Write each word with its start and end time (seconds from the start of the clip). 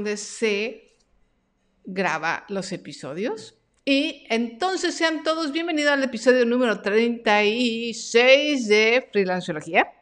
donde 0.00 0.16
se 0.16 0.96
graba 1.84 2.46
los 2.48 2.72
episodios. 2.72 3.58
Y 3.84 4.26
entonces 4.30 4.94
sean 4.94 5.22
todos 5.22 5.52
bienvenidos 5.52 5.92
al 5.92 6.02
episodio 6.02 6.46
número 6.46 6.80
36 6.80 8.68
de 8.68 9.08
Freelanceología. 9.12 9.92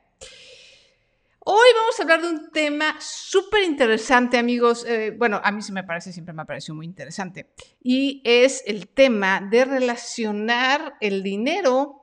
Hoy 1.40 1.66
vamos 1.74 1.98
a 1.98 2.02
hablar 2.02 2.22
de 2.22 2.28
un 2.28 2.50
tema 2.52 2.94
súper 3.00 3.64
interesante, 3.64 4.38
amigos. 4.38 4.86
Eh, 4.86 5.16
bueno, 5.18 5.40
a 5.42 5.50
mí 5.50 5.62
se 5.62 5.72
me 5.72 5.82
parece, 5.82 6.12
siempre 6.12 6.32
me 6.32 6.42
ha 6.42 6.44
parecido 6.44 6.76
muy 6.76 6.86
interesante. 6.86 7.50
Y 7.82 8.22
es 8.24 8.62
el 8.66 8.86
tema 8.86 9.40
de 9.40 9.64
relacionar 9.64 10.94
el 11.00 11.24
dinero 11.24 12.00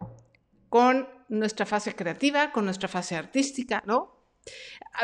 con 0.68 1.08
nuestra 1.30 1.66
fase 1.66 1.96
creativa, 1.96 2.52
con 2.52 2.66
nuestra 2.66 2.90
fase 2.90 3.16
artística, 3.16 3.82
¿no? 3.86 4.15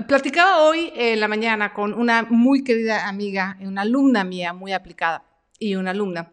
Platicaba 0.08 0.62
hoy 0.64 0.92
en 0.96 1.20
la 1.20 1.28
mañana 1.28 1.74
con 1.74 1.94
una 1.94 2.24
muy 2.24 2.64
querida 2.64 3.08
amiga, 3.08 3.58
una 3.62 3.82
alumna 3.82 4.24
mía 4.24 4.54
muy 4.54 4.74
aplicada 4.74 5.26
y 5.60 5.76
una 5.76 5.92
alumna 5.92 6.32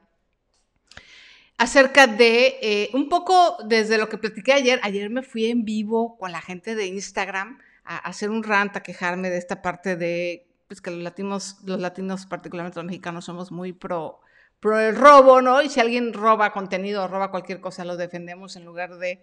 acerca 1.59 2.07
de 2.07 2.57
eh, 2.63 2.91
un 2.95 3.09
poco 3.09 3.59
desde 3.65 3.99
lo 3.99 4.09
que 4.09 4.17
platiqué 4.17 4.53
ayer. 4.53 4.81
Ayer 4.83 5.11
me 5.11 5.23
fui 5.23 5.47
en 5.47 5.65
vivo 5.65 6.17
con 6.17 6.33
la 6.33 6.41
gente 6.41 6.75
de 6.75 6.87
Instagram 6.87 7.59
a, 7.85 7.99
hacer 7.99 8.31
un 8.31 8.43
rant, 8.43 8.77
a 8.77 8.83
quejarme 8.83 9.29
de 9.29 9.37
esta 9.37 9.61
parte 9.61 9.97
de 9.97 10.47
pues, 10.69 10.81
que 10.81 10.91
los 10.91 11.01
latinos, 11.01 11.59
los 11.65 11.81
latinos, 11.81 12.27
particularmente 12.27 12.79
los 12.79 12.87
mexicanos, 12.87 13.25
somos 13.25 13.51
muy 13.51 13.73
pro, 13.73 14.21
pro 14.61 14.79
el 14.79 14.97
robo, 14.97 15.43
¿no? 15.43 15.61
Y 15.61 15.69
si 15.69 15.81
alguien 15.81 16.13
roba 16.13 16.53
contenido 16.53 17.05
o 17.05 17.09
roba 17.09 17.31
cualquier 17.31 17.61
cosa, 17.61 17.85
lo 17.85 17.97
defendemos 17.97 18.55
en 18.57 18.65
lugar 18.65 18.97
de 18.99 19.21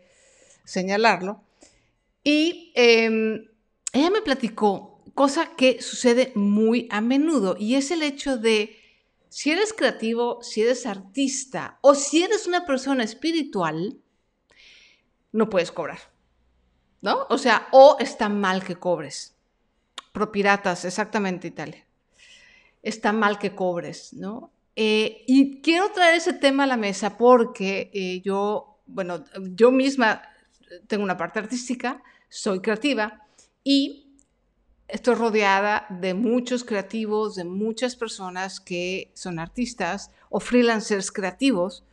señalarlo. 0.65 1.41
Y 2.23 2.73
em, 2.75 3.47
ella 3.95 4.11
me 4.11 4.21
platicó 4.21 4.99
cosa 5.13 5.55
que 5.55 5.81
sucede 5.81 6.33
muy 6.35 6.89
a 6.91 6.99
menudo 6.99 7.55
y 7.57 7.75
es 7.75 7.91
el 7.91 8.03
hecho 8.03 8.37
de 8.37 8.77
si 9.29 9.51
eres 9.51 9.71
creativo, 9.71 10.43
si 10.43 10.61
eres 10.61 10.85
artista 10.85 11.79
o 11.79 11.95
si 11.95 12.21
eres 12.21 12.45
una 12.45 12.65
persona 12.65 13.05
espiritual, 13.05 13.97
no 15.31 15.49
puedes 15.49 15.71
cobrar. 15.71 15.99
¿No? 17.01 17.25
O 17.29 17.37
sea, 17.37 17.67
o 17.71 17.95
está 17.99 18.27
mal 18.27 18.63
que 18.63 18.75
cobres. 18.75 19.35
Propiratas, 20.11 20.83
exactamente, 20.83 21.47
Italia. 21.47 21.85
Está 22.81 23.13
mal 23.13 23.39
que 23.39 23.55
cobres, 23.55 24.11
¿no? 24.13 24.51
Eh, 24.75 25.23
y 25.27 25.61
quiero 25.61 25.91
traer 25.91 26.15
ese 26.15 26.33
tema 26.33 26.63
a 26.65 26.67
la 26.67 26.77
mesa 26.77 27.17
porque 27.17 27.91
eh, 27.93 28.21
yo, 28.21 28.79
bueno, 28.87 29.23
yo 29.51 29.71
misma 29.71 30.21
tengo 30.87 31.03
una 31.03 31.15
parte 31.15 31.39
artística, 31.39 32.03
soy 32.27 32.59
creativa 32.59 33.24
y 33.65 34.05
estoy 34.87 35.15
rodeada 35.15 35.87
de 35.89 36.13
muchos 36.13 36.63
creativos, 36.63 37.35
de 37.35 37.43
muchas 37.43 37.95
personas 37.95 38.59
que 38.61 39.11
son 39.15 39.39
artistas 39.39 40.11
o 40.29 40.39
freelancers 40.39 41.11
creativos 41.11 41.83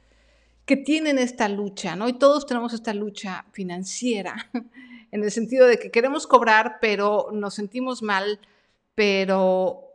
que 0.66 0.76
tienen 0.76 1.18
esta 1.18 1.48
lucha, 1.48 1.96
¿no? 1.96 2.08
Y 2.08 2.12
todos 2.12 2.46
tenemos 2.46 2.74
esta 2.74 2.92
lucha 2.92 3.46
financiera, 3.52 4.50
en 5.10 5.24
el 5.24 5.30
sentido 5.32 5.66
de 5.66 5.78
que 5.78 5.90
queremos 5.90 6.26
cobrar, 6.26 6.78
pero 6.80 7.30
nos 7.32 7.54
sentimos 7.54 8.02
mal, 8.02 8.38
pero 8.94 9.88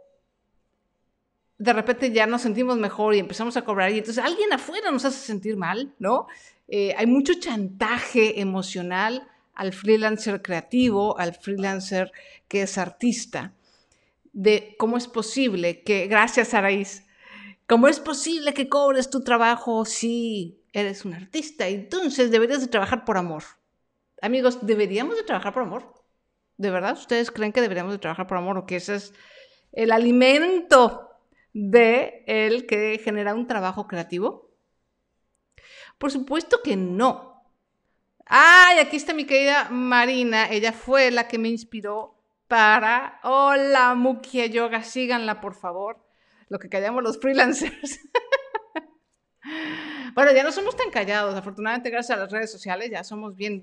de 1.59 1.73
repente 1.73 2.11
ya 2.11 2.25
nos 2.25 2.41
sentimos 2.41 2.77
mejor 2.77 3.13
y 3.13 3.19
empezamos 3.19 3.55
a 3.55 3.63
cobrar 3.63 3.91
y 3.91 3.99
entonces 3.99 4.23
alguien 4.23 4.51
afuera 4.51 4.91
nos 4.91 5.05
hace 5.05 5.19
sentir 5.19 5.57
mal, 5.57 5.93
¿no? 5.99 6.27
Eh, 6.67 6.95
hay 6.97 7.05
mucho 7.05 7.35
chantaje 7.35 8.41
emocional 8.41 9.27
al 9.57 9.73
freelancer 9.73 10.43
creativo, 10.43 11.17
al 11.17 11.33
freelancer 11.33 12.11
que 12.47 12.61
es 12.61 12.77
artista, 12.77 13.55
de 14.31 14.75
cómo 14.77 14.97
es 14.97 15.07
posible 15.07 15.81
que, 15.81 16.05
gracias 16.05 16.53
Araíz, 16.53 17.07
cómo 17.65 17.87
es 17.87 17.99
posible 17.99 18.53
que 18.53 18.69
cobres 18.69 19.09
tu 19.09 19.23
trabajo 19.23 19.83
si 19.83 20.61
eres 20.73 21.05
un 21.05 21.15
artista. 21.15 21.67
Entonces 21.67 22.29
deberías 22.29 22.61
de 22.61 22.67
trabajar 22.67 23.03
por 23.03 23.17
amor. 23.17 23.43
Amigos, 24.21 24.59
¿deberíamos 24.61 25.17
de 25.17 25.23
trabajar 25.23 25.55
por 25.55 25.63
amor? 25.63 25.91
¿De 26.57 26.69
verdad 26.69 26.95
ustedes 26.95 27.31
creen 27.31 27.51
que 27.51 27.61
deberíamos 27.61 27.93
de 27.93 27.99
trabajar 27.99 28.27
por 28.27 28.37
amor 28.37 28.59
o 28.59 28.67
que 28.67 28.75
ese 28.75 28.95
es 28.95 29.13
el 29.71 29.91
alimento 29.91 31.09
de 31.53 32.23
el 32.27 32.67
que 32.67 33.01
genera 33.03 33.33
un 33.33 33.47
trabajo 33.47 33.87
creativo? 33.87 34.51
Por 35.97 36.11
supuesto 36.11 36.61
que 36.63 36.75
no. 36.75 37.26
Ay, 38.29 38.79
aquí 38.79 38.97
está 38.97 39.13
mi 39.13 39.25
querida 39.25 39.69
Marina. 39.69 40.49
Ella 40.49 40.73
fue 40.73 41.11
la 41.11 41.27
que 41.27 41.37
me 41.37 41.49
inspiró 41.49 42.15
para. 42.47 43.19
Hola, 43.23 43.95
Mukia 43.95 44.47
Yoga. 44.47 44.83
Síganla, 44.83 45.39
por 45.39 45.55
favor. 45.55 46.05
Lo 46.49 46.59
que 46.59 46.69
callamos 46.69 47.03
los 47.03 47.19
freelancers. 47.19 47.99
bueno, 50.13 50.33
ya 50.33 50.43
no 50.43 50.51
somos 50.51 50.75
tan 50.75 50.89
callados. 50.91 51.35
Afortunadamente, 51.35 51.89
gracias 51.89 52.17
a 52.17 52.21
las 52.21 52.31
redes 52.31 52.51
sociales, 52.51 52.89
ya 52.91 53.03
somos 53.03 53.35
bien. 53.35 53.61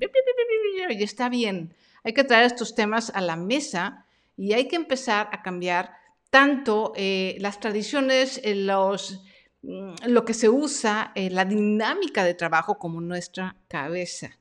Y 0.90 1.02
está 1.02 1.28
bien. 1.28 1.74
Hay 2.02 2.14
que 2.14 2.24
traer 2.24 2.44
estos 2.44 2.74
temas 2.74 3.10
a 3.14 3.20
la 3.20 3.36
mesa 3.36 4.06
y 4.36 4.52
hay 4.54 4.68
que 4.68 4.76
empezar 4.76 5.28
a 5.32 5.42
cambiar 5.42 5.92
tanto 6.30 6.92
eh, 6.96 7.36
las 7.38 7.60
tradiciones, 7.60 8.40
eh, 8.44 8.54
los, 8.54 9.22
mm, 9.62 9.94
lo 10.06 10.24
que 10.24 10.34
se 10.34 10.48
usa, 10.48 11.12
eh, 11.14 11.30
la 11.30 11.44
dinámica 11.44 12.24
de 12.24 12.34
trabajo 12.34 12.78
como 12.78 13.00
nuestra 13.00 13.56
cabeza. 13.68 14.38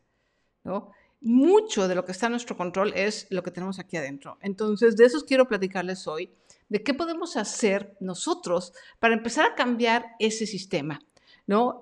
Mucho 1.21 1.87
de 1.87 1.95
lo 1.95 2.03
que 2.03 2.11
está 2.11 2.25
en 2.25 2.33
nuestro 2.33 2.57
control 2.57 2.91
es 2.95 3.27
lo 3.29 3.43
que 3.43 3.51
tenemos 3.51 3.79
aquí 3.79 3.97
adentro. 3.97 4.37
Entonces, 4.41 4.97
de 4.97 5.05
eso 5.05 5.25
quiero 5.25 5.47
platicarles 5.47 6.07
hoy, 6.07 6.31
de 6.67 6.83
qué 6.83 6.93
podemos 6.93 7.37
hacer 7.37 7.95
nosotros 7.99 8.73
para 8.99 9.13
empezar 9.13 9.45
a 9.45 9.55
cambiar 9.55 10.05
ese 10.19 10.45
sistema. 10.45 10.99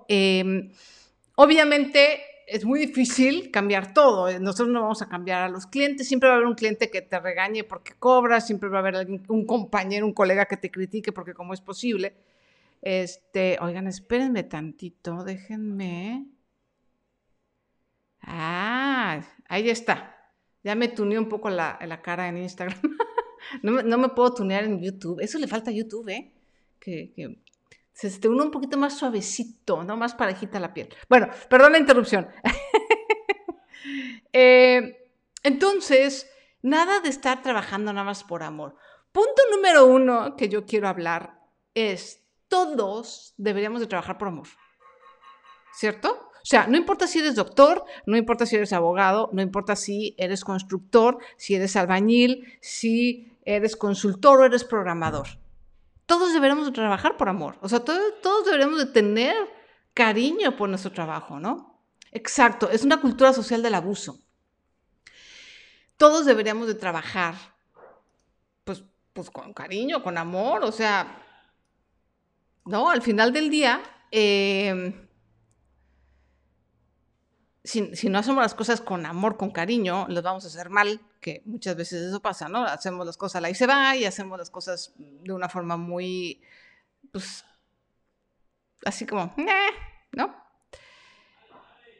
Em, 0.07 0.71
obviamente 1.35 2.21
es 2.47 2.65
muy 2.65 2.79
difícil 2.79 3.49
cambiar 3.51 3.93
todo. 3.93 4.37
Nosotros 4.39 4.69
no 4.69 4.81
vamos 4.81 5.01
a 5.01 5.09
cambiar 5.09 5.43
a 5.43 5.49
los 5.49 5.65
clientes. 5.65 6.07
Siempre 6.07 6.27
va 6.27 6.35
a 6.35 6.37
haber 6.37 6.47
un 6.47 6.55
cliente 6.55 6.89
que 6.89 7.01
te 7.01 7.19
regañe 7.19 7.63
porque 7.63 7.93
cobras. 7.97 8.45
Siempre 8.45 8.69
va 8.69 8.77
a 8.77 8.81
haber 8.81 9.07
un 9.27 9.45
compañero, 9.45 10.05
un 10.05 10.13
colega 10.13 10.45
que 10.45 10.57
te 10.57 10.69
critique 10.69 11.11
porque 11.11 11.33
cómo 11.33 11.53
es 11.53 11.61
posible. 11.61 12.13
Este, 12.81 13.57
oigan, 13.61 13.87
espérenme 13.87 14.43
tantito, 14.43 15.23
déjenme. 15.23 16.25
Ah, 18.21 19.21
ahí 19.47 19.69
está. 19.69 20.15
Ya 20.63 20.75
me 20.75 20.87
tuneé 20.87 21.17
un 21.17 21.29
poco 21.29 21.49
la, 21.49 21.77
cara 22.03 22.27
en 22.27 22.37
Instagram. 22.37 22.79
no, 23.63 23.97
me, 23.97 24.09
puedo 24.09 24.33
tunear 24.33 24.63
en 24.63 24.81
YouTube. 24.81 25.19
Eso 25.21 25.39
le 25.39 25.47
falta 25.47 25.71
a 25.71 25.73
YouTube, 25.73 26.09
¿eh? 26.09 26.31
Que, 26.79 27.13
se 27.93 28.07
esté 28.07 28.27
uno 28.29 28.43
un 28.43 28.51
poquito 28.51 28.77
más 28.77 28.97
suavecito, 28.97 29.83
no 29.83 29.97
más 29.97 30.15
parejita 30.15 30.59
la 30.59 30.73
piel. 30.73 30.89
Bueno, 31.09 31.29
perdón 31.49 31.73
la 31.73 31.79
interrupción. 31.79 32.27
Eh, 34.33 35.09
entonces, 35.43 36.31
nada 36.61 37.01
de 37.01 37.09
estar 37.09 37.41
trabajando 37.41 37.91
nada 37.91 38.05
más 38.05 38.23
por 38.23 38.43
amor. 38.43 38.77
Punto 39.11 39.41
número 39.51 39.85
uno 39.87 40.37
que 40.37 40.47
yo 40.47 40.65
quiero 40.65 40.87
hablar 40.87 41.41
es, 41.73 42.23
todos 42.47 43.33
deberíamos 43.35 43.81
de 43.81 43.87
trabajar 43.87 44.17
por 44.17 44.29
amor. 44.29 44.47
¿Cierto? 45.73 46.30
O 46.41 46.45
sea, 46.45 46.65
no 46.67 46.75
importa 46.75 47.05
si 47.05 47.19
eres 47.19 47.35
doctor, 47.35 47.85
no 48.07 48.17
importa 48.17 48.45
si 48.45 48.55
eres 48.55 48.73
abogado, 48.73 49.29
no 49.31 49.41
importa 49.41 49.75
si 49.75 50.15
eres 50.17 50.43
constructor, 50.43 51.19
si 51.37 51.53
eres 51.53 51.75
albañil, 51.75 52.57
si 52.61 53.37
eres 53.45 53.75
consultor 53.75 54.41
o 54.41 54.45
eres 54.45 54.63
programador. 54.63 55.27
Todos 56.07 56.33
deberíamos 56.33 56.65
de 56.65 56.71
trabajar 56.71 57.15
por 57.15 57.29
amor. 57.29 57.57
O 57.61 57.69
sea, 57.69 57.81
todos, 57.81 58.45
deberíamos 58.45 58.79
de 58.79 58.87
tener 58.87 59.35
cariño 59.93 60.57
por 60.57 60.67
nuestro 60.67 60.91
trabajo, 60.91 61.39
¿no? 61.39 61.79
Exacto, 62.11 62.69
es 62.69 62.83
una 62.83 62.99
cultura 62.99 63.33
social 63.33 63.61
del 63.61 63.75
abuso. 63.75 64.19
Todos 65.97 66.25
deberíamos 66.25 66.67
de 66.67 66.73
trabajar, 66.73 67.35
pues, 68.63 68.83
pues 69.13 69.29
con 69.29 69.53
cariño, 69.53 70.01
con 70.01 70.17
amor, 70.17 70.63
o 70.63 70.71
sea, 70.71 71.23
¿no? 72.65 72.89
Al 72.89 73.01
final 73.01 73.31
del 73.31 73.49
día, 73.49 73.81
eh, 74.11 75.07
si, 77.63 78.09
no 78.09 78.17
hacemos 78.17 78.41
las 78.41 78.55
cosas 78.55 78.81
con 78.81 79.05
amor, 79.05 79.37
con 79.37 79.51
cariño, 79.51 80.07
los 80.09 80.23
vamos 80.23 80.45
a 80.45 80.47
hacer 80.47 80.69
mal, 80.69 80.99
que 81.19 81.43
muchas 81.45 81.75
veces 81.75 82.01
eso 82.01 82.19
pasa, 82.19 82.49
¿no? 82.49 82.63
Hacemos 82.63 83.05
las 83.05 83.17
cosas 83.17 83.37
a 83.37 83.41
la 83.41 83.49
y 83.49 83.55
se 83.55 83.67
va 83.67 83.95
y 83.95 84.05
hacemos 84.05 84.37
las 84.37 84.49
cosas 84.49 84.93
de 84.97 85.31
una 85.31 85.47
forma 85.47 85.77
muy, 85.77 86.41
pues, 87.11 87.45
así 88.83 89.05
como, 89.05 89.33
¿no? 90.11 90.35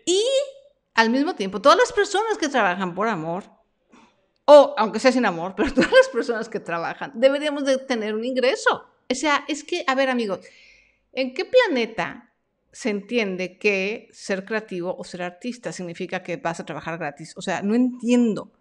Y 0.06 0.24
al 0.96 1.12
mismo 1.12 1.36
tiempo, 1.36 1.62
todas 1.62 1.78
las 1.78 1.94
personas 1.94 2.38
que 2.40 2.50
trabajan 2.50 2.96
por 2.96 3.08
amor, 3.08 3.44
o 4.46 4.74
aunque 4.78 5.00
sea 5.00 5.12
sin 5.12 5.25
amor, 5.25 5.54
pero 5.58 5.74
todas 5.74 5.92
las 5.92 6.08
personas 6.08 6.50
que 6.50 6.60
trabajan, 6.60 7.12
deberíamos 7.13 7.66
de 7.66 7.78
tener 7.78 8.16
un 8.16 8.25
ingreso. 8.25 8.88
O 9.10 9.13
sea, 9.16 9.46
es 9.48 9.63
que, 9.63 9.84
a 9.86 9.94
ver 9.94 10.10
amigos, 10.10 10.40
¿en 11.12 11.36
qué 11.36 11.46
planeta 11.46 12.31
se 12.71 12.89
entiende 12.89 13.57
que 13.57 14.07
ser 14.12 14.45
creativo 14.45 14.95
o 14.97 15.03
ser 15.03 15.23
artista 15.23 15.71
significa 15.71 16.23
que 16.23 16.38
vas 16.38 16.59
a 16.59 16.65
trabajar 16.65 16.97
gratis. 16.97 17.33
O 17.35 17.41
sea, 17.41 17.62
no 17.62 17.75
entiendo. 17.75 18.51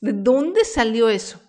¿De 0.00 0.12
dónde 0.12 0.64
salió 0.64 1.08
eso? 1.08 1.40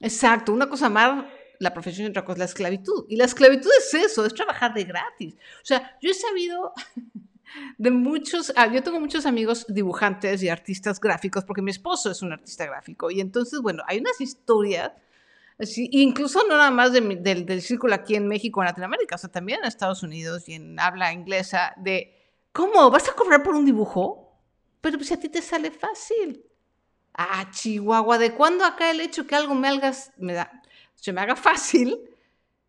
Exacto, 0.00 0.52
una 0.52 0.68
cosa 0.68 0.88
más 0.88 1.24
la 1.58 1.74
profesión 1.74 2.06
y 2.06 2.10
otra 2.10 2.24
cosa 2.24 2.38
la 2.38 2.44
esclavitud. 2.44 3.04
Y 3.08 3.16
la 3.16 3.24
esclavitud 3.24 3.70
es 3.78 3.94
eso, 3.94 4.24
es 4.24 4.34
trabajar 4.34 4.74
de 4.74 4.84
gratis. 4.84 5.34
O 5.34 5.64
sea, 5.64 5.98
yo 6.00 6.10
he 6.10 6.14
sabido 6.14 6.72
de 7.78 7.90
muchos, 7.90 8.52
ah, 8.56 8.72
yo 8.72 8.82
tengo 8.82 9.00
muchos 9.00 9.26
amigos 9.26 9.66
dibujantes 9.68 10.42
y 10.42 10.48
artistas 10.48 11.00
gráficos, 11.00 11.44
porque 11.44 11.62
mi 11.62 11.70
esposo 11.70 12.10
es 12.10 12.22
un 12.22 12.32
artista 12.32 12.66
gráfico. 12.66 13.10
Y 13.10 13.20
entonces, 13.20 13.60
bueno, 13.60 13.82
hay 13.86 13.98
unas 13.98 14.20
historias, 14.20 14.92
incluso 15.76 16.40
no 16.48 16.56
nada 16.56 16.70
más 16.70 16.92
del, 16.92 17.62
círculo 17.62 17.94
aquí 17.94 18.14
en 18.14 18.28
México, 18.28 18.60
en 18.60 18.66
Latinoamérica, 18.66 19.16
o 19.16 19.18
sea, 19.18 19.30
también 19.30 19.60
en 19.60 19.66
Estados 19.66 20.02
Unidos 20.02 20.48
y 20.48 20.54
en 20.54 20.78
habla 20.78 21.12
inglesa, 21.12 21.74
de, 21.76 22.16
¿cómo? 22.52 22.90
¿Vas 22.90 23.08
a 23.08 23.14
cobrar 23.14 23.42
por 23.42 23.54
un 23.54 23.64
dibujo? 23.64 24.40
Pero 24.80 25.02
si 25.02 25.14
a 25.14 25.20
ti 25.20 25.28
te 25.28 25.42
sale 25.42 25.70
fácil. 25.70 26.44
Ah, 27.12 27.50
Chihuahua, 27.50 28.18
¿de 28.18 28.32
cuándo 28.34 28.64
acá 28.64 28.90
el 28.90 29.00
hecho 29.00 29.26
que 29.26 29.34
algo 29.34 29.54
me, 29.54 29.66
hagas, 29.66 30.12
se 30.94 31.12
me 31.12 31.20
haga 31.20 31.34
fácil 31.34 31.98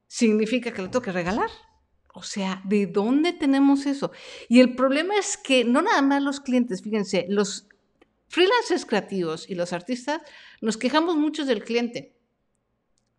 significa 0.08 0.72
que 0.72 0.82
lo 0.82 0.90
tengo 0.90 1.04
que 1.04 1.12
regalar? 1.12 1.50
O 2.16 2.24
sea, 2.24 2.62
¿de 2.66 2.88
dónde 2.88 3.34
tenemos 3.34 3.86
eso? 3.86 4.12
Y 4.48 4.60
el 4.60 4.76
problema 4.76 5.16
es 5.16 5.38
que 5.38 5.64
no 5.64 5.84
nada 5.84 6.02
más 6.02 6.24
los 6.24 6.40
clientes, 6.40 6.82
fíjense, 6.82 7.28
los 7.30 7.68
freelancers 8.28 8.86
creativos 8.86 9.48
y 9.48 9.54
los 9.54 9.72
artistas 9.74 10.22
nos 10.62 10.78
quejamos 10.78 11.16
mucho 11.16 11.46
del 11.46 11.64
cliente. 11.64 12.19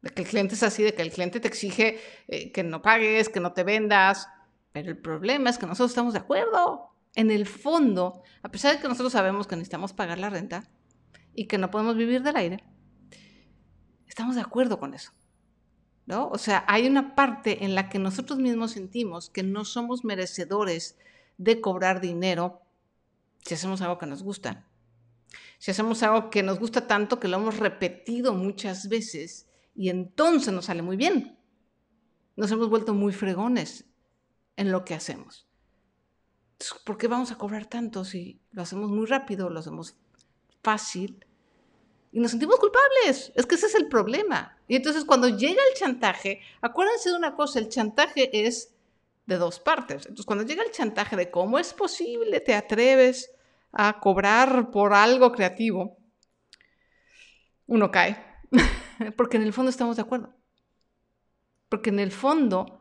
De 0.03 0.11
que 0.11 0.23
el 0.23 0.29
cliente 0.29 0.55
es 0.55 0.63
así, 0.63 0.83
de 0.83 0.95
que 0.95 1.03
el 1.03 1.11
cliente 1.11 1.41
te 1.41 1.49
exige 1.49 2.01
eh, 2.29 2.53
que 2.53 2.63
no 2.63 2.83
pagues, 2.83 3.29
que 3.29 3.41
no 3.41 3.53
te 3.53 3.65
vendas. 3.65 4.29
Pero 4.73 4.91
el 4.91 4.99
problema 4.99 5.51
es 5.51 5.59
que 5.59 5.67
nosotros 5.67 5.91
estamos 5.91 6.15
de 6.15 6.21
acuerdo. 6.21 6.91
En 7.15 7.31
el 7.31 7.47
fondo, 7.47 8.23
a 8.43 8.51
pesar 8.51 8.75
de 8.75 8.81
que 8.81 8.89
nosotros 8.89 9.13
sabemos 9.13 9.47
que 9.47 9.57
necesitamos 9.57 9.93
pagar 9.93 10.19
la 10.19 10.31
renta 10.31 10.65
y 11.35 11.47
que 11.47 11.59
no 11.59 11.71
podemos 11.71 11.97
vivir 11.97 12.23
del 12.23 12.37
aire, 12.37 12.65
estamos 14.07 14.37
de 14.37 14.43
acuerdo 14.43 14.79
con 14.79 14.95
eso. 14.95 15.13
O 16.13 16.39
sea, 16.39 16.65
hay 16.67 16.87
una 16.87 17.15
parte 17.15 17.65
en 17.65 17.75
la 17.75 17.89
que 17.89 17.99
nosotros 17.99 18.39
mismos 18.39 18.73
sentimos 18.73 19.31
que 19.31 19.43
no 19.43 19.65
somos 19.65 20.05
merecedores 20.05 20.99
de 21.39 21.61
cobrar 21.61 22.01
dinero 22.01 22.63
si 23.45 23.55
hacemos 23.55 23.81
algo 23.81 23.99
que 23.99 24.07
nos 24.07 24.23
gusta. 24.23 24.67
Si 25.59 25.71
hacemos 25.71 26.03
algo 26.03 26.31
que 26.31 26.43
nos 26.43 26.59
gusta 26.59 26.87
tanto 26.87 27.21
que 27.21 27.29
lo 27.29 27.37
hemos 27.37 27.59
repetido 27.59 28.35
muchas 28.35 28.89
veces 28.89 29.47
y 29.81 29.89
entonces 29.89 30.53
nos 30.53 30.67
sale 30.67 30.83
muy 30.83 30.99
bien. 30.99 31.39
Nos 32.37 32.51
hemos 32.51 32.69
vuelto 32.69 32.93
muy 32.93 33.15
fregones 33.15 33.87
en 34.57 34.73
lo 34.73 34.85
que 34.85 34.93
hacemos. 34.93 35.49
¿Por 36.85 36.99
qué 36.99 37.09
vamos 37.09 37.33
a 37.33 37.39
cobrar 37.39 37.65
tanto 37.65 38.05
si 38.05 38.43
lo 38.51 38.61
hacemos 38.61 38.91
muy 38.91 39.07
rápido, 39.07 39.49
lo 39.49 39.59
hacemos 39.59 39.97
fácil? 40.63 41.25
Y 42.13 42.21
nos 42.21 42.33
sentimos 42.33 42.59
culpables. 42.59 43.33
Es 43.35 43.47
que 43.47 43.55
ese 43.55 43.69
es 43.69 43.75
el 43.75 43.89
problema. 43.89 44.55
Y 44.69 44.77
entonces 44.77 45.07
cuando 45.07 45.31
llega 45.31 45.63
el 45.71 45.79
chantaje, 45.79 46.43
acuérdense 46.61 47.09
de 47.09 47.17
una 47.17 47.35
cosa, 47.35 47.59
el 47.59 47.71
chantaje 47.71 48.47
es 48.47 48.75
de 49.25 49.39
dos 49.39 49.61
partes. 49.61 50.03
Entonces 50.03 50.27
cuando 50.27 50.45
llega 50.45 50.63
el 50.63 50.73
chantaje 50.73 51.17
de 51.17 51.31
cómo 51.31 51.59
es 51.59 51.73
posible, 51.73 52.41
te 52.41 52.55
atreves 52.55 53.31
a 53.73 53.99
cobrar 53.99 54.71
por 54.71 54.93
algo 54.93 55.33
creativo, 55.33 55.97
uno 57.67 57.91
cae. 57.91 58.23
Porque 59.17 59.37
en 59.37 59.43
el 59.43 59.53
fondo 59.53 59.71
estamos 59.71 59.97
de 59.97 60.03
acuerdo. 60.03 60.33
Porque 61.69 61.91
en 61.91 62.01
el 62.01 62.13
fondo 62.13 62.81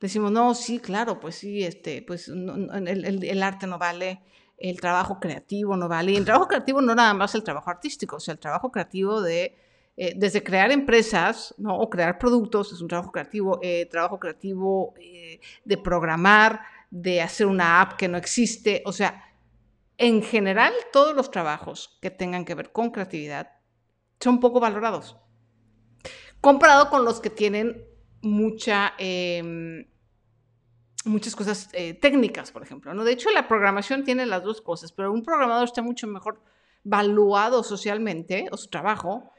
decimos, 0.00 0.30
no, 0.32 0.54
sí, 0.54 0.78
claro, 0.78 1.20
pues 1.20 1.34
sí, 1.36 1.64
este, 1.64 2.02
pues 2.02 2.28
el, 2.28 3.24
el 3.24 3.42
arte 3.42 3.66
no 3.66 3.78
vale, 3.78 4.22
el 4.56 4.80
trabajo 4.80 5.18
creativo 5.18 5.76
no 5.76 5.88
vale. 5.88 6.12
Y 6.12 6.16
el 6.16 6.24
trabajo 6.24 6.48
creativo 6.48 6.80
no 6.80 6.94
nada 6.94 7.14
más 7.14 7.34
el 7.34 7.42
trabajo 7.42 7.70
artístico, 7.70 8.16
o 8.16 8.20
sea, 8.20 8.32
el 8.32 8.38
trabajo 8.38 8.70
creativo 8.70 9.20
de, 9.20 9.56
eh, 9.96 10.14
desde 10.16 10.42
crear 10.42 10.70
empresas, 10.70 11.54
¿no? 11.58 11.76
O 11.76 11.90
crear 11.90 12.18
productos, 12.18 12.72
es 12.72 12.80
un 12.80 12.88
trabajo 12.88 13.10
creativo, 13.10 13.58
eh, 13.62 13.86
trabajo 13.86 14.18
creativo 14.18 14.94
eh, 14.98 15.40
de 15.64 15.76
programar, 15.76 16.60
de 16.90 17.20
hacer 17.22 17.46
una 17.46 17.80
app 17.80 17.96
que 17.96 18.08
no 18.08 18.16
existe, 18.16 18.82
o 18.86 18.92
sea, 18.92 19.24
en 19.98 20.22
general 20.22 20.72
todos 20.92 21.14
los 21.14 21.30
trabajos 21.30 21.98
que 22.00 22.10
tengan 22.10 22.44
que 22.44 22.54
ver 22.54 22.72
con 22.72 22.90
creatividad 22.90 23.52
son 24.18 24.40
poco 24.40 24.60
valorados, 24.60 25.16
comparado 26.40 26.90
con 26.90 27.04
los 27.04 27.20
que 27.20 27.30
tienen 27.30 27.84
mucha 28.22 28.94
em, 28.98 29.86
muchas 31.04 31.34
cosas 31.34 31.68
eh, 31.72 31.94
técnicas, 31.94 32.50
por 32.52 32.62
ejemplo. 32.62 32.92
¿no? 32.94 33.04
De 33.04 33.12
hecho, 33.12 33.30
la 33.30 33.48
programación 33.48 34.04
tiene 34.04 34.26
las 34.26 34.42
dos 34.42 34.60
cosas, 34.60 34.92
pero 34.92 35.12
un 35.12 35.22
programador 35.22 35.64
está 35.64 35.82
mucho 35.82 36.06
mejor 36.06 36.42
valuado 36.84 37.62
socialmente, 37.62 38.48
o 38.50 38.56
su 38.56 38.68
trabajo, 38.68 39.32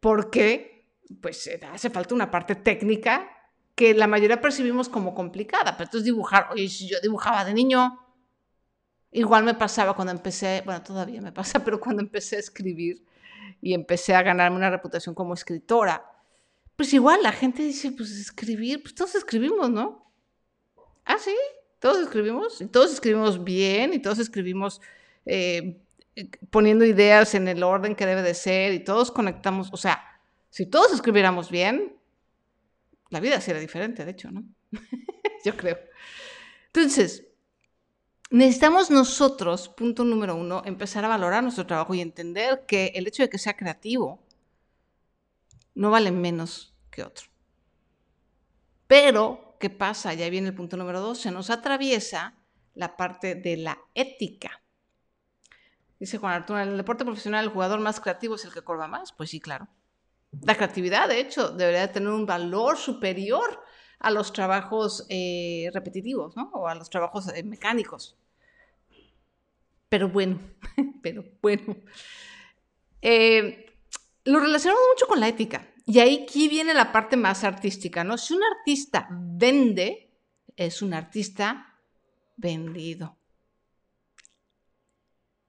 porque 0.00 0.86
pues 1.20 1.46
eh, 1.46 1.60
hace 1.72 1.90
falta 1.90 2.14
una 2.14 2.30
parte 2.30 2.54
técnica 2.54 3.28
que 3.74 3.94
la 3.94 4.06
mayoría 4.06 4.40
percibimos 4.40 4.88
como 4.88 5.14
complicada. 5.14 5.76
Pero 5.76 5.84
entonces 5.84 6.04
dibujar, 6.04 6.48
oye, 6.50 6.68
si 6.68 6.88
yo 6.88 6.98
dibujaba 7.00 7.44
de 7.44 7.54
niño, 7.54 7.98
igual 9.10 9.44
me 9.44 9.54
pasaba 9.54 9.94
cuando 9.94 10.12
empecé, 10.12 10.62
bueno, 10.64 10.82
todavía 10.82 11.20
me 11.20 11.32
pasa, 11.32 11.60
pero 11.64 11.80
cuando 11.80 12.02
empecé 12.02 12.36
a 12.36 12.40
escribir 12.40 13.04
y 13.60 13.72
empecé 13.72 14.14
a 14.14 14.22
ganarme 14.22 14.56
una 14.56 14.70
reputación 14.70 15.14
como 15.14 15.34
escritora, 15.34 16.04
pues 16.78 16.94
igual 16.94 17.24
la 17.24 17.32
gente 17.32 17.64
dice, 17.64 17.90
pues 17.90 18.12
escribir, 18.12 18.80
pues 18.80 18.94
todos 18.94 19.16
escribimos, 19.16 19.68
¿no? 19.68 20.08
Ah, 21.04 21.16
sí, 21.18 21.34
todos 21.80 21.98
escribimos, 21.98 22.60
y 22.60 22.66
todos 22.66 22.92
escribimos 22.92 23.42
bien, 23.42 23.94
y 23.94 23.98
todos 23.98 24.20
escribimos 24.20 24.80
eh, 25.26 25.76
eh, 26.14 26.30
poniendo 26.50 26.84
ideas 26.84 27.34
en 27.34 27.48
el 27.48 27.64
orden 27.64 27.96
que 27.96 28.06
debe 28.06 28.22
de 28.22 28.32
ser, 28.32 28.74
y 28.74 28.78
todos 28.78 29.10
conectamos, 29.10 29.70
o 29.72 29.76
sea, 29.76 30.20
si 30.50 30.66
todos 30.66 30.92
escribiéramos 30.92 31.50
bien, 31.50 31.96
la 33.10 33.18
vida 33.18 33.40
sería 33.40 33.60
diferente, 33.60 34.04
de 34.04 34.12
hecho, 34.12 34.30
¿no? 34.30 34.44
Yo 35.44 35.56
creo. 35.56 35.80
Entonces, 36.66 37.26
necesitamos 38.30 38.88
nosotros, 38.88 39.68
punto 39.68 40.04
número 40.04 40.36
uno, 40.36 40.62
empezar 40.64 41.04
a 41.04 41.08
valorar 41.08 41.42
nuestro 41.42 41.66
trabajo 41.66 41.92
y 41.96 42.00
entender 42.00 42.66
que 42.68 42.92
el 42.94 43.08
hecho 43.08 43.24
de 43.24 43.30
que 43.30 43.38
sea 43.38 43.56
creativo 43.56 44.22
no 45.78 45.92
vale 45.92 46.10
menos 46.10 46.74
que 46.90 47.04
otro. 47.04 47.28
Pero 48.88 49.56
¿qué 49.60 49.70
pasa? 49.70 50.12
Ya 50.12 50.28
viene 50.28 50.48
el 50.48 50.54
punto 50.54 50.76
número 50.76 51.00
dos, 51.00 51.20
se 51.20 51.30
nos 51.30 51.50
atraviesa 51.50 52.34
la 52.74 52.96
parte 52.96 53.36
de 53.36 53.58
la 53.58 53.78
ética. 53.94 54.60
Dice 56.00 56.18
Juan 56.18 56.32
Arturo, 56.32 56.60
en 56.60 56.70
el 56.70 56.76
deporte 56.76 57.04
profesional 57.04 57.44
el 57.44 57.52
jugador 57.52 57.78
más 57.78 58.00
creativo 58.00 58.34
es 58.34 58.44
el 58.44 58.52
que 58.52 58.62
cobra 58.62 58.88
más. 58.88 59.12
Pues 59.12 59.30
sí, 59.30 59.38
claro. 59.38 59.68
La 60.42 60.56
creatividad, 60.56 61.08
de 61.08 61.20
hecho, 61.20 61.50
debería 61.50 61.92
tener 61.92 62.08
un 62.08 62.26
valor 62.26 62.76
superior 62.76 63.62
a 64.00 64.10
los 64.10 64.32
trabajos 64.32 65.06
eh, 65.08 65.70
repetitivos, 65.72 66.36
¿no? 66.36 66.50
O 66.54 66.66
a 66.66 66.74
los 66.74 66.90
trabajos 66.90 67.28
eh, 67.28 67.44
mecánicos. 67.44 68.16
Pero 69.88 70.08
bueno, 70.08 70.40
pero 71.02 71.24
bueno. 71.40 71.76
Eh, 73.00 73.67
lo 74.28 74.40
relacionamos 74.40 74.82
mucho 74.94 75.06
con 75.06 75.20
la 75.20 75.28
ética. 75.28 75.72
Y 75.86 76.00
ahí 76.00 76.24
aquí 76.24 76.48
viene 76.48 76.74
la 76.74 76.92
parte 76.92 77.16
más 77.16 77.44
artística, 77.44 78.04
¿no? 78.04 78.18
Si 78.18 78.34
un 78.34 78.42
artista 78.42 79.08
vende, 79.10 80.10
es 80.54 80.82
un 80.82 80.92
artista 80.92 81.80
vendido. 82.36 83.16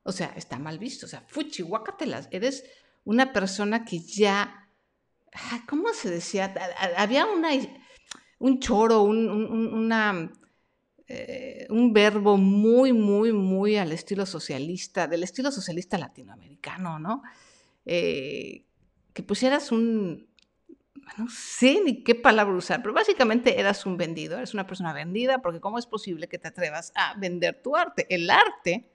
O 0.04 0.14
sea, 0.14 0.34
está 0.38 0.58
mal 0.60 0.80
visto. 0.80 1.06
O 1.06 1.10
sea, 1.10 1.26
fuchi, 1.28 1.62
guácatelas. 1.62 2.30
Eres 2.32 2.64
una 3.04 3.34
persona 3.34 3.84
que 3.84 4.00
ya. 4.00 4.70
¿Cómo 5.68 5.94
se 5.94 6.10
decía? 6.10 6.54
Había 6.96 7.26
una, 7.26 7.50
un 8.40 8.60
choro, 8.62 9.02
un, 9.02 9.28
una, 9.28 10.32
eh, 11.06 11.68
un 11.70 11.92
verbo 11.92 12.38
muy, 12.38 12.94
muy, 12.94 13.34
muy 13.34 13.76
al 13.76 13.92
estilo 13.92 14.26
socialista, 14.26 15.06
del 15.06 15.24
estilo 15.24 15.52
socialista 15.52 15.98
latinoamericano, 15.98 16.98
¿no? 16.98 17.22
Eh, 17.86 18.66
que 19.20 19.24
pusieras 19.24 19.74
un, 19.74 20.30
no 21.18 21.30
sé 21.30 21.82
ni 21.84 22.06
qué 22.06 22.16
palabra 22.16 22.56
usar, 22.56 22.82
pero 22.82 22.94
básicamente 22.94 23.60
eras 23.60 23.86
un 23.86 23.98
vendido, 23.98 24.38
eres 24.38 24.54
una 24.54 24.66
persona 24.66 24.94
vendida, 24.94 25.42
porque 25.42 25.60
¿cómo 25.60 25.78
es 25.78 25.86
posible 25.86 26.30
que 26.30 26.40
te 26.40 26.48
atrevas 26.48 26.94
a 26.96 27.20
vender 27.20 27.62
tu 27.62 27.76
arte? 27.76 28.08
El 28.10 28.30
arte, 28.30 28.90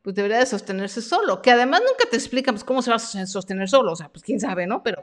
pues 0.00 0.16
debería 0.16 0.38
de 0.38 0.46
sostenerse 0.46 1.02
solo, 1.02 1.42
que 1.42 1.50
además 1.50 1.82
nunca 1.82 2.08
te 2.10 2.16
explican 2.16 2.54
pues, 2.54 2.64
cómo 2.64 2.80
se 2.80 2.88
va 2.88 2.96
a 2.96 3.26
sostener 3.26 3.68
solo, 3.68 3.92
o 3.92 3.96
sea, 3.96 4.08
pues 4.08 4.22
quién 4.24 4.40
sabe, 4.40 4.66
¿no? 4.66 4.82
Pero 4.82 5.02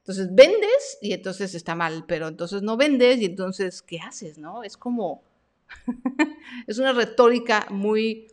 entonces 0.00 0.28
vendes 0.30 0.98
y 1.00 1.14
entonces 1.14 1.54
está 1.54 1.74
mal, 1.74 2.04
pero 2.06 2.28
entonces 2.28 2.60
no 2.60 2.76
vendes 2.76 3.22
y 3.22 3.24
entonces, 3.24 3.80
¿qué 3.80 4.00
haces, 4.00 4.36
no? 4.36 4.64
Es 4.64 4.76
como, 4.76 5.22
es 6.66 6.76
una 6.76 6.92
retórica 6.92 7.68
muy 7.70 8.26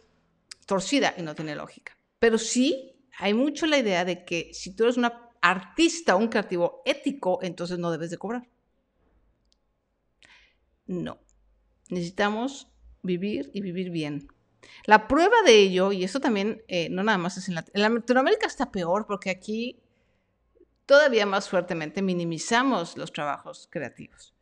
torcida 0.65 1.13
y 1.17 1.21
no 1.21 1.33
tiene 1.33 1.55
lógica. 1.55 1.97
Pero 2.19 2.37
sí 2.37 2.97
hay 3.19 3.33
mucho 3.33 3.65
la 3.67 3.77
idea 3.77 4.03
de 4.03 4.25
que 4.25 4.49
si 4.53 4.75
tú 4.75 4.83
eres 4.83 4.97
una 4.97 5.28
artista, 5.41 6.15
un 6.15 6.27
creativo 6.27 6.81
ético, 6.85 7.39
entonces 7.41 7.79
no 7.79 7.91
debes 7.91 8.09
de 8.11 8.17
cobrar. 8.17 8.47
No. 10.87 11.19
Necesitamos 11.89 12.67
vivir 13.01 13.49
y 13.53 13.61
vivir 13.61 13.89
bien. 13.89 14.27
La 14.85 15.07
prueba 15.07 15.41
de 15.45 15.57
ello, 15.57 15.91
y 15.91 16.03
eso 16.03 16.19
también 16.19 16.63
eh, 16.67 16.89
no 16.89 17.03
nada 17.03 17.17
más 17.17 17.37
es 17.37 17.47
en 17.47 17.55
Latinoamérica 17.55 18.47
está 18.47 18.71
peor 18.71 19.05
porque 19.07 19.29
aquí 19.29 19.79
todavía 20.85 21.25
más 21.25 21.47
fuertemente 21.47 22.01
minimizamos 22.01 22.97
los 22.97 23.13
trabajos 23.13 23.67
creativos. 23.71 24.33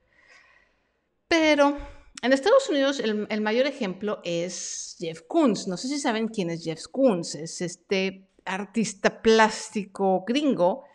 Pero 1.27 1.77
en 2.21 2.33
Estados 2.33 2.69
Unidos 2.69 2.99
el, 2.99 3.27
el, 3.29 3.41
mayor 3.41 3.67
ejemplo 3.67 4.21
es 4.23 4.95
Jeff 4.97 5.21
Koons. 5.27 5.67
No 5.67 5.77
sé 5.77 5.89
si 5.89 5.99
saben 5.99 6.29
quién 6.29 6.49
es 6.49 6.63
Jeff 6.63 6.85
Koons. 6.89 7.35
Es 7.35 7.61
este 7.61 8.26
artista 8.47 9.21
plástico 9.21 10.23
gringo. 10.25 10.85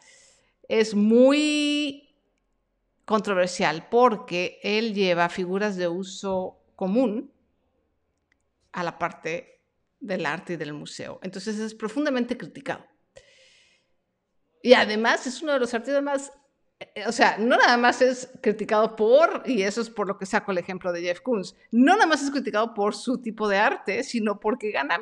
Es 0.69 0.95
muy 0.95 2.17
controversial 3.05 3.89
porque 3.91 4.59
él 4.63 4.95
lleva 4.95 5.29
figuras 5.29 5.77
de 5.77 5.89
uso 5.89 6.59
común 6.77 7.31
a 8.73 8.83
la 8.83 8.99
parte 8.99 9.61
del 10.01 10.27
arte 10.27 10.55
y 10.55 10.57
del 10.57 10.73
museo. 10.73 11.21
Entonces 11.23 11.59
es 11.59 11.75
profundamente 11.75 12.37
criticado. 12.37 12.85
Y 14.63 14.75
además 14.75 15.27
es 15.27 15.43
uno 15.43 15.53
de 15.53 15.61
los 15.61 15.75
artistas 15.75 16.03
más, 16.03 16.33
eh, 16.79 17.05
o 17.07 17.13
sea, 17.13 17.37
no 17.39 17.57
nada 17.57 17.77
más 17.77 18.01
es 18.01 18.31
criticado 18.41 18.95
por, 18.95 19.43
y 19.45 19.63
eso 19.63 19.81
es 19.81 19.91
por 19.91 20.07
lo 20.07 20.17
que 20.19 20.27
saco 20.27 20.53
el 20.53 20.59
ejemplo 20.59 20.93
de 20.93 21.03
Jeff 21.03 21.21
Koons, 21.21 21.57
no 21.73 21.95
nada 21.95 22.07
más 22.07 22.23
es 22.23 22.31
criticado 22.31 22.73
por 22.75 22.95
su 22.95 23.21
tipo 23.21 23.49
de 23.49 23.59
arte, 23.59 24.05
sino 24.05 24.39
porque 24.39 24.71
gana 24.71 25.01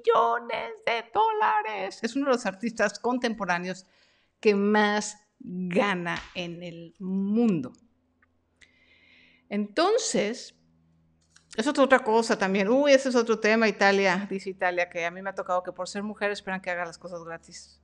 millones 0.00 0.72
de 0.86 1.04
dólares. 1.12 1.98
Es 2.02 2.16
uno 2.16 2.26
de 2.26 2.32
los 2.32 2.46
artistas 2.46 2.98
contemporáneos 2.98 3.86
que 4.40 4.54
más 4.54 5.16
gana 5.38 6.20
en 6.34 6.62
el 6.62 6.94
mundo. 6.98 7.72
Entonces, 9.48 10.54
eso 11.56 11.70
es 11.70 11.78
otra 11.78 12.00
cosa 12.00 12.38
también. 12.38 12.68
Uy, 12.68 12.92
ese 12.92 13.08
es 13.08 13.16
otro 13.16 13.38
tema, 13.40 13.68
Italia, 13.68 14.26
dice 14.30 14.50
Italia, 14.50 14.88
que 14.88 15.04
a 15.04 15.10
mí 15.10 15.20
me 15.22 15.30
ha 15.30 15.34
tocado 15.34 15.62
que 15.62 15.72
por 15.72 15.88
ser 15.88 16.02
mujer 16.02 16.30
esperan 16.30 16.60
que 16.60 16.70
haga 16.70 16.84
las 16.84 16.98
cosas 16.98 17.24
gratis. 17.24 17.80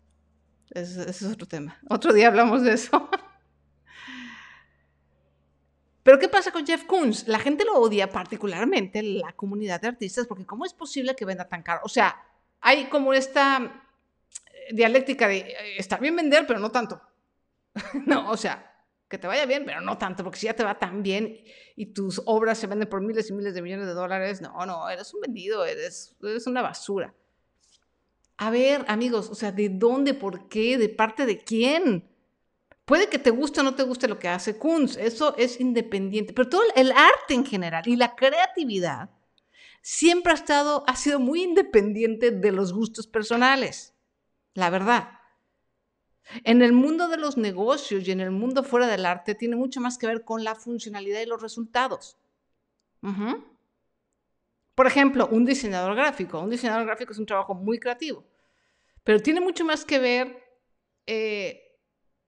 Ese, 0.71 1.09
es 1.09 1.23
otro 1.23 1.47
tema. 1.47 1.79
Otro 1.89 2.13
día 2.13 2.29
hablamos 2.29 2.63
de 2.63 2.73
eso. 2.75 3.09
Pero 6.07 6.21
¿qué 6.21 6.29
pasa 6.29 6.53
con 6.53 6.65
Jeff 6.65 6.85
Koons? 6.85 7.27
La 7.27 7.41
gente 7.41 7.65
lo 7.65 7.75
odia 7.81 8.09
particularmente, 8.09 9.03
la 9.03 9.33
comunidad 9.33 9.81
de 9.81 9.89
artistas, 9.89 10.29
porque 10.29 10.47
¿cómo 10.47 10.65
es 10.65 10.73
posible 10.73 11.17
que 11.17 11.25
venda 11.25 11.49
tan 11.49 11.65
caro? 11.65 11.81
O 11.83 11.89
sea, 11.89 12.15
hay 12.61 12.85
como 12.85 13.13
esta 13.13 13.83
dialéctica 14.71 15.27
de, 15.27 15.39
eh, 15.39 15.57
está 15.79 15.97
bien 15.97 16.15
vender, 16.15 16.47
pero 16.47 16.61
no 16.61 16.71
tanto. 16.71 17.03
no, 18.07 18.31
o 18.31 18.37
sea, 18.37 18.73
que 19.09 19.19
te 19.19 19.27
vaya 19.27 19.47
bien, 19.47 19.65
pero 19.67 19.81
no 19.81 19.99
tanto, 19.99 20.23
porque 20.23 20.39
si 20.39 20.47
ya 20.47 20.55
te 20.55 20.63
va 20.63 20.79
tan 20.79 21.03
bien 21.03 21.41
y 21.75 21.87
tus 21.87 22.23
obras 22.27 22.57
se 22.57 22.69
venden 22.69 22.89
por 22.89 23.01
miles 23.01 23.29
y 23.31 23.33
miles 23.33 23.55
de 23.55 23.63
millones 23.63 23.89
de 23.89 23.95
dólares, 23.95 24.41
no, 24.41 24.65
no, 24.65 24.89
eres 24.89 25.13
un 25.13 25.23
vendido, 25.23 25.65
eres, 25.65 26.15
eres 26.23 26.47
una 26.47 26.63
basura. 26.63 27.13
A 28.37 28.51
ver, 28.51 28.85
amigos, 28.87 29.29
o 29.29 29.35
sea, 29.35 29.51
¿de 29.51 29.71
dónde, 29.71 30.15
por 30.15 30.49
qué, 30.49 30.79
de 30.79 30.89
parte 30.89 31.27
de 31.27 31.39
quién? 31.39 32.09
Puede 32.87 33.09
que 33.09 33.19
te 33.19 33.31
guste 33.31 33.61
o 33.61 33.63
no 33.65 33.75
te 33.75 33.83
guste 33.83 34.07
lo 34.07 34.21
que 34.21 34.29
hace 34.29 34.59
Kunz, 34.59 34.97
eso 34.97 35.37
es 35.37 35.61
independiente, 35.61 36.33
pero 36.33 36.49
todo 36.49 36.63
el 36.77 36.93
arte 36.93 37.35
en 37.35 37.45
general 37.45 37.83
y 37.87 37.97
la 37.97 38.15
creatividad 38.15 39.11
siempre 39.83 40.31
ha 40.31 40.37
estado, 40.37 40.85
ha 40.87 40.95
sido 40.95 41.19
muy 41.19 41.43
independiente 41.43 42.31
de 42.31 42.53
los 42.53 42.73
gustos 42.73 43.09
personales, 43.09 43.93
la 44.55 44.71
verdad. 44.71 45.11
En 46.45 46.63
el 46.63 46.73
mundo 46.73 47.09
de 47.09 47.17
los 47.17 47.37
negocios 47.37 48.07
y 48.07 48.13
en 48.13 48.21
el 48.21 48.31
mundo 48.31 48.63
fuera 48.63 48.87
del 48.87 49.05
arte 49.05 49.35
tiene 49.35 49.57
mucho 49.57 49.81
más 49.81 49.99
que 49.99 50.07
ver 50.07 50.25
con 50.25 50.45
la 50.45 50.55
funcionalidad 50.55 51.21
y 51.21 51.27
los 51.27 51.43
resultados. 51.43 52.17
Por 54.77 54.87
ejemplo, 54.87 55.29
un 55.29 55.45
diseñador 55.45 55.97
gráfico. 55.97 56.41
Un 56.41 56.51
diseñador 56.51 56.87
gráfico 56.87 57.13
es 57.13 57.19
un 57.19 57.27
trabajo 57.27 57.55
muy 57.55 57.81
creativo, 57.81 58.25
pero 59.03 59.21
tiene 59.21 59.41
mucho 59.41 59.65
más 59.65 59.85
que 59.85 59.99
ver 59.99 60.45
eh, 61.07 61.66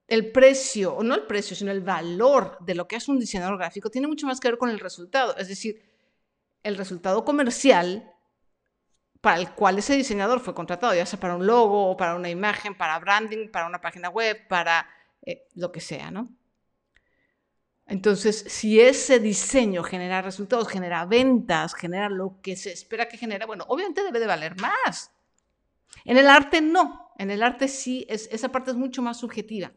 el 0.09 0.31
precio, 0.31 0.95
o 0.95 1.03
no 1.03 1.15
el 1.15 1.23
precio, 1.23 1.55
sino 1.55 1.71
el 1.71 1.81
valor 1.81 2.57
de 2.61 2.75
lo 2.75 2.87
que 2.87 2.95
es 2.95 3.07
un 3.07 3.19
diseñador 3.19 3.57
gráfico, 3.57 3.89
tiene 3.89 4.07
mucho 4.07 4.27
más 4.27 4.39
que 4.39 4.49
ver 4.49 4.57
con 4.57 4.69
el 4.69 4.79
resultado. 4.79 5.37
Es 5.37 5.47
decir, 5.47 5.81
el 6.63 6.77
resultado 6.77 7.23
comercial 7.23 8.13
para 9.21 9.37
el 9.37 9.51
cual 9.51 9.77
ese 9.77 9.95
diseñador 9.95 10.39
fue 10.39 10.55
contratado, 10.55 10.95
ya 10.95 11.05
sea 11.05 11.19
para 11.19 11.35
un 11.35 11.45
logo, 11.45 11.95
para 11.97 12.15
una 12.15 12.29
imagen, 12.29 12.75
para 12.75 12.97
branding, 12.99 13.49
para 13.49 13.67
una 13.67 13.81
página 13.81 14.09
web, 14.09 14.47
para 14.47 14.87
eh, 15.25 15.47
lo 15.55 15.71
que 15.71 15.81
sea, 15.81 16.09
¿no? 16.09 16.29
Entonces, 17.85 18.45
si 18.47 18.79
ese 18.79 19.19
diseño 19.19 19.83
genera 19.83 20.21
resultados, 20.21 20.67
genera 20.67 21.05
ventas, 21.05 21.73
genera 21.73 22.07
lo 22.07 22.39
que 22.41 22.55
se 22.55 22.71
espera 22.71 23.09
que 23.09 23.17
genere, 23.17 23.45
bueno, 23.45 23.65
obviamente 23.67 24.03
debe 24.03 24.19
de 24.19 24.27
valer 24.27 24.55
más. 24.61 25.11
En 26.05 26.17
el 26.17 26.27
arte 26.27 26.61
no, 26.61 27.11
en 27.17 27.31
el 27.31 27.41
arte 27.41 27.67
sí, 27.67 28.05
es, 28.07 28.29
esa 28.31 28.49
parte 28.49 28.71
es 28.71 28.77
mucho 28.77 29.01
más 29.01 29.17
subjetiva. 29.17 29.71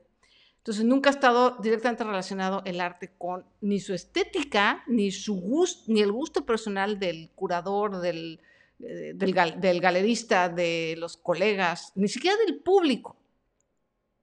Entonces, 0.63 0.85
nunca 0.85 1.11
ha 1.11 1.13
estado 1.13 1.57
directamente 1.61 2.05
relacionado 2.05 2.63
el 2.65 2.81
arte 2.81 3.11
con 3.19 3.45
ni 3.61 3.81
su 3.81 3.95
estética, 3.95 4.85
ni, 4.87 5.11
su 5.11 5.35
gusto, 5.35 5.91
ni 5.93 6.03
el 6.03 6.13
gusto 6.13 6.47
personal 6.47 7.01
del 7.01 7.31
curador, 7.35 8.01
del, 8.01 8.39
eh, 8.79 9.13
del, 9.13 9.81
galerista, 9.81 10.49
de 10.49 10.95
los 10.99 11.17
colegas, 11.17 11.91
ni 11.97 12.07
siquiera 12.07 12.37
del 12.47 12.61
público. 12.61 13.17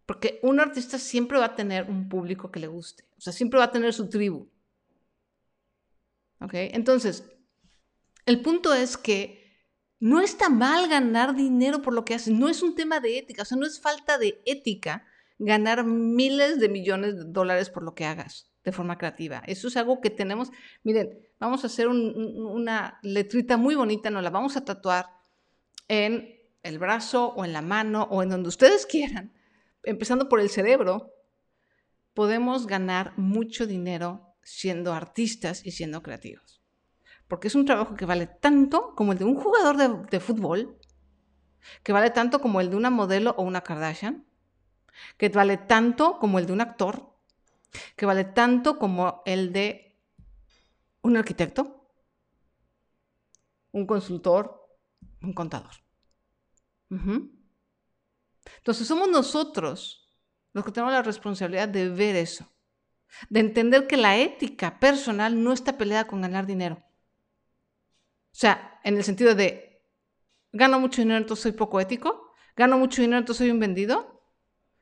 Porque 0.06 0.40
un 0.42 0.62
artista 0.62 0.98
siempre 0.98 1.38
va 1.38 1.46
a 1.46 1.56
tener 1.58 1.90
un 1.90 2.08
público 2.08 2.50
que 2.50 2.62
le 2.62 2.68
guste, 2.68 3.04
o 3.18 3.22
sea, 3.22 3.34
siempre 3.34 3.58
va 3.58 3.66
a 3.66 3.72
tener 3.74 3.94
su 3.94 4.08
tribu. 4.08 4.48
¿Ok? 6.40 6.54
Entonces, 6.54 7.26
el 8.26 8.42
punto 8.42 8.74
es 8.74 8.96
que 8.96 9.60
no 10.00 10.22
está 10.22 10.48
mal 10.48 10.88
ganar 10.88 11.36
dinero 11.36 11.82
por 11.82 11.94
lo 11.94 12.06
que 12.06 12.14
haces, 12.14 12.34
no 12.34 12.48
es 12.48 12.64
un 12.64 12.76
tema 12.76 13.02
de 13.02 13.18
ética, 13.18 13.42
o 13.42 13.46
sea, 13.46 13.58
no 13.58 13.66
es 13.66 13.82
falta 13.82 14.18
de 14.18 14.42
ética 14.46 15.06
ganar 15.40 15.86
miles 15.86 16.60
de 16.60 16.70
millones 16.70 17.16
de 17.16 17.24
dólares 17.26 17.70
por 17.70 17.84
lo 17.84 17.96
que 17.96 18.06
hagas 18.06 18.52
de 18.64 18.74
forma 18.74 18.98
creativa. 18.98 19.42
Eso 19.48 19.70
es 19.70 19.78
algo 19.78 20.02
que 20.02 20.10
tenemos, 20.10 20.52
miren, 20.84 21.18
vamos 21.40 21.64
a 21.64 21.68
hacer 21.68 21.88
una 21.88 23.00
letrita 23.02 23.58
muy 23.58 23.76
bonita, 23.76 24.10
nos 24.10 24.22
la 24.22 24.30
vamos 24.30 24.58
a 24.58 24.66
tatuar 24.66 25.08
en 25.88 26.38
el 26.62 26.78
brazo 26.78 27.30
o 27.30 27.46
en 27.46 27.54
la 27.54 27.62
mano 27.62 28.04
o 28.12 28.22
en 28.22 28.30
donde 28.30 28.50
ustedes 28.50 28.86
quieran, 28.86 29.34
empezando 29.84 30.28
por 30.28 30.42
el 30.42 30.50
cerebro, 30.50 31.14
podemos 32.14 32.68
ganar 32.68 33.18
mucho 33.18 33.66
dinero 33.66 34.36
siendo 34.44 34.94
artistas 34.94 35.66
y 35.66 35.72
siendo 35.72 36.04
creativos. 36.04 36.62
Porque 37.30 37.48
es 37.48 37.56
un 37.56 37.66
trabajo 37.66 37.96
que 37.96 38.06
vale 38.06 38.28
tanto 38.28 38.94
como 38.96 39.14
el 39.14 39.20
de 39.20 39.24
un 39.24 39.36
jugador 39.36 39.78
de, 39.78 39.90
de 40.10 40.20
fútbol, 40.20 40.78
que 41.84 41.94
vale 41.94 42.10
tanto 42.10 42.42
como 42.42 42.60
el 42.60 42.70
de 42.70 42.76
una 42.76 42.90
modelo 42.90 43.36
o 43.38 43.44
una 43.44 43.62
Kardashian, 43.62 44.26
que 45.18 45.30
vale 45.30 45.58
tanto 45.58 46.20
como 46.20 46.40
el 46.40 46.46
de 46.46 46.54
un 46.54 46.62
actor, 46.62 47.14
que 47.96 48.06
vale 48.06 48.26
tanto 48.26 48.78
como 48.78 49.22
el 49.26 49.52
de 49.54 49.98
un 51.02 51.18
arquitecto, 51.18 51.92
un 53.72 53.86
consultor, 53.86 54.68
un 55.22 55.34
contador. 55.34 55.72
Entonces 58.58 58.88
somos 58.88 59.10
nosotros 59.10 60.08
los 60.54 60.66
que 60.66 60.72
tenemos 60.72 60.94
la 60.94 61.04
responsabilidad 61.04 61.70
de 61.70 61.90
ver 61.90 62.16
eso, 62.16 62.52
de 63.30 63.40
entender 63.40 63.88
que 63.88 63.98
la 63.98 64.18
ética 64.18 64.80
personal 64.80 65.44
no 65.44 65.54
está 65.54 65.78
peleada 65.78 66.08
con 66.08 66.22
ganar 66.22 66.46
dinero. 66.46 66.84
O 68.32 68.38
sea, 68.40 68.80
en 68.84 68.98
el 68.98 69.04
sentido 69.04 69.36
de, 69.36 69.84
gano 70.52 70.80
mucho 70.80 71.02
dinero, 71.02 71.20
entonces 71.20 71.44
soy 71.44 71.52
poco 71.52 71.80
ético, 71.80 72.34
gano 72.56 72.78
mucho 72.78 73.02
dinero, 73.02 73.20
entonces 73.20 73.40
soy 73.40 73.52
un 73.52 73.60
vendido. 73.60 74.19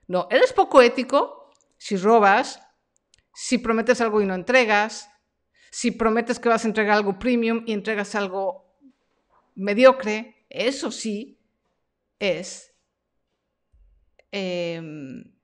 No, 0.07 0.27
eres 0.31 0.53
poco 0.53 0.81
ético 0.81 1.51
si 1.77 1.97
robas, 1.97 2.61
si 3.33 3.57
prometes 3.57 4.01
algo 4.01 4.21
y 4.21 4.25
no 4.25 4.33
entregas, 4.33 5.09
si 5.69 5.91
prometes 5.91 6.39
que 6.39 6.49
vas 6.49 6.65
a 6.65 6.67
entregar 6.67 6.97
algo 6.97 7.19
premium 7.19 7.63
y 7.67 7.73
entregas 7.73 8.15
algo 8.15 8.79
mediocre, 9.55 10.45
eso 10.49 10.91
sí 10.91 11.39
es... 12.19 12.73
Em, 14.31 15.35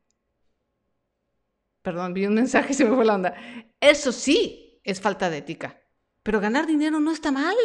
perdón, 1.82 2.14
vi 2.14 2.26
un 2.26 2.34
mensaje 2.34 2.72
y 2.72 2.76
se 2.76 2.86
me 2.86 2.96
fue 2.96 3.06
la 3.06 3.16
onda. 3.16 3.36
Eso 3.80 4.12
sí 4.12 4.82
es 4.84 5.02
falta 5.02 5.30
de 5.30 5.38
ética. 5.38 5.82
Pero 6.24 6.40
ganar 6.40 6.66
dinero 6.66 7.00
no 7.00 7.12
está 7.12 7.32
mal. 7.32 7.56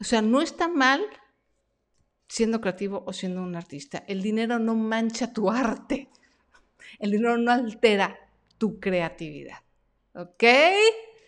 O 0.00 0.04
sea, 0.04 0.20
no 0.20 0.42
está 0.42 0.68
mal 0.68 1.04
siendo 2.34 2.60
creativo 2.60 3.04
o 3.06 3.12
siendo 3.12 3.44
un 3.44 3.54
artista. 3.54 4.02
El 4.08 4.20
dinero 4.20 4.58
no 4.58 4.74
mancha 4.74 5.32
tu 5.32 5.52
arte. 5.52 6.08
El 6.98 7.12
dinero 7.12 7.38
no 7.38 7.52
altera 7.52 8.18
tu 8.58 8.80
creatividad. 8.80 9.58
¿Ok? 10.14 10.42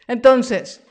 Entonces, 0.08 0.82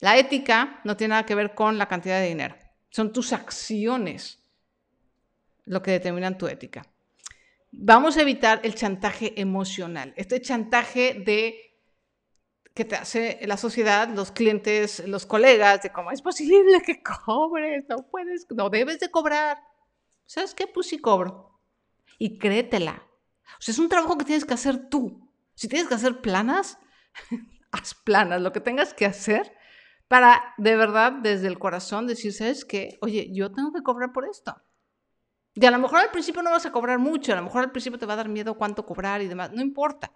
la 0.00 0.18
ética 0.18 0.80
no 0.82 0.96
tiene 0.96 1.10
nada 1.12 1.24
que 1.24 1.36
ver 1.36 1.54
con 1.54 1.78
la 1.78 1.86
cantidad 1.86 2.18
de 2.18 2.26
dinero. 2.26 2.56
Son 2.90 3.12
tus 3.12 3.32
acciones 3.32 4.42
lo 5.64 5.80
que 5.80 5.92
determinan 5.92 6.36
tu 6.36 6.48
ética. 6.48 6.84
Vamos 7.70 8.16
a 8.16 8.22
evitar 8.22 8.60
el 8.64 8.74
chantaje 8.74 9.40
emocional. 9.40 10.14
Este 10.16 10.40
chantaje 10.40 11.14
de 11.14 11.67
que 12.78 12.84
te 12.84 12.94
hace 12.94 13.40
la 13.42 13.56
sociedad, 13.56 14.08
los 14.08 14.30
clientes, 14.30 15.02
los 15.08 15.26
colegas, 15.26 15.82
de 15.82 15.90
cómo 15.90 16.12
es 16.12 16.22
posible 16.22 16.80
que 16.86 17.02
cobres, 17.02 17.84
no 17.88 18.06
puedes, 18.08 18.46
no 18.50 18.70
debes 18.70 19.00
de 19.00 19.10
cobrar. 19.10 19.58
¿Sabes 20.26 20.54
qué? 20.54 20.68
Pues 20.68 20.86
sí 20.86 21.00
cobro. 21.00 21.58
y 22.20 22.38
créetela. 22.38 23.02
O 23.58 23.62
sea, 23.62 23.72
es 23.72 23.80
un 23.80 23.88
trabajo 23.88 24.16
que 24.16 24.24
tienes 24.24 24.44
que 24.44 24.54
hacer 24.54 24.88
tú. 24.88 25.28
Si 25.56 25.66
tienes 25.66 25.88
que 25.88 25.96
hacer 25.96 26.20
planas, 26.20 26.78
haz 27.72 27.94
planas, 27.94 28.40
lo 28.40 28.52
que 28.52 28.60
tengas 28.60 28.94
que 28.94 29.06
hacer 29.06 29.52
para 30.06 30.54
de 30.56 30.76
verdad 30.76 31.10
desde 31.10 31.48
el 31.48 31.58
corazón 31.58 32.06
decir, 32.06 32.32
¿sabes 32.32 32.64
qué? 32.64 32.96
Oye, 33.00 33.28
yo 33.34 33.50
tengo 33.50 33.72
que 33.72 33.82
cobrar 33.82 34.12
por 34.12 34.24
esto. 34.24 34.54
Y 35.52 35.66
a 35.66 35.72
lo 35.72 35.80
mejor 35.80 35.98
al 35.98 36.12
principio 36.12 36.44
no 36.44 36.52
vas 36.52 36.66
a 36.66 36.70
cobrar 36.70 37.00
mucho, 37.00 37.32
a 37.32 37.36
lo 37.36 37.42
mejor 37.42 37.64
al 37.64 37.72
principio 37.72 37.98
te 37.98 38.06
va 38.06 38.12
a 38.12 38.18
dar 38.18 38.28
miedo 38.28 38.56
cuánto 38.56 38.86
cobrar 38.86 39.20
y 39.20 39.26
demás, 39.26 39.50
no 39.50 39.62
importa. 39.62 40.12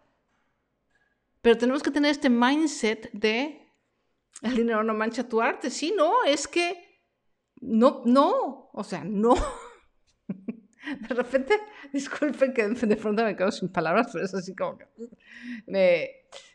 Pero 1.42 1.58
tenemos 1.58 1.82
que 1.82 1.90
tener 1.90 2.10
este 2.10 2.30
mindset 2.30 3.10
de 3.12 3.62
el 4.42 4.56
dinero 4.56 4.82
no 4.82 4.94
mancha 4.94 5.28
tu 5.28 5.40
arte. 5.40 5.70
Sí, 5.70 5.92
no, 5.96 6.24
es 6.24 6.48
que 6.48 6.92
no, 7.60 8.02
no, 8.06 8.70
o 8.72 8.84
sea, 8.84 9.04
no. 9.04 9.34
De 11.08 11.14
repente, 11.14 11.60
disculpen 11.92 12.52
que 12.52 12.66
de 12.68 12.96
pronto 12.96 13.22
me 13.22 13.36
quedo 13.36 13.52
sin 13.52 13.68
palabras, 13.68 14.08
pero 14.12 14.24
es 14.24 14.34
así 14.34 14.52
como 14.52 14.78
que 14.78 14.86
me, 15.66 16.10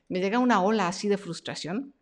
llega 0.10 0.38
una 0.38 0.62
ola 0.62 0.90
así 0.90 1.08
de 1.08 1.18
frustración 1.18 1.94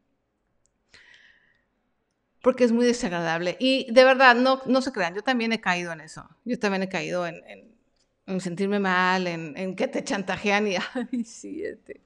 porque 2.41 2.63
es 2.63 2.71
muy 2.71 2.85
desagradable. 2.85 3.57
Y 3.59 3.91
de 3.91 4.03
verdad, 4.03 4.35
no, 4.35 4.61
no 4.65 4.81
se 4.81 4.91
crean, 4.91 5.13
yo 5.13 5.21
también 5.21 5.53
he 5.53 5.61
caído 5.61 5.91
en 5.91 6.01
eso. 6.01 6.27
Yo 6.45 6.57
también 6.57 6.81
he 6.81 6.89
caído 6.89 7.27
en, 7.27 7.43
en, 8.25 8.41
sentirme 8.41 8.79
mal, 8.79 9.27
en, 9.27 9.55
en, 9.55 9.75
que 9.75 9.87
te 9.87 10.03
chantajean 10.03 10.67
y, 10.67 10.75
ay, 10.93 11.23
sí, 11.23 11.63
este. 11.63 12.04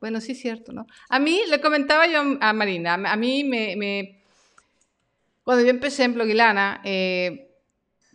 Bueno, 0.00 0.20
sí 0.20 0.32
es 0.32 0.40
cierto, 0.40 0.72
¿no? 0.72 0.86
A 1.08 1.18
mí, 1.18 1.42
le 1.48 1.60
comentaba 1.60 2.06
yo 2.06 2.38
a 2.40 2.52
Marina, 2.52 2.94
a 2.94 3.16
mí 3.16 3.44
me... 3.44 3.76
me 3.76 4.22
cuando 5.44 5.64
yo 5.64 5.70
empecé 5.70 6.04
en 6.04 6.14
Blogilana, 6.14 6.80
eh, 6.84 7.50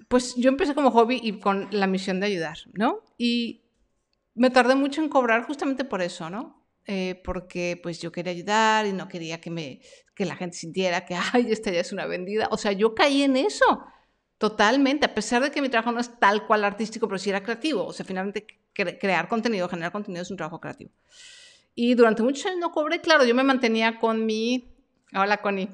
pues 0.07 0.35
yo 0.35 0.49
empecé 0.49 0.73
como 0.73 0.91
hobby 0.91 1.19
y 1.21 1.39
con 1.39 1.67
la 1.71 1.87
misión 1.87 2.19
de 2.19 2.27
ayudar, 2.27 2.57
¿no? 2.73 3.03
Y 3.17 3.63
me 4.35 4.49
tardé 4.49 4.75
mucho 4.75 5.01
en 5.01 5.09
cobrar 5.09 5.45
justamente 5.45 5.83
por 5.85 6.01
eso, 6.01 6.29
¿no? 6.29 6.65
Eh, 6.87 7.19
porque 7.23 7.79
pues 7.81 7.99
yo 7.99 8.11
quería 8.11 8.31
ayudar 8.31 8.85
y 8.85 8.93
no 8.93 9.07
quería 9.07 9.41
que, 9.41 9.49
me, 9.49 9.81
que 10.13 10.25
la 10.25 10.35
gente 10.35 10.55
sintiera 10.55 11.05
que, 11.05 11.15
ay, 11.33 11.47
esta 11.49 11.71
ya 11.71 11.79
es 11.79 11.91
una 11.91 12.05
vendida. 12.05 12.47
O 12.51 12.57
sea, 12.57 12.71
yo 12.71 12.93
caí 12.93 13.23
en 13.23 13.37
eso 13.37 13.83
totalmente, 14.37 15.05
a 15.05 15.13
pesar 15.13 15.41
de 15.41 15.51
que 15.51 15.61
mi 15.61 15.69
trabajo 15.69 15.91
no 15.91 15.99
es 15.99 16.19
tal 16.19 16.45
cual 16.45 16.63
artístico, 16.63 17.07
pero 17.07 17.17
sí 17.17 17.29
era 17.29 17.41
creativo. 17.41 17.85
O 17.85 17.93
sea, 17.93 18.05
finalmente 18.05 18.45
crear 18.73 19.27
contenido, 19.27 19.67
generar 19.67 19.91
contenido 19.91 20.21
es 20.21 20.31
un 20.31 20.37
trabajo 20.37 20.59
creativo. 20.59 20.91
Y 21.75 21.93
durante 21.93 22.23
muchos 22.23 22.45
años 22.45 22.59
no 22.59 22.71
cobré, 22.71 23.01
claro, 23.01 23.25
yo 23.25 23.35
me 23.35 23.43
mantenía 23.43 23.99
con 23.99 24.25
mi, 24.25 24.73
hola 25.13 25.41
Connie, 25.41 25.69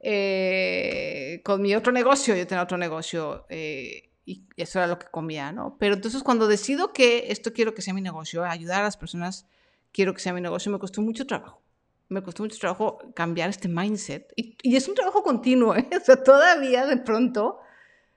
eh, 0.00 1.40
con 1.44 1.62
mi 1.62 1.74
otro 1.74 1.92
negocio, 1.92 2.36
yo 2.36 2.46
tenía 2.46 2.62
otro 2.62 2.76
negocio 2.76 3.46
eh, 3.48 4.10
y 4.26 4.44
eso 4.56 4.78
era 4.78 4.86
lo 4.86 4.98
que 4.98 5.06
comía, 5.06 5.50
¿no? 5.52 5.76
Pero 5.78 5.94
entonces 5.94 6.22
cuando 6.22 6.46
decido 6.46 6.92
que 6.92 7.26
esto 7.28 7.52
quiero 7.52 7.74
que 7.74 7.82
sea 7.82 7.94
mi 7.94 8.02
negocio, 8.02 8.44
ayudar 8.44 8.82
a 8.82 8.84
las 8.84 8.96
personas 8.96 9.46
quiero 9.92 10.14
que 10.14 10.20
sea 10.20 10.32
mi 10.32 10.40
negocio, 10.40 10.72
me 10.72 10.78
costó 10.78 11.02
mucho 11.02 11.26
trabajo. 11.26 11.62
Me 12.08 12.22
costó 12.22 12.42
mucho 12.42 12.58
trabajo 12.58 12.98
cambiar 13.14 13.48
este 13.48 13.68
mindset. 13.68 14.32
Y, 14.36 14.76
es 14.76 14.88
un 14.88 14.94
trabajo 14.94 15.22
continuo, 15.22 15.76
¿eh? 15.76 15.88
O 15.96 16.04
sea, 16.04 16.22
todavía 16.22 16.86
de 16.86 16.96
pronto 16.96 17.58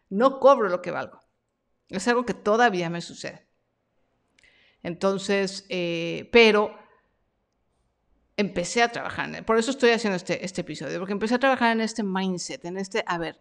no 0.09 0.39
cobro 0.39 0.69
lo 0.69 0.81
que 0.81 0.91
valgo. 0.91 1.19
Es 1.89 2.07
algo 2.07 2.25
que 2.25 2.33
todavía 2.33 2.89
me 2.89 3.01
sucede. 3.01 3.45
Entonces, 4.83 5.65
eh, 5.69 6.29
pero 6.31 6.75
empecé 8.37 8.83
a 8.83 8.91
trabajar 8.91 9.33
en. 9.33 9.45
Por 9.45 9.57
eso 9.57 9.71
estoy 9.71 9.91
haciendo 9.91 10.17
este, 10.17 10.43
este 10.45 10.61
episodio, 10.61 10.99
porque 10.99 11.13
empecé 11.13 11.35
a 11.35 11.39
trabajar 11.39 11.71
en 11.71 11.81
este 11.81 12.03
mindset, 12.03 12.65
en 12.65 12.77
este, 12.77 13.03
a 13.07 13.17
ver, 13.17 13.39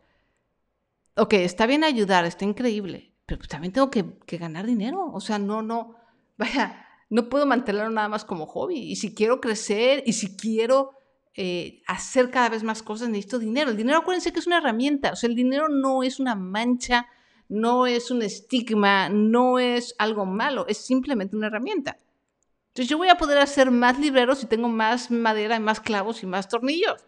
ok, 1.16 1.34
está 1.34 1.66
bien 1.66 1.84
ayudar, 1.84 2.24
está 2.24 2.44
increíble, 2.44 3.14
pero 3.26 3.42
también 3.46 3.72
tengo 3.72 3.90
que, 3.90 4.18
que 4.26 4.38
ganar 4.38 4.66
dinero. 4.66 5.10
O 5.12 5.20
sea, 5.20 5.38
no, 5.38 5.62
no, 5.62 5.96
vaya, 6.36 6.86
no 7.10 7.28
puedo 7.28 7.46
mantenerlo 7.46 7.90
nada 7.90 8.08
más 8.08 8.24
como 8.24 8.46
hobby. 8.46 8.78
Y 8.78 8.96
si 8.96 9.14
quiero 9.14 9.40
crecer 9.40 10.02
y 10.06 10.14
si 10.14 10.36
quiero 10.36 10.92
eh, 11.36 11.82
hacer 11.86 12.30
cada 12.30 12.48
vez 12.48 12.62
más 12.62 12.82
cosas, 12.82 13.08
necesito 13.08 13.38
dinero. 13.38 13.70
El 13.70 13.76
dinero, 13.76 13.98
acuérdense 13.98 14.32
que 14.32 14.38
es 14.38 14.46
una 14.46 14.58
herramienta. 14.58 15.12
O 15.12 15.16
sea, 15.16 15.28
el 15.28 15.34
dinero 15.34 15.68
no 15.68 16.02
es 16.02 16.20
una 16.20 16.34
mancha, 16.34 17.08
no 17.48 17.86
es 17.86 18.10
un 18.10 18.22
estigma, 18.22 19.08
no 19.08 19.58
es 19.58 19.94
algo 19.98 20.26
malo, 20.26 20.66
es 20.68 20.78
simplemente 20.78 21.36
una 21.36 21.48
herramienta. 21.48 21.98
Entonces 22.74 22.90
yo 22.90 22.98
voy 22.98 23.08
a 23.08 23.16
poder 23.16 23.38
hacer 23.38 23.70
más 23.70 24.00
libreros 24.00 24.40
si 24.40 24.46
tengo 24.46 24.68
más 24.68 25.08
madera 25.08 25.54
y 25.54 25.60
más 25.60 25.78
clavos 25.78 26.24
y 26.24 26.26
más 26.26 26.48
tornillos 26.48 27.06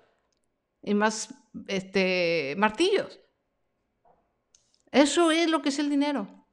y 0.80 0.94
más 0.94 1.34
este, 1.66 2.54
martillos. 2.56 3.18
Eso 4.92 5.32
es 5.32 5.50
lo 5.50 5.62
que 5.62 5.70
es 5.70 5.80
el 5.80 5.90
dinero. 5.90 6.46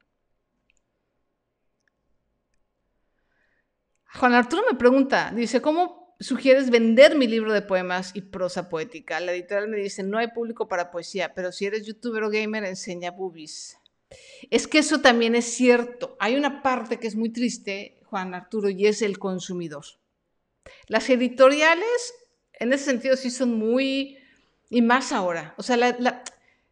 Juan 4.18 4.34
Arturo 4.34 4.64
me 4.68 4.76
pregunta, 4.76 5.30
dice, 5.32 5.62
¿cómo 5.62 6.16
sugieres 6.18 6.70
vender 6.70 7.14
mi 7.14 7.28
libro 7.28 7.52
de 7.52 7.62
poemas 7.62 8.10
y 8.16 8.22
prosa 8.22 8.68
poética? 8.68 9.20
La 9.20 9.30
editorial 9.30 9.68
me 9.68 9.76
dice, 9.76 10.02
no 10.02 10.18
hay 10.18 10.32
público 10.32 10.66
para 10.66 10.90
poesía, 10.90 11.34
pero 11.34 11.52
si 11.52 11.66
eres 11.66 11.86
youtuber 11.86 12.24
o 12.24 12.30
gamer, 12.30 12.64
enseña 12.64 13.12
boobies. 13.12 13.78
Es 14.50 14.66
que 14.66 14.78
eso 14.78 15.00
también 15.00 15.36
es 15.36 15.44
cierto. 15.44 16.16
Hay 16.18 16.34
una 16.34 16.62
parte 16.62 16.98
que 16.98 17.06
es 17.06 17.14
muy 17.14 17.30
triste, 17.30 18.00
Juan 18.14 18.32
Arturo, 18.32 18.70
y 18.70 18.86
es 18.86 19.02
el 19.02 19.18
consumidor. 19.18 19.84
Las 20.86 21.10
editoriales, 21.10 22.14
en 22.52 22.72
ese 22.72 22.84
sentido, 22.84 23.16
sí 23.16 23.28
son 23.28 23.58
muy... 23.58 24.18
Y 24.70 24.82
más 24.82 25.10
ahora. 25.10 25.52
O 25.58 25.64
sea, 25.64 25.76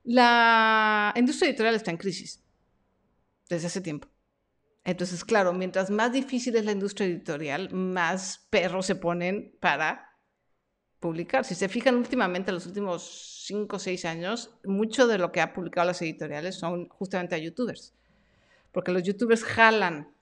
la, 0.04 1.12
industria 1.16 1.48
editorial 1.48 1.74
está 1.74 1.90
en 1.90 1.96
crisis 1.96 2.44
desde 3.50 3.66
hace 3.66 3.80
tiempo. 3.80 4.06
Entonces, 4.84 5.24
claro, 5.24 5.52
mientras 5.52 5.90
más 5.90 6.12
difícil 6.12 6.54
es 6.54 6.64
la 6.64 6.70
industria 6.70 7.08
editorial, 7.08 7.74
más 7.74 8.46
perros 8.48 8.86
se 8.86 8.94
ponen 8.94 9.56
para 9.58 10.12
publicar. 11.00 11.44
Si 11.44 11.56
se 11.56 11.68
fijan 11.68 11.96
últimamente, 11.96 12.52
en 12.52 12.54
los 12.54 12.66
últimos 12.66 13.42
5 13.48 13.74
o 13.74 13.80
6 13.80 14.04
años, 14.04 14.54
mucho 14.62 15.08
de 15.08 15.18
lo 15.18 15.32
que 15.32 15.40
ha 15.40 15.52
publicado 15.52 15.88
las 15.88 16.02
editoriales 16.02 16.54
son 16.54 16.88
justamente 16.88 17.34
a 17.34 17.38
youtubers. 17.38 17.94
Porque 18.70 18.92
los 18.92 19.02
youtubers 19.02 19.42
jalan 19.42 20.12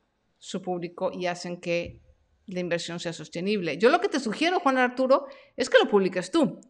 su 0.41 0.61
público 0.61 1.13
y 1.13 1.27
hacen 1.27 1.61
que 1.61 2.01
la 2.47 2.59
inversión 2.59 2.99
sea 2.99 3.13
sostenible. 3.13 3.79
Yo 3.79 3.91
lo 3.91 4.01
que 4.01 4.09
te 4.09 4.19
sugiero, 4.19 4.59
Juan 4.59 4.79
Arturo, 4.79 5.27
es 5.57 5.71
que 5.71 5.79
lo 5.79 5.89
publiques 5.89 6.33
tú. 6.33 6.61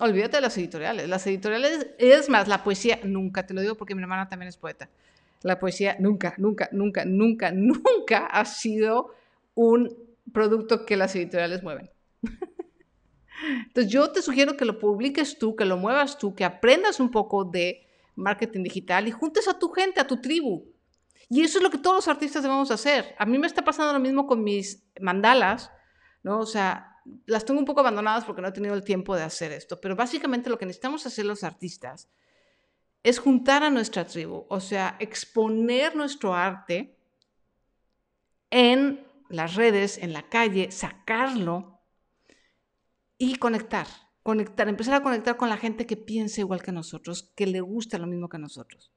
Olvídate 0.00 0.38
de 0.38 0.40
las 0.40 0.58
editoriales. 0.58 1.08
Las 1.08 1.24
editoriales, 1.28 1.90
es 1.98 2.28
más, 2.28 2.48
la 2.48 2.64
poesía, 2.64 2.98
nunca, 3.04 3.46
te 3.46 3.54
lo 3.54 3.60
digo 3.60 3.76
porque 3.76 3.94
mi 3.94 4.02
hermana 4.02 4.28
también 4.28 4.48
es 4.48 4.56
poeta 4.56 4.90
la 5.42 5.58
poesía 5.58 5.96
nunca, 5.98 6.34
nunca, 6.38 6.68
nunca, 6.72 7.04
nunca, 7.04 7.52
nunca 7.54 8.26
ha 8.26 8.44
sido 8.44 9.14
un 9.54 9.96
producto 10.32 10.84
que 10.84 10.96
las 10.96 11.14
editoriales 11.14 11.62
mueven. 11.62 11.90
Entonces 13.66 13.92
yo 13.92 14.10
te 14.10 14.20
sugiero 14.20 14.56
que 14.56 14.64
lo 14.64 14.78
publiques 14.78 15.38
tú, 15.38 15.54
que 15.54 15.64
lo 15.64 15.76
muevas 15.76 16.18
tú, 16.18 16.34
que 16.34 16.44
aprendas 16.44 16.98
un 16.98 17.10
poco 17.10 17.44
de 17.44 17.86
marketing 18.16 18.64
digital 18.64 19.06
y 19.06 19.12
juntes 19.12 19.46
a 19.46 19.58
tu 19.58 19.68
gente, 19.70 20.00
a 20.00 20.06
tu 20.06 20.20
tribu. 20.20 20.64
Y 21.30 21.42
eso 21.42 21.58
es 21.58 21.62
lo 21.62 21.70
que 21.70 21.78
todos 21.78 21.96
los 21.96 22.08
artistas 22.08 22.42
debemos 22.42 22.70
hacer. 22.70 23.14
A 23.18 23.26
mí 23.26 23.38
me 23.38 23.46
está 23.46 23.62
pasando 23.62 23.92
lo 23.92 24.00
mismo 24.00 24.26
con 24.26 24.42
mis 24.42 24.84
mandalas, 25.00 25.70
¿no? 26.22 26.40
O 26.40 26.46
sea, 26.46 26.96
las 27.26 27.44
tengo 27.44 27.60
un 27.60 27.66
poco 27.66 27.80
abandonadas 27.80 28.24
porque 28.24 28.42
no 28.42 28.48
he 28.48 28.52
tenido 28.52 28.74
el 28.74 28.84
tiempo 28.84 29.14
de 29.14 29.22
hacer 29.22 29.52
esto, 29.52 29.80
pero 29.80 29.96
básicamente 29.96 30.50
lo 30.50 30.58
que 30.58 30.66
necesitamos 30.66 31.06
hacer 31.06 31.26
los 31.26 31.44
artistas 31.44 32.08
es 33.02 33.18
juntar 33.18 33.62
a 33.62 33.70
nuestra 33.70 34.06
tribu, 34.06 34.46
o 34.48 34.60
sea, 34.60 34.96
exponer 34.98 35.94
nuestro 35.94 36.34
arte 36.34 36.98
en 38.50 39.06
las 39.28 39.54
redes, 39.54 39.98
en 39.98 40.12
la 40.12 40.28
calle, 40.28 40.70
sacarlo 40.72 41.80
y 43.18 43.36
conectar, 43.36 43.86
conectar, 44.22 44.68
empezar 44.68 44.94
a 44.94 45.02
conectar 45.02 45.36
con 45.36 45.48
la 45.48 45.56
gente 45.56 45.86
que 45.86 45.96
piensa 45.96 46.40
igual 46.40 46.62
que 46.62 46.72
nosotros, 46.72 47.32
que 47.36 47.46
le 47.46 47.60
gusta 47.60 47.98
lo 47.98 48.06
mismo 48.06 48.28
que 48.28 48.38
nosotros. 48.38 48.92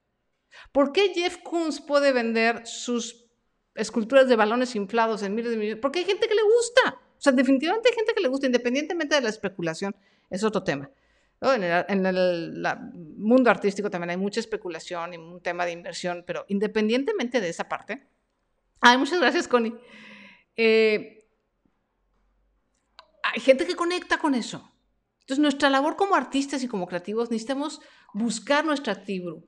¿Por 0.72 0.92
qué 0.92 1.12
Jeff 1.14 1.38
Koons 1.38 1.80
puede 1.80 2.12
vender 2.12 2.66
sus 2.66 3.26
esculturas 3.74 4.28
de 4.28 4.36
balones 4.36 4.74
inflados 4.76 5.22
en 5.22 5.34
miles 5.34 5.50
de 5.52 5.56
millones? 5.56 5.80
Porque 5.80 6.00
hay 6.00 6.04
gente 6.04 6.28
que 6.28 6.34
le 6.34 6.42
gusta. 6.42 7.00
O 7.16 7.20
sea, 7.20 7.32
definitivamente 7.32 7.88
hay 7.88 7.94
gente 7.94 8.14
que 8.14 8.22
le 8.22 8.28
gusta, 8.28 8.46
independientemente 8.46 9.14
de 9.14 9.20
la 9.20 9.28
especulación, 9.28 9.94
es 10.30 10.42
otro 10.44 10.62
tema. 10.62 10.90
En, 11.40 12.06
el, 12.06 12.64
mundo 13.16 13.50
artístico 13.50 13.90
también 13.90 14.10
hay 14.10 14.16
mucha 14.16 14.38
especulación 14.38 15.14
y 15.14 15.16
un 15.16 15.40
tema 15.40 15.64
de 15.64 15.72
inversión, 15.72 16.22
pero 16.24 16.44
independientemente 16.48 17.40
de 17.40 17.48
esa 17.48 17.68
parte, 17.68 18.06
ay, 18.80 18.96
muchas 18.96 19.18
gracias, 19.18 19.48
Connie. 19.48 19.74
Eh, 20.56 21.26
hay 23.24 23.40
gente 23.40 23.66
que 23.66 23.74
conecta 23.74 24.18
con 24.18 24.36
eso. 24.36 24.71
Entonces, 25.22 25.38
nuestra 25.38 25.70
labor 25.70 25.96
como 25.96 26.14
artistas 26.14 26.62
y 26.62 26.68
como 26.68 26.86
creativos 26.86 27.30
necesitamos 27.30 27.80
buscar 28.12 28.64
nuestra 28.64 29.02
tribu. 29.02 29.44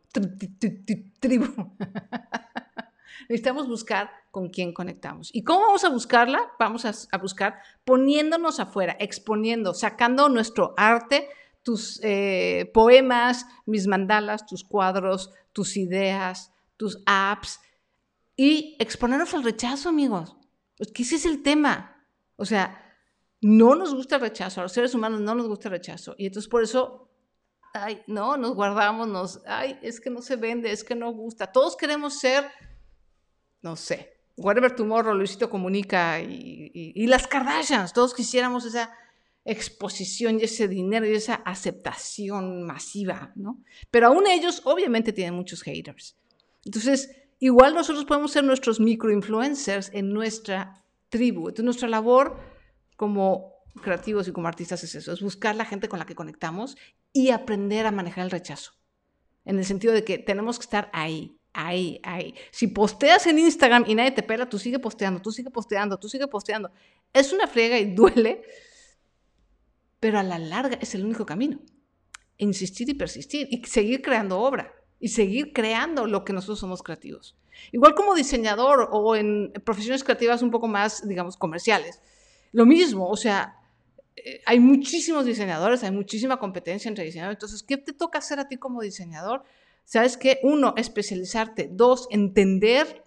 tribu. 1.21 1.47
necesitamos 3.29 3.69
buscar 3.69 4.11
con 4.31 4.49
quién 4.49 4.73
conectamos. 4.73 5.31
¿Y 5.33 5.45
cómo 5.45 5.61
vamos 5.61 5.85
a 5.85 5.91
buscarla? 5.91 6.41
Vamos 6.59 6.85
a, 6.85 6.93
a 7.11 7.19
buscar 7.19 7.59
poniéndonos 7.85 8.59
afuera, 8.61 8.97
exponiendo, 8.99 9.75
sacando 9.75 10.29
nuestro 10.29 10.75
arte 10.77 11.29
tus 11.65 11.99
eh, 12.03 12.71
poemas, 12.73 13.47
mis 13.67 13.89
mandalas, 13.89 14.47
tus 14.47 14.63
cuadros, 14.63 15.31
tus 15.53 15.77
ideas, 15.77 16.53
tus 16.77 17.03
apps, 17.07 17.59
y 18.37 18.77
exponernos 18.79 19.35
al 19.35 19.43
rechazo, 19.43 19.89
amigos. 19.89 20.37
Pues 20.77 20.93
que 20.93 21.03
ese 21.03 21.17
es 21.17 21.25
el 21.25 21.43
tema. 21.43 22.07
O 22.37 22.45
sea, 22.45 22.84
no 23.45 23.75
nos 23.75 23.95
gusta 23.95 24.15
el 24.17 24.23
rechazo, 24.23 24.61
a 24.61 24.63
los 24.63 24.73
seres 24.73 24.95
humanos 24.95 25.21
no 25.21 25.35
nos 25.35 25.47
gusta 25.47 25.69
el 25.69 25.73
rechazo. 25.73 26.15
Y 26.17 26.25
entonces 26.25 26.49
por 26.49 26.63
eso, 26.63 27.11
ay, 27.75 28.03
no, 28.07 28.39
nos 28.39 28.55
guardamos, 28.55 29.07
nos, 29.07 29.43
ay, 29.45 29.79
es 29.83 30.01
que 30.01 30.09
no 30.09 30.23
se 30.23 30.37
vende, 30.37 30.73
es 30.73 30.83
que 30.83 30.95
no 30.95 31.13
gusta. 31.13 31.53
Todos 31.53 31.77
queremos 31.77 32.19
ser, 32.19 32.47
no 33.61 33.77
sé, 33.77 34.17
Whatever 34.39 34.75
Tomorrow, 34.75 35.15
Luisito 35.15 35.51
Comunica 35.51 36.23
y, 36.23 36.71
y 36.73 37.07
las 37.07 37.27
Kardashians, 37.27 37.93
todos 37.93 38.15
quisiéramos 38.15 38.65
esa 38.65 38.95
exposición 39.45 40.41
y 40.41 40.45
ese 40.45 40.67
dinero 40.67 41.07
y 41.07 41.15
esa 41.15 41.35
aceptación 41.35 42.63
masiva, 42.63 43.31
¿no? 43.35 43.63
Pero 43.91 44.07
aún 44.07 44.27
ellos 44.27 44.63
obviamente 44.65 45.13
tienen 45.13 45.35
muchos 45.35 45.61
haters. 45.61 46.17
Entonces, 46.65 47.15
igual 47.41 47.75
nosotros 47.75 48.07
podemos 48.07 48.33
ser 48.33 48.45
nuestros 48.45 48.81
microinfluencers 48.81 49.91
en 49.93 50.15
nuestra 50.15 50.83
tribu. 51.11 51.49
Entonces, 51.49 51.65
nuestra 51.67 51.89
labor 51.89 52.54
como 52.97 53.55
creativos 53.83 54.29
y 54.29 54.33
como 54.33 54.49
artistas 54.49 54.85
es 54.85 54.95
eso, 54.95 55.13
es 55.13 55.21
buscar 55.21 55.57
la 55.57 55.65
gente 55.65 55.89
con 55.89 55.99
la 55.99 56.07
que 56.07 56.15
conectamos 56.15 56.77
y 57.13 57.31
aprender 57.31 57.87
a 57.87 57.91
manejar 57.91 58.25
el 58.25 58.31
rechazo. 58.31 58.73
En 59.45 59.59
el 59.59 59.65
sentido 59.65 59.93
de 59.93 60.05
que 60.05 60.19
tenemos 60.19 60.59
que 60.59 60.65
estar 60.65 60.91
ahí, 60.93 61.39
ahí, 61.53 62.01
ahí. 62.03 62.35
Si 62.51 62.69
posteas 62.69 63.27
en 63.27 63.39
Instagram 63.39 63.85
y 63.87 63.95
nadie 63.95 64.13
te 64.13 64.23
pela, 64.23 64.49
tú 64.49 64.59
sigue 64.59 64.79
posteando, 64.79 65.21
tú 65.21 65.33
sigue 65.33 65.51
posteando, 65.51 65.99
tú 65.99 66.09
sigue 66.09 66.27
posteando. 66.29 66.71
Es 67.13 67.33
una 67.33 67.47
friega 67.47 67.79
y 67.79 67.95
duele, 67.95 68.43
pero 70.01 70.19
a 70.19 70.23
la 70.23 70.39
larga 70.39 70.79
es 70.81 70.95
el 70.95 71.05
único 71.05 71.27
camino. 71.27 71.61
Insistir 72.37 72.89
y 72.89 72.95
persistir 72.95 73.49
y 73.51 73.65
seguir 73.65 74.03
creando 74.03 74.41
obra 74.41 74.73
y 74.99 75.09
seguir 75.09 75.53
creando 75.53 76.07
lo 76.07 76.25
que 76.25 76.33
nosotros 76.33 76.59
somos 76.59 76.83
creativos. 76.83 77.37
Igual 77.73 77.95
como 77.95 78.15
diseñador 78.15 78.89
o 78.91 79.15
en 79.15 79.53
profesiones 79.65 80.03
creativas 80.03 80.43
un 80.43 80.51
poco 80.51 80.67
más, 80.67 81.07
digamos, 81.07 81.37
comerciales. 81.37 82.01
Lo 82.55 82.65
mismo, 82.65 83.09
o 83.09 83.17
sea, 83.17 83.57
eh, 84.17 84.41
hay 84.47 84.59
muchísimos 84.59 85.27
diseñadores, 85.27 85.85
hay 85.85 85.91
muchísima 85.91 86.39
competencia 86.39 86.89
entre 86.89 87.05
diseñadores. 87.05 87.37
Entonces, 87.37 87.63
¿qué 87.63 87.77
te 87.77 87.93
toca 87.93 88.21
hacer 88.21 88.41
a 88.41 88.49
ti 88.49 88.57
como 88.57 88.81
diseñador? 88.81 89.43
¿Sabes 89.85 90.17
qué? 90.17 90.41
Uno, 90.43 90.73
especializarte. 90.79 91.69
Dos, 91.71 92.09
entender 92.11 93.05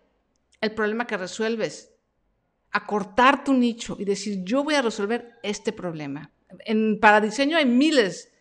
el 0.62 0.76
problema 0.76 1.08
que 1.08 1.18
resuelves. 1.18 1.92
Acortar 2.70 3.44
tu 3.44 3.54
nicho 3.54 3.96
y 3.98 4.06
decir, 4.06 4.44
yo 4.44 4.64
voy 4.64 4.76
a 4.76 4.84
resolver 4.84 5.40
este 5.42 5.72
problema 5.74 6.32
para 7.00 7.22
diseño 7.22 7.58
hay 7.58 7.66
miles, 7.66 8.32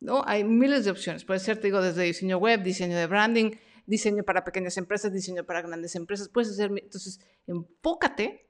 ¿no? 0.00 0.22
Hay 0.26 0.44
miles 0.44 0.84
de 0.84 0.90
opciones. 0.90 1.24
Puede 1.24 1.40
ser, 1.40 1.58
te 1.58 1.68
digo, 1.68 1.80
desde 1.80 2.02
diseño 2.02 2.38
web, 2.38 2.62
diseño 2.62 2.96
de 2.96 3.06
branding, 3.06 3.52
diseño 3.86 4.24
para 4.24 4.44
pequeñas 4.44 4.76
empresas, 4.76 5.12
diseño 5.12 5.44
para 5.44 5.62
grandes 5.62 5.94
empresas. 5.94 6.28
Puedes 6.28 6.50
hacer, 6.50 6.70
entonces, 6.76 7.20
enfócate, 7.46 8.48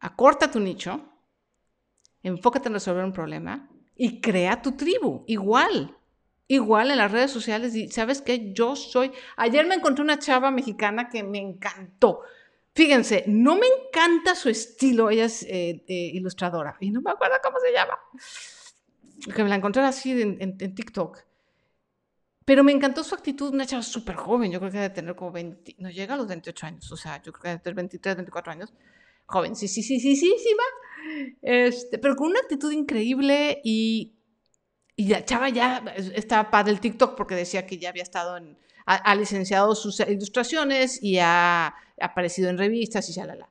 acorta 0.00 0.50
tu 0.50 0.58
nicho, 0.58 1.00
enfócate 2.22 2.68
en 2.68 2.74
resolver 2.74 3.04
un 3.04 3.12
problema 3.12 3.70
y 3.96 4.20
crea 4.20 4.60
tu 4.60 4.72
tribu, 4.72 5.24
igual. 5.26 5.96
Igual 6.48 6.90
en 6.90 6.98
las 6.98 7.12
redes 7.12 7.30
sociales, 7.30 7.76
y 7.76 7.88
sabes 7.92 8.20
que 8.20 8.52
yo 8.52 8.74
soy. 8.74 9.12
Ayer 9.36 9.64
me 9.66 9.76
encontré 9.76 10.02
una 10.02 10.18
chava 10.18 10.50
mexicana 10.50 11.08
que 11.08 11.22
me 11.22 11.38
encantó 11.38 12.22
Fíjense, 12.74 13.24
no 13.26 13.56
me 13.56 13.66
encanta 13.66 14.34
su 14.34 14.48
estilo, 14.48 15.10
ella 15.10 15.24
es 15.24 15.42
eh, 15.42 15.84
eh, 15.88 16.10
ilustradora 16.14 16.76
y 16.80 16.90
no 16.90 17.00
me 17.00 17.10
acuerdo 17.10 17.36
cómo 17.42 17.58
se 17.58 17.72
llama, 17.72 17.98
que 19.34 19.42
me 19.42 19.48
la 19.48 19.56
encontré 19.56 19.82
así 19.82 20.12
en, 20.22 20.56
TikTok. 20.56 21.18
Pero 22.44 22.64
me 22.64 22.72
encantó 22.72 23.04
su 23.04 23.14
actitud, 23.14 23.52
una 23.52 23.66
chava 23.66 23.82
súper 23.82 24.16
joven, 24.16 24.50
yo 24.52 24.60
creo 24.60 24.70
que 24.70 24.78
debe 24.78 24.94
tener 24.94 25.16
como 25.16 25.32
20, 25.32 25.76
no 25.78 25.90
llega 25.90 26.14
a 26.14 26.16
los 26.16 26.28
28 26.28 26.66
años, 26.66 26.90
o 26.92 26.96
sea, 26.96 27.20
yo 27.22 27.32
creo 27.32 27.42
que 27.42 27.48
debe 27.48 27.60
tener 27.60 27.74
23, 27.76 28.16
24 28.16 28.52
años. 28.52 28.72
Joven, 29.30 29.54
sí, 29.54 29.68
sí, 29.68 29.82
sí, 29.82 30.00
sí, 30.00 30.16
sí, 30.16 30.34
sí, 30.38 30.54
va. 30.54 31.30
Este, 31.42 31.98
pero 31.98 32.16
con 32.16 32.28
una 32.28 32.40
actitud 32.40 32.72
increíble 32.72 33.60
y, 33.64 34.18
y 34.96 35.08
la 35.08 35.24
chava 35.24 35.48
ya 35.48 35.84
estaba 35.96 36.50
padre 36.50 36.72
el 36.72 36.80
TikTok 36.80 37.16
porque 37.16 37.34
decía 37.34 37.66
que 37.66 37.78
ya 37.78 37.90
había 37.90 38.02
estado 38.02 38.36
en, 38.36 38.58
ha, 38.86 39.14
licenciado 39.14 39.74
sus 39.74 40.00
ilustraciones 40.00 41.02
y 41.02 41.18
ha 41.18 41.74
aparecido 42.00 42.50
en 42.50 42.58
revistas 42.58 43.08
y 43.08 43.20
la 43.20 43.48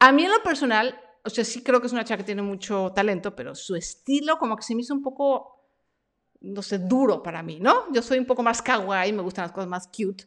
A 0.00 0.12
mí 0.12 0.24
en 0.24 0.32
lo 0.32 0.42
personal, 0.42 0.98
o 1.22 1.30
sea, 1.30 1.44
sí 1.44 1.62
creo 1.62 1.80
que 1.80 1.86
es 1.86 1.92
una 1.92 2.04
chica 2.04 2.16
que 2.16 2.24
tiene 2.24 2.42
mucho 2.42 2.92
talento, 2.94 3.36
pero 3.36 3.54
su 3.54 3.76
estilo 3.76 4.36
como 4.38 4.56
que 4.56 4.62
se 4.62 4.74
me 4.74 4.82
hizo 4.82 4.94
un 4.94 5.02
poco, 5.02 5.64
no 6.40 6.60
sé, 6.62 6.78
duro 6.78 7.22
para 7.22 7.42
mí, 7.42 7.60
¿no? 7.60 7.92
Yo 7.92 8.02
soy 8.02 8.18
un 8.18 8.26
poco 8.26 8.42
más 8.42 8.60
kawaii, 8.62 9.12
me 9.12 9.22
gustan 9.22 9.44
las 9.44 9.52
cosas 9.52 9.68
más 9.68 9.86
cute. 9.86 10.24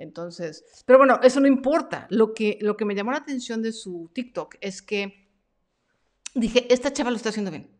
Entonces, 0.00 0.64
pero 0.86 0.98
bueno, 0.98 1.20
eso 1.22 1.40
no 1.40 1.46
importa. 1.46 2.06
Lo 2.08 2.32
que, 2.32 2.56
lo 2.62 2.74
que 2.74 2.86
me 2.86 2.94
llamó 2.94 3.12
la 3.12 3.18
atención 3.18 3.60
de 3.60 3.70
su 3.72 4.10
TikTok 4.14 4.56
es 4.62 4.80
que 4.80 5.28
dije, 6.34 6.72
esta 6.72 6.90
chava 6.90 7.10
lo 7.10 7.16
está 7.16 7.28
haciendo 7.28 7.50
bien. 7.50 7.78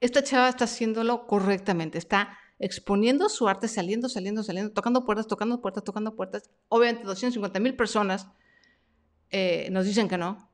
Esta 0.00 0.24
chava 0.24 0.48
está 0.48 0.64
haciéndolo 0.64 1.28
correctamente, 1.28 1.96
está 1.96 2.36
exponiendo 2.58 3.28
su 3.28 3.46
arte, 3.46 3.68
saliendo, 3.68 4.08
saliendo, 4.08 4.42
saliendo, 4.42 4.72
tocando 4.72 5.04
puertas, 5.04 5.28
tocando 5.28 5.62
puertas, 5.62 5.84
tocando 5.84 6.16
puertas. 6.16 6.50
Obviamente 6.70 7.06
250 7.06 7.60
mil 7.60 7.76
personas 7.76 8.26
eh, 9.30 9.68
nos 9.70 9.86
dicen 9.86 10.08
que 10.08 10.18
no, 10.18 10.50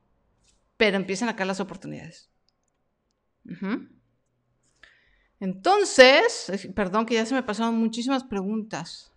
pero 0.76 0.98
empiezan 0.98 1.30
a 1.30 1.36
caer 1.36 1.46
las 1.46 1.60
oportunidades. 1.60 2.28
Entonces, 5.40 6.68
perdón 6.74 7.06
que 7.06 7.14
ya 7.14 7.24
se 7.24 7.34
me 7.34 7.42
pasaron 7.42 7.74
muchísimas 7.76 8.22
preguntas. 8.22 9.13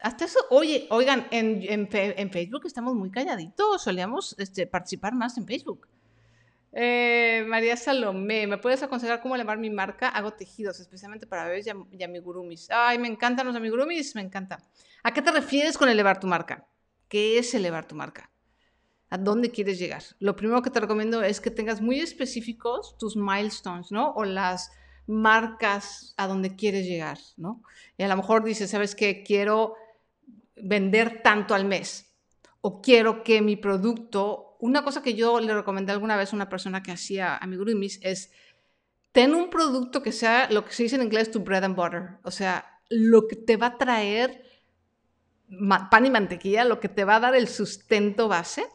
Hasta 0.00 0.24
eso, 0.24 0.38
oye, 0.48 0.86
oigan, 0.90 1.26
en, 1.30 1.88
Facebook 2.30 2.62
estamos 2.64 2.94
muy 2.94 3.10
calladitos, 3.10 3.82
solíamos 3.82 4.34
este, 4.38 4.66
participar 4.66 5.14
más 5.14 5.36
en 5.36 5.46
Facebook. 5.46 5.88
Eh, 6.72 7.44
María 7.48 7.76
Salomé, 7.76 8.46
¿me 8.46 8.56
puedes 8.56 8.82
aconsejar 8.82 9.20
cómo 9.20 9.34
elevar 9.34 9.58
mi 9.58 9.70
marca? 9.70 10.08
Hago 10.08 10.32
tejidos, 10.32 10.80
especialmente 10.80 11.26
para 11.26 11.44
bebés 11.44 11.66
y, 11.66 12.02
amigurumis. 12.02 12.68
Ay, 12.70 12.98
me 12.98 13.08
encantan 13.08 13.46
los 13.46 13.56
amigurumis, 13.56 14.14
me 14.14 14.22
encanta. 14.22 14.58
¿A 15.02 15.12
qué 15.12 15.20
te 15.20 15.32
refieres 15.32 15.76
con 15.76 15.88
elevar 15.88 16.18
tu 16.18 16.26
marca? 16.26 16.66
¿Qué 17.08 17.38
es 17.38 17.52
elevar 17.54 17.86
tu 17.86 17.94
marca? 17.94 18.30
¿A 19.10 19.18
dónde 19.18 19.50
quieres 19.50 19.78
llegar? 19.78 20.02
Lo 20.20 20.36
primero 20.36 20.62
que 20.62 20.70
te 20.70 20.80
recomiendo 20.80 21.22
es 21.22 21.40
que 21.40 21.50
tengas 21.50 21.80
muy 21.80 22.00
específicos 22.00 22.96
tus 22.96 23.16
milestones, 23.16 23.90
¿no? 23.90 24.12
O 24.12 24.24
las 24.24 24.70
marcas 25.08 26.14
a 26.16 26.28
donde 26.28 26.54
quieres 26.54 26.86
llegar, 26.86 27.18
¿no? 27.36 27.62
Y 27.98 28.04
a 28.04 28.08
lo 28.08 28.16
mejor 28.16 28.44
dices, 28.44 28.70
¿sabes 28.70 28.94
qué? 28.94 29.24
Quiero 29.24 29.74
vender 30.62 31.22
tanto 31.22 31.54
al 31.54 31.64
mes 31.64 32.06
o 32.60 32.80
quiero 32.82 33.22
que 33.22 33.40
mi 33.40 33.56
producto 33.56 34.50
una 34.60 34.84
cosa 34.84 35.02
que 35.02 35.14
yo 35.14 35.40
le 35.40 35.54
recomendé 35.54 35.92
alguna 35.92 36.16
vez 36.16 36.32
a 36.32 36.36
una 36.36 36.48
persona 36.48 36.82
que 36.82 36.92
hacía 36.92 37.36
amigurumis 37.36 37.98
es, 38.02 38.30
ten 39.12 39.34
un 39.34 39.50
producto 39.50 40.02
que 40.02 40.12
sea 40.12 40.50
lo 40.50 40.64
que 40.64 40.72
se 40.72 40.84
dice 40.84 40.96
en 40.96 41.02
inglés 41.02 41.30
tu 41.30 41.40
bread 41.40 41.64
and 41.64 41.76
butter, 41.76 42.18
o 42.22 42.30
sea, 42.30 42.80
lo 42.88 43.26
que 43.26 43.36
te 43.36 43.56
va 43.56 43.68
a 43.68 43.78
traer 43.78 44.44
pan 45.90 46.06
y 46.06 46.10
mantequilla, 46.10 46.64
lo 46.64 46.78
que 46.78 46.88
te 46.88 47.04
va 47.04 47.16
a 47.16 47.20
dar 47.20 47.34
el 47.34 47.48
sustento 47.48 48.28
base, 48.28 48.66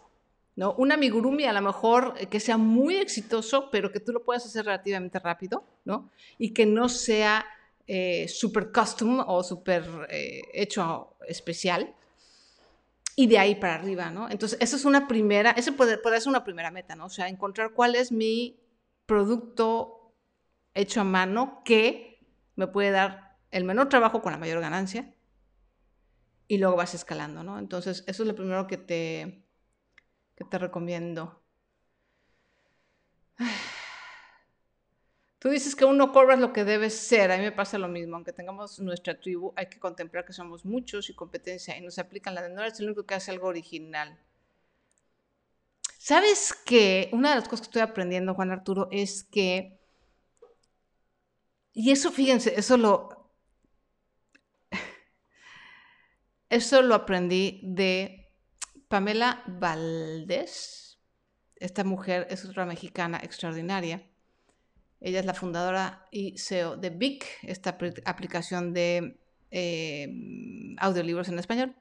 ¿no? 0.56 0.74
Un 0.74 0.92
amigurumi 0.92 1.46
a 1.46 1.54
lo 1.54 1.62
mejor 1.62 2.16
eh, 2.18 2.28
que 2.28 2.40
sea 2.40 2.58
muy 2.58 2.98
exitoso, 2.98 3.70
pero 3.72 3.92
que 3.92 4.00
tú 4.00 4.12
lo 4.12 4.24
puedas 4.24 4.46
hacer 4.46 4.66
relativamente 4.66 5.20
rápido, 5.20 5.64
¿no? 5.86 6.10
Y 6.38 6.54
que 6.54 6.66
no 6.66 6.90
sea 6.90 7.46
eh, 7.88 8.28
super 8.28 8.72
custom 8.72 9.24
o 9.26 9.44
super 9.44 10.08
eh, 10.10 10.42
hecho 10.54 11.18
especial, 11.28 11.96
y 13.16 13.28
de 13.28 13.40
ahí 13.40 13.56
para 13.56 13.76
arriba, 13.76 14.12
¿no? 14.12 14.30
Entonces, 14.30 14.58
esa 14.62 14.76
es 14.76 14.84
una 14.84 15.08
primera, 15.08 15.52
ese 15.52 15.72
puede, 15.72 15.98
puede 15.98 16.20
ser 16.20 16.30
una 16.30 16.44
primera 16.44 16.70
meta, 16.70 16.96
¿no? 16.96 17.06
O 17.06 17.10
sea, 17.10 17.30
encontrar 17.30 17.72
cuál 17.72 17.96
es 17.96 18.12
mi 18.12 18.60
producto 19.06 20.14
hecho 20.74 21.02
a 21.02 21.06
mano 21.06 21.62
que 21.64 22.20
me 22.56 22.68
puede 22.68 22.92
dar 22.92 23.38
el 23.52 23.64
menor 23.64 23.88
trabajo 23.88 24.22
con 24.22 24.34
la 24.34 24.38
mayor 24.38 24.60
ganancia 24.60 25.16
y 26.48 26.58
luego 26.58 26.76
vas 26.76 26.94
escalando, 26.94 27.44
¿no? 27.44 27.58
Entonces, 27.58 28.04
eso 28.08 28.24
es 28.24 28.28
lo 28.28 28.36
primero 28.36 28.68
que 28.68 28.78
te, 28.78 29.46
que 30.36 30.44
te 30.44 30.58
recomiendo. 30.58 31.42
Tú 35.46 35.52
dices 35.52 35.76
que 35.76 35.86
uno 35.86 36.12
cobra 36.12 36.36
lo 36.38 36.52
que 36.52 36.64
debe 36.64 36.90
ser. 36.90 37.32
A 37.32 37.38
mí 37.38 37.44
me 37.44 37.52
pasa 37.52 37.78
lo 37.78 37.88
mismo. 37.88 38.16
Aunque 38.16 38.34
tengamos 38.34 38.80
nuestra 38.80 39.20
tribu, 39.20 39.54
hay 39.56 39.68
que 39.68 39.78
contemplar 39.78 40.26
que 40.26 40.34
somos 40.34 40.66
muchos 40.66 41.08
y 41.12 41.14
competencia 41.14 41.78
y 41.78 41.82
nos 41.82 42.00
aplican 42.00 42.34
la 42.34 42.42
de 42.42 42.50
no 42.50 42.64
eres 42.64 42.80
el 42.80 42.88
único 42.88 43.06
que 43.06 43.14
hace 43.14 43.30
algo 43.30 43.46
original. 43.50 44.18
¿Sabes 46.00 46.52
qué? 46.66 47.10
Una 47.12 47.30
de 47.30 47.36
las 47.36 47.44
cosas 47.48 47.62
que 47.62 47.70
estoy 47.70 47.84
aprendiendo, 47.84 48.34
Juan 48.34 48.50
Arturo, 48.50 48.88
es 48.90 49.24
que. 49.24 49.78
Y 51.74 51.92
eso, 51.92 52.12
fíjense, 52.12 52.56
eso 52.58 52.76
lo. 52.76 53.30
Eso 56.50 56.82
lo 56.82 56.96
aprendí 56.96 57.62
de 57.62 58.32
Pamela 58.88 59.44
Valdés. 59.46 60.98
Esta 61.58 61.84
mujer 61.84 62.26
es 62.32 62.44
otra 62.46 62.66
mexicana 62.66 63.20
extraordinaria 63.22 64.04
ella 65.06 65.20
es 65.20 65.26
la 65.28 65.36
fundadora 65.36 66.08
y 66.10 66.36
CEO 66.40 66.78
de 66.78 66.90
Vic, 66.90 67.28
esta 67.44 67.78
aplicación 68.06 68.74
de 68.74 69.20
eh, 69.52 70.08
audiolibros 70.80 71.30
en 71.30 71.38
español. 71.38 71.76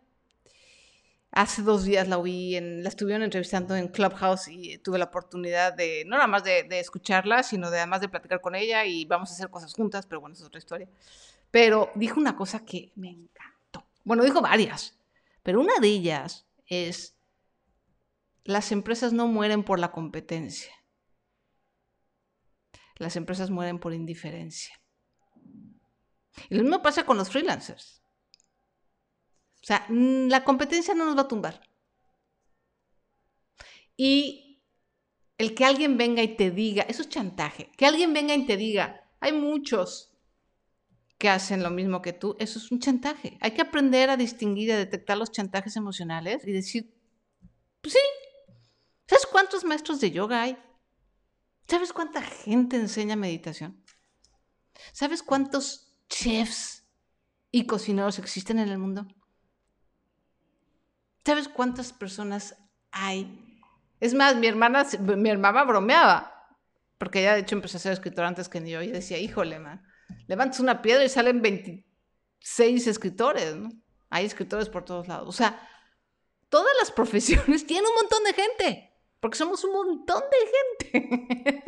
Hace 1.30 1.62
dos 1.62 1.84
días 1.84 2.06
la 2.06 2.18
oí, 2.18 2.54
en, 2.54 2.82
la 2.82 2.90
estuvieron 2.90 3.22
entrevistando 3.22 3.76
en 3.76 3.88
Clubhouse 3.88 4.48
y 4.48 4.76
tuve 4.76 4.98
la 4.98 5.06
oportunidad 5.06 5.72
de, 5.72 6.04
no 6.04 6.16
nada 6.16 6.26
más 6.26 6.44
de, 6.44 6.64
de, 6.64 6.80
escucharla, 6.80 7.42
sino 7.42 7.70
de 7.70 7.78
además 7.78 8.02
de 8.02 8.10
platicar 8.10 8.42
con 8.42 8.54
ella 8.54 8.84
y 8.84 9.06
vamos 9.06 9.30
a 9.30 9.32
hacer 9.32 9.48
cosas 9.48 9.72
juntas, 9.72 10.04
pero 10.04 10.20
bueno, 10.20 10.34
es 10.34 10.42
otra 10.42 10.58
historia. 10.58 10.88
Pero 11.50 11.90
dijo 11.94 12.20
una 12.20 12.36
cosa 12.36 12.66
que 12.66 12.92
me 12.94 13.08
encantó. 13.08 13.86
Bueno, 14.04 14.22
dijo 14.22 14.42
varias, 14.42 14.98
pero 15.42 15.62
una 15.62 15.78
de 15.80 15.88
ellas 15.88 16.44
es, 16.66 17.16
las 18.44 18.70
empresas 18.70 19.14
no 19.14 19.26
mueren 19.28 19.64
por 19.64 19.78
la 19.78 19.92
competencia. 19.92 20.74
Las 22.96 23.16
empresas 23.16 23.50
mueren 23.50 23.78
por 23.78 23.92
indiferencia. 23.92 24.80
Y 26.48 26.56
lo 26.56 26.62
mismo 26.62 26.82
pasa 26.82 27.04
con 27.04 27.16
los 27.16 27.30
freelancers. 27.30 28.02
O 29.62 29.66
sea, 29.66 29.86
mm, 29.88 30.28
la 30.28 30.44
competencia 30.44 30.94
no 30.94 31.06
nos 31.06 31.16
va 31.16 31.22
a 31.22 31.28
tumbar. 31.28 31.60
Y 33.96 34.60
el 35.38 35.54
que 35.54 35.64
alguien 35.64 35.96
venga 35.96 36.22
y 36.22 36.36
te 36.36 36.50
diga, 36.50 36.82
eso 36.84 37.02
es 37.02 37.08
chantaje, 37.08 37.70
que 37.76 37.86
alguien 37.86 38.12
venga 38.12 38.34
y 38.34 38.46
te 38.46 38.56
diga, 38.56 39.08
hay 39.20 39.32
muchos 39.32 40.12
que 41.18 41.28
hacen 41.28 41.62
lo 41.62 41.70
mismo 41.70 42.02
que 42.02 42.12
tú, 42.12 42.36
eso 42.38 42.58
es 42.58 42.70
un 42.70 42.80
chantaje. 42.80 43.38
Hay 43.40 43.52
que 43.52 43.62
aprender 43.62 44.10
a 44.10 44.16
distinguir, 44.16 44.72
a 44.72 44.76
detectar 44.76 45.16
los 45.16 45.32
chantajes 45.32 45.76
emocionales 45.76 46.46
y 46.46 46.52
decir, 46.52 46.92
pues 47.80 47.94
sí, 47.94 48.00
¿sabes 49.06 49.26
cuántos 49.26 49.64
maestros 49.64 50.00
de 50.00 50.10
yoga 50.10 50.42
hay? 50.42 50.58
¿Sabes 51.66 51.92
cuánta 51.92 52.22
gente 52.22 52.76
enseña 52.76 53.16
meditación? 53.16 53.82
¿Sabes 54.92 55.22
cuántos 55.22 55.94
chefs 56.08 56.84
y 57.50 57.66
cocineros 57.66 58.18
existen 58.18 58.58
en 58.58 58.68
el 58.68 58.78
mundo? 58.78 59.06
¿Sabes 61.24 61.48
cuántas 61.48 61.92
personas 61.92 62.56
hay? 62.90 63.62
Es 64.00 64.12
más, 64.12 64.36
mi 64.36 64.46
hermana, 64.46 64.86
mi 65.00 65.30
hermana 65.30 65.64
bromeaba, 65.64 66.48
porque 66.98 67.20
ella 67.20 67.34
de 67.34 67.40
hecho 67.40 67.54
empezó 67.54 67.78
a 67.78 67.80
ser 67.80 67.92
escritora 67.92 68.28
antes 68.28 68.48
que 68.48 68.68
yo, 68.68 68.82
y 68.82 68.88
decía, 68.88 69.18
híjole, 69.18 69.58
man, 69.58 69.82
levantas 70.26 70.60
una 70.60 70.82
piedra 70.82 71.04
y 71.04 71.08
salen 71.08 71.40
26 71.40 72.86
escritores. 72.86 73.54
Hay 74.10 74.26
escritores 74.26 74.68
por 74.68 74.84
todos 74.84 75.08
lados. 75.08 75.28
O 75.28 75.32
sea, 75.32 75.66
todas 76.50 76.72
las 76.78 76.90
profesiones 76.92 77.66
tienen 77.66 77.86
un 77.86 77.94
montón 77.94 78.24
de 78.24 78.34
gente, 78.34 78.93
porque 79.24 79.38
somos 79.38 79.64
un 79.64 79.72
montón 79.72 80.22
de 80.30 81.00
gente. 81.00 81.64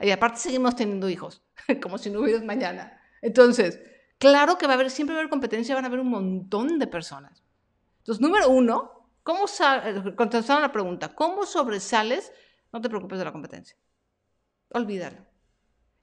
y 0.00 0.10
aparte 0.10 0.38
seguimos 0.38 0.74
teniendo 0.74 1.10
hijos, 1.10 1.42
como 1.82 1.98
si 1.98 2.08
no 2.08 2.20
hubiera 2.20 2.42
mañana. 2.42 2.98
Entonces, 3.20 3.78
Claro 4.24 4.56
que 4.56 4.66
va 4.66 4.72
a 4.72 4.76
haber, 4.76 4.90
siempre 4.90 5.12
va 5.12 5.18
a 5.18 5.22
haber 5.22 5.30
competencia, 5.30 5.74
van 5.74 5.84
a 5.84 5.88
haber 5.88 6.00
un 6.00 6.08
montón 6.08 6.78
de 6.78 6.86
personas. 6.86 7.42
Entonces, 7.98 8.22
número 8.22 8.48
uno, 8.48 9.10
¿cómo 9.22 9.44
contestando 10.16 10.62
la 10.62 10.72
pregunta, 10.72 11.14
¿cómo 11.14 11.44
sobresales? 11.44 12.32
No 12.72 12.80
te 12.80 12.88
preocupes 12.88 13.18
de 13.18 13.26
la 13.26 13.32
competencia. 13.32 13.76
Olvídalo. 14.70 15.26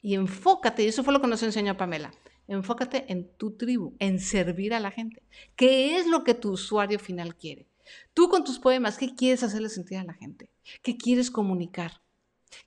Y 0.04 0.14
enfócate, 0.14 0.84
y 0.84 0.88
eso 0.88 1.04
fue 1.04 1.14
lo 1.14 1.20
que 1.22 1.26
nos 1.26 1.42
enseñó 1.42 1.78
Pamela, 1.78 2.12
enfócate 2.48 3.06
en 3.12 3.36
tu 3.38 3.58
tribu, 3.58 3.96
en 3.98 4.20
servir 4.20 4.76
a 4.76 4.80
la 4.80 4.92
gente. 4.92 5.24
¿Qué 5.56 5.98
es 5.98 6.06
lo 6.06 6.24
que 6.24 6.36
tu 6.36 6.52
usuario 6.52 7.00
final 7.00 7.36
quiere? 7.36 7.71
Tú 8.14 8.30
con 8.30 8.44
tus 8.44 8.60
poemas, 8.60 8.98
¿qué 8.98 9.16
quieres 9.16 9.44
hacerle 9.44 9.70
sentir 9.70 9.98
a 9.98 10.04
la 10.04 10.14
gente? 10.14 10.50
¿Qué 10.82 10.98
quieres 10.98 11.32
comunicar? 11.32 12.02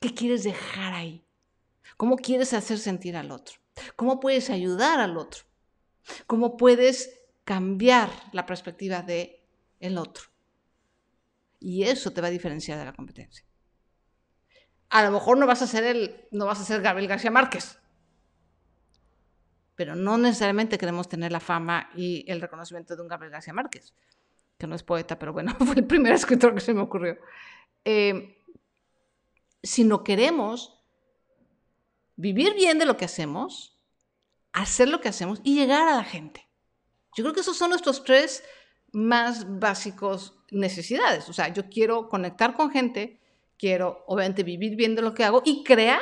¿Qué 0.01 0.15
quieres 0.15 0.45
dejar 0.45 0.95
ahí? 0.95 1.25
¿Cómo 1.97 2.17
quieres 2.17 2.53
hacer 2.53 2.79
sentir 2.79 3.17
al 3.17 3.31
otro? 3.31 3.57
¿Cómo 3.97 4.21
puedes 4.21 4.51
ayudar 4.51 5.01
al 5.01 5.17
otro? 5.17 5.45
¿Cómo 6.27 6.57
puedes 6.57 7.21
cambiar 7.45 8.11
la 8.33 8.47
perspectiva 8.47 9.03
de 9.03 9.43
el 9.81 9.99
otro? 9.99 10.25
Y 11.61 11.85
eso 11.85 12.13
te 12.13 12.21
va 12.21 12.29
a 12.29 12.31
diferenciar 12.31 12.79
de 12.79 12.85
la 12.85 12.93
competencia. 12.93 13.45
A 14.91 15.03
lo 15.03 15.11
mejor 15.11 15.39
no 15.39 15.47
vas 15.47 15.63
a 15.63 15.67
ser 15.67 15.85
el, 15.85 16.29
no 16.31 16.47
vas 16.47 16.61
a 16.61 16.65
ser 16.65 16.83
Gabriel 16.83 17.09
García 17.09 17.31
Márquez, 17.31 17.79
pero 19.75 19.97
no 19.97 20.19
necesariamente 20.19 20.79
queremos 20.79 21.09
tener 21.09 21.33
la 21.33 21.41
fama 21.41 21.91
y 21.97 22.25
el 22.31 22.41
reconocimiento 22.41 22.95
de 22.95 23.03
un 23.03 23.09
Gabriel 23.09 23.33
García 23.33 23.53
Márquez, 23.53 23.95
no 24.67 24.75
es 24.75 24.83
poeta, 24.83 25.19
pero 25.19 25.33
bueno, 25.33 25.55
fue 25.59 25.77
el 25.77 25.87
primer 25.87 26.13
escritor 26.13 26.55
que 26.55 26.61
se 26.61 26.75
me 26.75 26.81
ocurrió. 26.81 27.19
Eh, 27.85 28.43
si 29.63 29.85
no 29.85 30.05
queremos 30.05 30.79
vivir 32.17 32.55
bien 32.55 32.79
de 32.79 32.87
lo 32.87 32.97
que 32.97 33.05
hacemos, 33.05 33.79
hacer 34.53 34.89
lo 34.89 35.01
que 35.01 35.09
hacemos 35.09 35.41
y 35.43 35.57
llegar 35.57 35.89
a 35.89 35.97
la 35.97 36.05
gente. 36.05 36.47
Yo 37.17 37.25
creo 37.25 37.35
que 37.35 37.41
esos 37.41 37.57
son 37.57 37.71
nuestros 37.71 38.05
tres 38.05 38.45
más 38.93 39.59
básicos 39.59 40.39
necesidades. 40.51 41.29
O 41.29 41.33
sea, 41.33 41.53
yo 41.53 41.69
quiero 41.69 42.09
conectar 42.09 42.55
con 42.55 42.71
gente, 42.71 43.21
quiero 43.59 44.05
obviamente 44.07 44.43
vivir 44.43 44.77
bien 44.77 44.95
de 44.95 45.03
lo 45.03 45.15
que 45.15 45.25
hago 45.25 45.43
y 45.45 45.65
crear. 45.65 46.01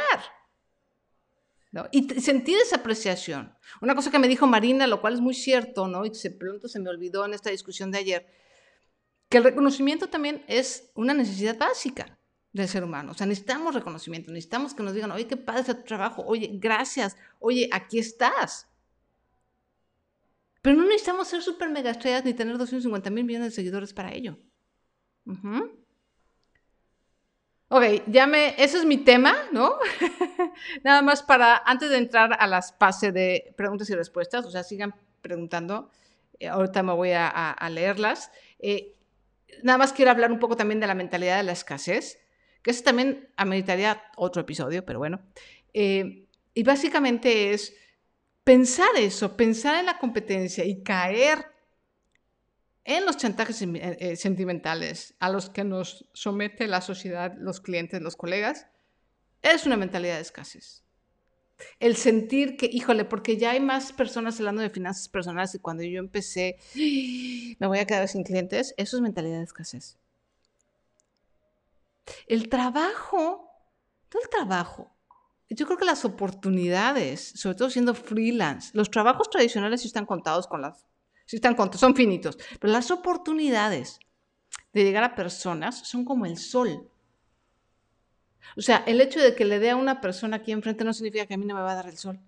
Y 1.91 2.07
sentir 2.21 2.59
esa 2.59 2.77
apreciación. 2.77 3.57
Una 3.81 3.95
cosa 3.95 4.11
que 4.11 4.19
me 4.19 4.29
dijo 4.29 4.47
Marina, 4.47 4.87
lo 4.87 5.01
cual 5.01 5.15
es 5.15 5.21
muy 5.21 5.33
cierto, 5.33 5.89
¿no? 5.89 6.05
Y 6.05 6.15
se 6.15 6.31
pronto 6.31 6.69
se 6.69 6.79
me 6.79 6.91
olvidó 6.91 7.25
en 7.25 7.33
esta 7.33 7.49
discusión 7.49 7.91
de 7.91 7.99
ayer, 7.99 8.27
que 9.33 9.39
el 9.39 9.45
reconocimiento 9.45 10.11
también 10.11 10.45
es 10.47 10.91
una 10.95 11.15
necesidad 11.15 11.57
básica 11.57 12.19
del 12.53 12.69
ser 12.69 12.85
humano. 12.85 13.13
O 13.13 13.15
sea, 13.15 13.27
necesitamos 13.27 13.75
reconocimiento, 13.75 14.31
necesitamos 14.31 14.75
que 14.75 14.83
nos 14.83 14.93
digan, 14.93 15.11
oye, 15.11 15.27
qué 15.27 15.39
padre 15.39 15.63
es 15.63 15.67
tu 15.69 15.85
trabajo, 15.85 16.23
oye, 16.27 16.51
gracias, 16.53 17.17
oye, 17.39 17.67
aquí 17.73 17.99
estás. 17.99 18.69
Pero 20.61 20.77
no 20.77 20.85
necesitamos 20.85 21.29
ser 21.29 21.41
súper 21.41 21.71
mega 21.71 21.91
estrellas 21.91 22.27
ni 22.27 22.35
tener 22.35 22.59
250 22.59 23.09
mil 23.09 23.25
millones 23.25 23.49
de 23.49 23.55
seguidores 23.55 23.95
para 23.95 24.13
ello. 24.13 24.37
Ok, 27.69 27.85
ya 28.09 28.27
me, 28.27 28.49
ese 28.63 28.77
es 28.77 28.85
mi 28.85 28.99
tema, 28.99 29.35
¿no? 29.51 29.77
Nada 30.85 31.01
más 31.01 31.23
para, 31.23 31.57
antes 31.65 31.89
de 31.89 31.97
entrar 31.97 32.37
a 32.39 32.47
las 32.47 32.73
pases 32.73 33.15
de 33.15 33.55
preguntas 33.57 33.89
y 33.89 33.95
respuestas, 33.95 34.45
o 34.45 34.51
sea, 34.51 34.63
sigan 34.63 34.95
preguntando, 35.23 35.89
eh, 36.39 36.49
ahorita 36.49 36.83
me 36.83 36.93
voy 36.93 37.13
a, 37.15 37.57
leerlas. 37.71 38.31
Eh, 38.59 38.95
nada 39.63 39.79
más 39.79 39.93
quiero 39.93 40.11
hablar 40.11 40.33
un 40.33 40.39
poco 40.39 40.57
también 40.57 40.81
de 40.81 40.87
la 40.87 40.95
mentalidad 40.95 41.37
de 41.39 41.43
la 41.43 41.53
escasez 41.53 42.19
que 42.63 42.71
eso 42.71 42.85
también 42.85 43.29
ameritaría 43.37 44.03
otro 44.17 44.43
episodio, 44.43 44.85
pero 44.85 44.99
bueno. 44.99 45.21
Eh, 45.75 46.27
y 46.55 46.63
básicamente 46.63 47.53
es 47.53 47.75
pensar 48.45 48.89
eso, 48.97 49.37
pensar 49.37 49.77
en 49.77 49.87
la 49.87 49.99
competencia 49.99 50.65
y 50.65 50.83
caer 50.83 51.47
en 52.85 53.05
los 53.05 53.17
chantajes 53.17 53.63
eh, 53.63 53.97
eh, 54.01 54.17
sentimentales 54.17 55.15
a 55.19 55.31
los 55.31 55.51
que 55.51 55.65
nos 55.65 56.09
somete 56.13 56.67
la 56.67 56.81
sociedad, 56.81 57.35
los 57.39 57.61
clientes, 57.61 58.01
los 58.01 58.17
colegas, 58.17 58.67
es 59.41 59.67
una 59.67 59.77
mentalidad 59.77 60.17
de 60.17 60.23
escasez. 60.23 60.85
El 61.79 61.97
sentir 61.97 62.57
que, 62.57 62.67
híjole, 62.67 63.05
porque 63.05 63.37
ya 63.37 63.53
hay 63.53 63.61
más 63.61 63.93
personas 63.93 64.39
hablando 64.39 64.63
de 64.63 64.71
finanzas 64.71 65.09
personales 65.09 65.55
y 65.55 65.59
cuando 65.59 65.83
yo 65.83 65.99
empecé, 65.99 66.57
me 66.75 67.67
voy 67.67 67.79
a 67.79 67.87
quedar 67.87 68.09
sin 68.09 68.23
clientes, 68.23 68.75
eso 68.77 68.97
es 68.97 69.03
mentalidad 69.03 69.39
de 69.39 69.45
escasez. 69.45 69.99
El 72.27 72.49
trabajo, 72.49 73.49
todo 74.09 74.23
el 74.23 74.29
trabajo, 74.29 74.93
yo 75.55 75.67
creo 75.67 75.79
que 75.79 75.85
las 75.85 76.05
oportunidades, 76.05 77.33
sobre 77.37 77.57
todo 77.57 77.71
siendo 77.71 77.95
freelance, 77.95 78.71
los 78.75 78.91
trabajos 78.91 79.29
tradicionales 79.31 79.83
sí 79.83 79.87
están 79.87 80.07
contados 80.07 80.47
con 80.47 80.63
las, 80.63 80.87
sí 81.27 81.37
están 81.37 81.55
contados, 81.55 81.81
son 81.81 81.95
finitos, 81.95 82.39
pero 82.61 82.73
las 82.73 82.91
oportunidades 82.91 83.99
de 84.73 84.85
llegar 84.85 85.05
a 85.05 85.15
personas 85.15 85.87
son 85.87 86.05
como 86.05 86.27
el 86.27 86.39
sol. 86.39 86.89
O 88.57 88.63
sea, 88.63 88.85
el 88.87 89.01
hecho 89.01 89.21
de 89.21 89.35
que 89.35 89.45
le 89.45 89.59
dé 89.59 89.71
a 89.71 89.77
una 89.77 90.01
persona 90.01 90.37
aquí 90.37 90.53
enfrente 90.53 90.85
no 90.85 90.93
significa 90.93 91.27
que 91.27 91.35
a 91.35 91.39
mí 91.39 91.47
no 91.47 91.55
me 91.55 91.63
va 91.63 91.73
a 91.73 91.77
dar 91.77 91.89
el 91.89 91.97
sol. 91.97 92.21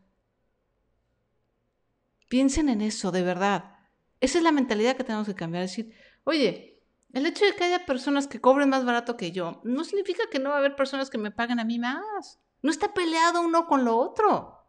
Piensen 2.29 2.69
en 2.69 2.81
eso, 2.81 3.13
de 3.13 3.23
verdad. 3.23 3.77
Esa 4.21 4.39
es 4.39 4.45
la 4.45 4.53
mentalidad 4.53 4.97
que 4.97 5.05
tenemos 5.05 5.27
que 5.27 5.35
cambiar. 5.35 5.63
Decir, 5.63 5.95
oye, 6.25 6.83
el 7.13 7.27
hecho 7.27 7.45
de 7.45 7.55
que 7.55 7.65
haya 7.65 7.87
personas 7.87 8.27
que 8.27 8.41
cobren 8.41 8.71
más 8.71 8.85
barato 8.85 9.17
que 9.17 9.31
yo 9.31 9.61
no 9.65 9.85
significa 9.85 10.25
que 10.31 10.39
no 10.39 10.51
va 10.51 10.57
a 10.57 10.59
haber 10.59 10.75
personas 10.77 11.11
que 11.11 11.19
me 11.19 11.31
paguen 11.31 11.61
a 11.61 11.65
mí 11.65 11.79
más. 11.79 12.41
No 12.63 12.71
está 12.71 12.95
peleado 12.95 13.43
uno 13.43 13.67
con 13.67 13.85
lo 13.85 13.97
otro. 13.97 14.67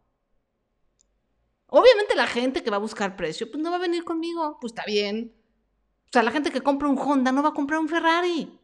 Obviamente 1.68 2.14
la 2.14 2.26
gente 2.26 2.62
que 2.62 2.70
va 2.70 2.76
a 2.76 2.80
buscar 2.80 3.16
precio, 3.16 3.50
pues 3.50 3.62
no 3.62 3.70
va 3.70 3.76
a 3.76 3.80
venir 3.80 4.04
conmigo. 4.04 4.58
Pues 4.60 4.72
está 4.72 4.84
bien. 4.84 5.34
O 6.04 6.12
sea, 6.12 6.22
la 6.22 6.30
gente 6.30 6.50
que 6.50 6.60
compra 6.60 6.88
un 6.88 6.98
Honda 6.98 7.32
no 7.32 7.42
va 7.42 7.48
a 7.48 7.54
comprar 7.54 7.80
un 7.80 7.88
Ferrari. 7.88 8.55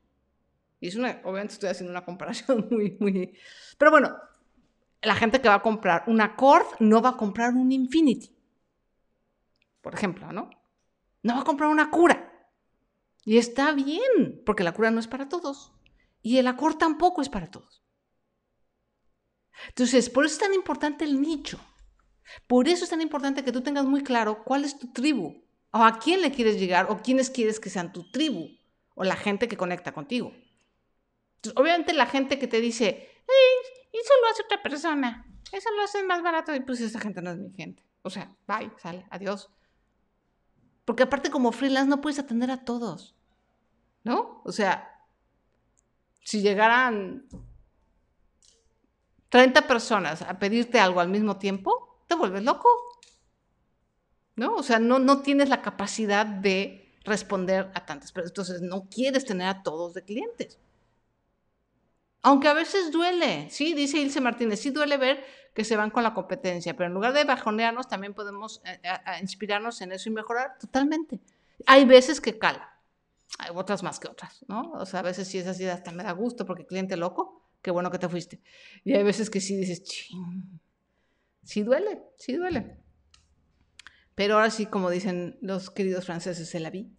Y 0.83 0.88
obviamente 0.99 1.55
estoy 1.55 1.68
haciendo 1.68 1.92
una 1.92 2.05
comparación 2.05 2.66
muy, 2.73 2.97
muy... 2.99 3.38
Pero 3.79 3.92
bueno, 3.92 4.16
la 5.01 5.14
gente 5.14 5.40
que 5.40 5.49
va 5.49 5.55
a 5.55 5.62
comprar 5.62 6.03
un 6.09 6.21
Accord 6.21 6.66
no 6.81 7.01
va 7.01 7.11
a 7.11 7.16
comprar 7.16 7.55
un 7.55 7.71
Infinity. 7.71 8.37
Por 9.81 9.95
ejemplo, 9.95 10.33
¿no? 10.33 10.51
No 11.23 11.35
va 11.35 11.42
a 11.42 11.45
comprar 11.45 11.71
una 11.71 11.88
Cura. 11.88 12.33
Y 13.25 13.38
está 13.38 13.71
bien, 13.71 14.42
porque 14.45 14.64
la 14.64 14.73
cura 14.73 14.90
no 14.90 14.99
es 14.99 15.07
para 15.07 15.29
todos. 15.29 15.73
Y 16.21 16.38
el 16.38 16.49
acor 16.49 16.75
tampoco 16.75 17.23
es 17.23 17.29
para 17.29 17.49
todos. 17.49 17.85
Entonces, 19.68 20.11
por 20.11 20.27
eso 20.27 20.35
es 20.35 20.40
tan 20.40 20.53
importante 20.53 21.05
el 21.05 21.21
nicho. 21.21 21.61
Por 22.49 22.66
eso 22.66 22.83
es 22.83 22.90
tan 22.90 23.01
importante 23.01 23.45
que 23.45 23.53
tú 23.53 23.61
tengas 23.61 23.85
muy 23.85 24.03
claro 24.03 24.42
cuál 24.42 24.64
es 24.64 24.77
tu 24.77 24.92
tribu. 24.92 25.45
¿O 25.71 25.79
a 25.79 26.01
quién 26.01 26.23
le 26.23 26.33
quieres 26.33 26.59
llegar? 26.59 26.90
¿O 26.90 27.01
quiénes 27.03 27.31
quieres 27.31 27.61
que 27.61 27.71
sean 27.71 27.92
tu 27.92 28.11
tribu? 28.11 28.49
¿O 28.97 29.05
la 29.05 29.14
gente 29.14 29.47
que 29.47 29.57
conecta 29.57 29.92
contigo? 29.92 30.33
Obviamente 31.57 31.92
la 31.92 32.07
gente 32.07 32.38
que 32.38 32.46
te 32.46 32.61
dice, 32.61 33.11
eso 33.92 34.12
lo 34.22 34.28
hace 34.31 34.42
otra 34.44 34.62
persona, 34.62 35.26
eso 35.50 35.70
lo 35.76 35.83
hace 35.83 36.02
más 36.05 36.22
barato, 36.22 36.55
y 36.55 36.61
pues 36.61 36.81
esa 36.81 37.00
gente 37.00 37.20
no 37.22 37.31
es 37.31 37.38
mi 37.38 37.52
gente. 37.52 37.85
O 38.02 38.11
sea, 38.11 38.35
bye, 38.46 38.70
sale, 38.78 39.07
adiós. 39.11 39.50
Porque 40.85 41.05
aparte 41.05 41.31
como 41.31 41.52
freelance 41.52 41.88
no 41.88 42.00
puedes 42.00 42.18
atender 42.18 42.50
a 42.50 42.64
todos, 42.64 43.16
¿no? 44.05 44.42
O 44.44 44.52
sea, 44.52 45.07
si 46.24 46.40
llegaran 46.40 47.26
30 49.28 49.66
personas 49.66 50.22
a 50.22 50.38
pedirte 50.38 50.78
algo 50.78 51.00
al 51.00 51.09
mismo 51.09 51.38
tiempo, 51.38 52.02
te 52.07 52.14
vuelves 52.14 52.42
loco. 52.42 52.68
¿No? 54.35 54.55
O 54.55 54.62
sea, 54.62 54.78
no, 54.78 54.98
no 54.98 55.22
tienes 55.22 55.48
la 55.48 55.61
capacidad 55.61 56.24
de 56.24 56.94
responder 57.05 57.70
a 57.74 57.85
tantas 57.85 58.12
personas. 58.12 58.31
Entonces, 58.31 58.62
no 58.62 58.88
quieres 58.88 59.24
tener 59.24 59.46
a 59.48 59.62
todos 59.62 59.94
de 59.94 60.05
clientes. 60.05 60.59
Aunque 62.23 62.49
a 62.49 62.55
veces 62.55 62.93
duele, 62.93 63.49
sí, 63.51 63.75
dice 63.75 63.99
Ilse 63.99 64.21
Martínez, 64.21 64.61
sí 64.61 64.71
duele 64.71 64.97
ver 64.97 65.25
que 65.55 65.65
se 65.65 65.77
van 65.77 65.91
con 65.91 66.03
la 66.03 66.15
competencia, 66.15 66.75
pero 66.75 66.87
en 66.87 66.95
lugar 66.95 67.13
de 67.13 67.25
bajonearnos, 67.25 67.89
también 67.89 68.15
podemos 68.15 68.63
eh, 68.65 68.81
inspirarnos 69.21 69.81
en 69.81 69.93
eso 69.93 70.09
y 70.09 70.13
mejorar 70.13 70.57
totalmente. 70.59 71.21
Hay 71.67 71.85
veces 71.85 72.21
que 72.21 72.39
cala, 72.39 72.81
hay 73.39 73.51
otras 73.55 73.83
más 73.83 73.99
que 73.99 74.09
otras, 74.09 74.45
¿no? 74.49 74.73
O 74.73 74.87
sea, 74.87 75.01
a 75.01 75.03
veces 75.03 75.29
sí 75.29 75.39
es 75.39 75.47
así, 75.47 75.67
hasta 75.67 75.91
me 75.91 76.05
da 76.05 76.13
gusto 76.13 76.47
porque 76.47 76.65
cliente 76.65 76.97
loco, 76.97 77.43
qué 77.61 77.71
bueno 77.71 77.91
que 77.91 77.99
te 77.99 78.09
fuiste. 78.09 78.41
Y 78.85 78.95
hay 78.95 79.03
veces 79.03 79.29
que 79.29 79.41
sí 79.41 79.57
dices, 79.57 79.83
ching, 79.83 80.61
sí 81.43 81.63
duele, 81.63 82.03
sí 82.17 82.35
duele. 82.35 82.79
Pero 84.15 84.35
ahora 84.35 84.51
sí, 84.51 84.67
como 84.67 84.91
dicen 84.91 85.39
los 85.41 85.71
queridos 85.71 86.07
franceses, 86.07 86.49
se 86.49 86.61
la 86.61 86.71
vi. 86.71 86.95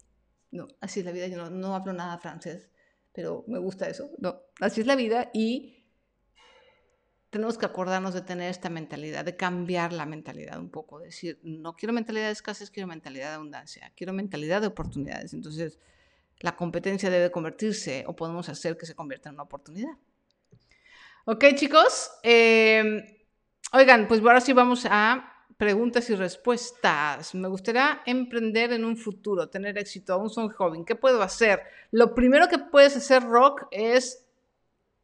No, 0.50 0.68
así 0.80 1.00
es 1.00 1.06
la 1.06 1.12
vida, 1.12 1.26
yo 1.26 1.38
no, 1.38 1.50
no 1.50 1.74
hablo 1.74 1.92
nada 1.92 2.18
francés, 2.18 2.68
pero 3.14 3.44
me 3.46 3.58
gusta 3.58 3.88
eso. 3.88 4.10
No, 4.18 4.42
así 4.60 4.80
es 4.80 4.86
la 4.86 4.96
vida 4.96 5.30
y 5.32 5.84
tenemos 7.30 7.58
que 7.58 7.66
acordarnos 7.66 8.14
de 8.14 8.22
tener 8.22 8.50
esta 8.50 8.68
mentalidad, 8.70 9.24
de 9.24 9.36
cambiar 9.36 9.92
la 9.92 10.04
mentalidad 10.06 10.58
un 10.58 10.70
poco, 10.70 11.00
decir, 11.00 11.40
no 11.42 11.74
quiero 11.74 11.92
mentalidad 11.92 12.26
de 12.26 12.32
escasez, 12.32 12.70
quiero 12.70 12.86
mentalidad 12.86 13.30
de 13.30 13.34
abundancia, 13.34 13.92
quiero 13.96 14.12
mentalidad 14.12 14.60
de 14.60 14.68
oportunidades. 14.68 15.32
Entonces, 15.32 15.78
la 16.40 16.56
competencia 16.56 17.10
debe 17.10 17.30
convertirse 17.30 18.04
o 18.06 18.14
podemos 18.14 18.48
hacer 18.48 18.76
que 18.76 18.86
se 18.86 18.94
convierta 18.94 19.30
en 19.30 19.36
una 19.36 19.44
oportunidad. 19.44 19.96
Ok, 21.24 21.44
chicos. 21.54 22.10
Em, 22.22 23.04
oigan, 23.72 24.06
pues 24.06 24.20
ahora 24.20 24.40
sí 24.40 24.52
vamos 24.52 24.86
a 24.88 25.33
preguntas 25.56 26.10
y 26.10 26.14
respuestas. 26.14 27.34
Me 27.34 27.48
gustaría 27.48 28.02
emprender 28.06 28.72
en 28.72 28.84
un 28.84 28.96
futuro, 28.96 29.48
tener 29.48 29.78
éxito, 29.78 30.12
aún 30.12 30.30
soy 30.30 30.48
joven. 30.48 30.84
¿Qué 30.84 30.94
puedo 30.94 31.22
hacer? 31.22 31.60
Lo 31.90 32.14
primero 32.14 32.48
que 32.48 32.58
puedes 32.58 32.96
hacer, 32.96 33.22
Rock, 33.22 33.66
es 33.70 34.24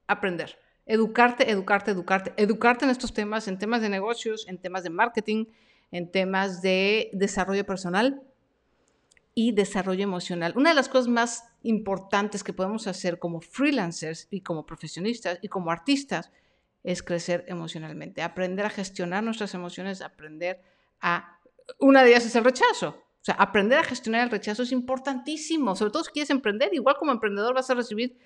aprender. 0.07 0.59
Educarte, 0.87 1.51
educarte, 1.51 1.93
educarte. 1.93 2.35
Educarte 2.37 2.85
en 2.85 2.91
estos 2.91 3.15
temas, 3.15 3.47
en 3.49 3.59
temas 3.59 3.81
de 3.81 3.89
negocios, 3.89 4.47
en 4.49 4.59
temas 4.59 4.83
de 4.83 4.91
marketing, 4.91 5.47
en 5.93 6.11
temas 6.11 6.63
de 6.63 7.11
desarrollo 7.13 7.65
personal 7.65 8.23
y 9.35 9.53
desarrollo 9.53 10.03
emocional. 10.03 10.53
Una 10.57 10.71
de 10.71 10.75
las 10.75 10.89
cosas 10.89 11.09
más 11.09 11.45
importantes 11.63 12.43
que 12.43 12.53
podemos 12.53 12.87
hacer 12.87 13.19
como 13.19 13.41
freelancers 13.41 14.27
y 14.31 14.41
como 14.41 14.67
profesionistas 14.67 15.39
y 15.43 15.49
como 15.49 15.71
artistas 15.71 16.31
es 16.83 17.03
crecer 17.03 17.45
emocionalmente, 17.49 18.23
aprender 18.23 18.67
a 18.67 18.71
gestionar 18.71 19.23
nuestras 19.23 19.55
emociones, 19.55 20.03
aprender 20.03 20.63
a... 21.01 21.39
Una 21.79 22.03
de 22.03 22.11
ellas 22.11 22.27
es 22.27 22.35
el 22.35 22.45
rechazo. 22.45 22.89
O 22.89 23.25
sea, 23.25 23.35
aprender 23.35 23.79
a 23.79 23.85
gestionar 23.85 24.23
el 24.23 24.31
rechazo 24.31 24.63
es 24.63 24.73
importantísimo, 24.73 25.77
sobre 25.77 25.93
todo 25.93 26.05
si 26.05 26.11
quieres 26.11 26.31
emprender. 26.31 26.73
Igual 26.73 26.97
como 26.99 27.13
emprendedor 27.13 27.55
vas 27.55 27.71
a 27.71 27.75
recibir 27.75 28.19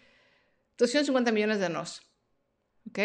250 0.78 1.32
millones 1.32 1.58
de 1.58 1.68
nos. 1.68 2.00
¿Ok? 2.88 2.98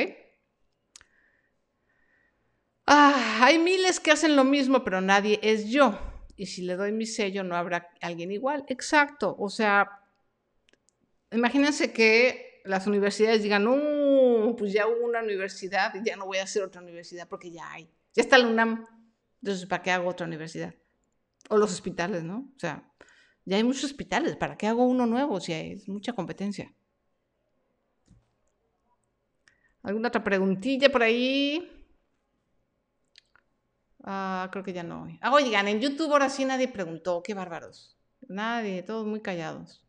Ah, 2.85 3.39
hay 3.43 3.59
miles 3.59 3.99
que 3.99 4.11
hacen 4.11 4.35
lo 4.35 4.43
mismo, 4.43 4.83
pero 4.83 5.01
nadie 5.01 5.39
es 5.43 5.69
yo 5.69 5.97
y 6.39 6.45
si 6.45 6.61
le 6.61 6.77
doy 6.77 6.93
mi 6.93 7.05
sello 7.05 7.43
no 7.43 7.57
habrá 7.57 7.91
alguien 7.99 8.31
igual. 8.31 8.63
Exacto, 8.69 9.35
o 9.37 9.49
sea, 9.49 9.99
imagínense 11.31 11.91
que 11.91 12.48
las 12.65 12.87
universidades 12.87 13.43
digan, 13.43 13.63
no, 13.63 14.55
pues 14.57 14.73
ya 14.73 14.87
hubo 14.87 15.05
una 15.05 15.21
universidad 15.21 15.93
ya 16.03 16.15
no 16.15 16.25
voy 16.25 16.37
a 16.37 16.43
hacer 16.43 16.63
otra 16.63 16.81
universidad 16.81 17.27
porque 17.27 17.51
ya 17.51 17.71
hay, 17.71 17.89
ya 18.13 18.23
está 18.23 18.37
la 18.37 18.47
UNAM, 18.47 18.85
entonces 19.41 19.65
¿para 19.65 19.83
qué 19.83 19.91
hago 19.91 20.09
otra 20.09 20.27
universidad? 20.27 20.73
O 21.49 21.57
los 21.57 21.71
hospitales, 21.71 22.23
¿no? 22.23 22.51
O 22.55 22.59
sea, 22.59 22.91
ya 23.45 23.57
hay 23.57 23.63
muchos 23.63 23.85
hospitales, 23.85 24.35
¿para 24.35 24.57
qué 24.57 24.67
hago 24.67 24.85
uno 24.85 25.05
nuevo 25.05 25.39
si 25.39 25.53
hay 25.53 25.83
mucha 25.87 26.13
competencia? 26.13 26.73
¿Alguna 29.81 30.09
otra 30.09 30.23
preguntilla 30.23 30.91
por 30.91 31.03
ahí? 31.03 31.79
Ah, 34.03 34.49
creo 34.51 34.63
que 34.63 34.73
ya 34.73 34.83
no. 34.83 35.07
Ah, 35.21 35.31
oigan, 35.31 35.67
en 35.67 35.79
YouTube 35.79 36.11
ahora 36.11 36.29
sí 36.29 36.45
nadie 36.45 36.67
preguntó. 36.67 37.21
Qué 37.23 37.33
bárbaros. 37.33 37.97
Nadie, 38.27 38.83
todos 38.83 39.05
muy 39.05 39.21
callados. 39.21 39.85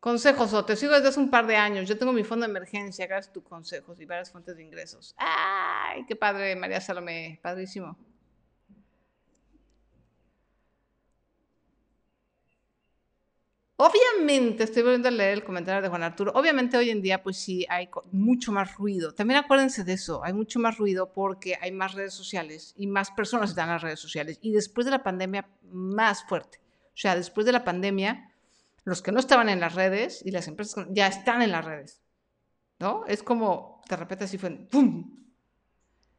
Consejos, 0.00 0.54
o 0.54 0.64
te 0.64 0.76
sigo 0.76 0.92
desde 0.94 1.08
hace 1.08 1.18
un 1.18 1.30
par 1.30 1.46
de 1.46 1.56
años. 1.56 1.88
Yo 1.88 1.98
tengo 1.98 2.12
mi 2.12 2.22
fondo 2.22 2.46
de 2.46 2.50
emergencia, 2.50 3.04
hagas 3.04 3.32
tus 3.32 3.42
consejos 3.42 4.00
y 4.00 4.04
varias 4.04 4.30
fuentes 4.30 4.56
de 4.56 4.62
ingresos. 4.62 5.14
¡Ay, 5.18 6.04
qué 6.06 6.14
padre, 6.14 6.54
María 6.54 6.80
Salomé! 6.80 7.40
Padrísimo. 7.42 7.98
Obviamente, 13.80 14.64
estoy 14.64 14.82
volviendo 14.82 15.06
a 15.08 15.12
leer 15.12 15.34
el 15.34 15.44
comentario 15.44 15.80
de 15.80 15.88
Juan 15.88 16.02
Arturo, 16.02 16.32
obviamente 16.34 16.76
hoy 16.76 16.90
en 16.90 17.00
día 17.00 17.22
pues 17.22 17.36
sí 17.36 17.64
hay 17.68 17.88
mucho 18.10 18.50
más 18.50 18.74
ruido. 18.76 19.14
También 19.14 19.38
acuérdense 19.38 19.84
de 19.84 19.92
eso, 19.92 20.24
hay 20.24 20.32
mucho 20.32 20.58
más 20.58 20.78
ruido 20.78 21.12
porque 21.12 21.56
hay 21.60 21.70
más 21.70 21.94
redes 21.94 22.12
sociales 22.12 22.74
y 22.76 22.88
más 22.88 23.12
personas 23.12 23.50
están 23.50 23.68
en 23.68 23.74
las 23.74 23.82
redes 23.82 24.00
sociales. 24.00 24.38
Y 24.42 24.52
después 24.52 24.84
de 24.84 24.90
la 24.90 25.04
pandemia, 25.04 25.48
más 25.70 26.24
fuerte. 26.24 26.58
O 26.86 26.96
sea, 27.00 27.14
después 27.14 27.46
de 27.46 27.52
la 27.52 27.62
pandemia, 27.62 28.27
los 28.88 29.02
que 29.02 29.12
no 29.12 29.20
estaban 29.20 29.48
en 29.48 29.60
las 29.60 29.74
redes 29.74 30.22
y 30.24 30.30
las 30.30 30.48
empresas 30.48 30.86
ya 30.90 31.06
están 31.06 31.42
en 31.42 31.52
las 31.52 31.64
redes. 31.64 32.00
¿No? 32.78 33.04
Es 33.06 33.22
como, 33.22 33.82
de 33.88 33.96
repente 33.96 34.24
así 34.24 34.38
fue, 34.38 34.50
¡pum! 34.50 35.18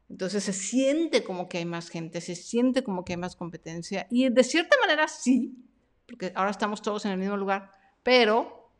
Entonces 0.08 0.44
se 0.44 0.52
siente 0.52 1.24
como 1.24 1.48
que 1.48 1.58
hay 1.58 1.64
más 1.64 1.88
gente, 1.88 2.20
se 2.20 2.34
siente 2.34 2.82
como 2.82 3.04
que 3.04 3.14
hay 3.14 3.16
más 3.16 3.36
competencia. 3.36 4.06
Y 4.10 4.28
de 4.28 4.44
cierta 4.44 4.76
manera 4.80 5.08
sí, 5.08 5.64
porque 6.06 6.32
ahora 6.34 6.50
estamos 6.50 6.82
todos 6.82 7.04
en 7.04 7.12
el 7.12 7.18
mismo 7.18 7.36
lugar, 7.36 7.70
pero 8.02 8.72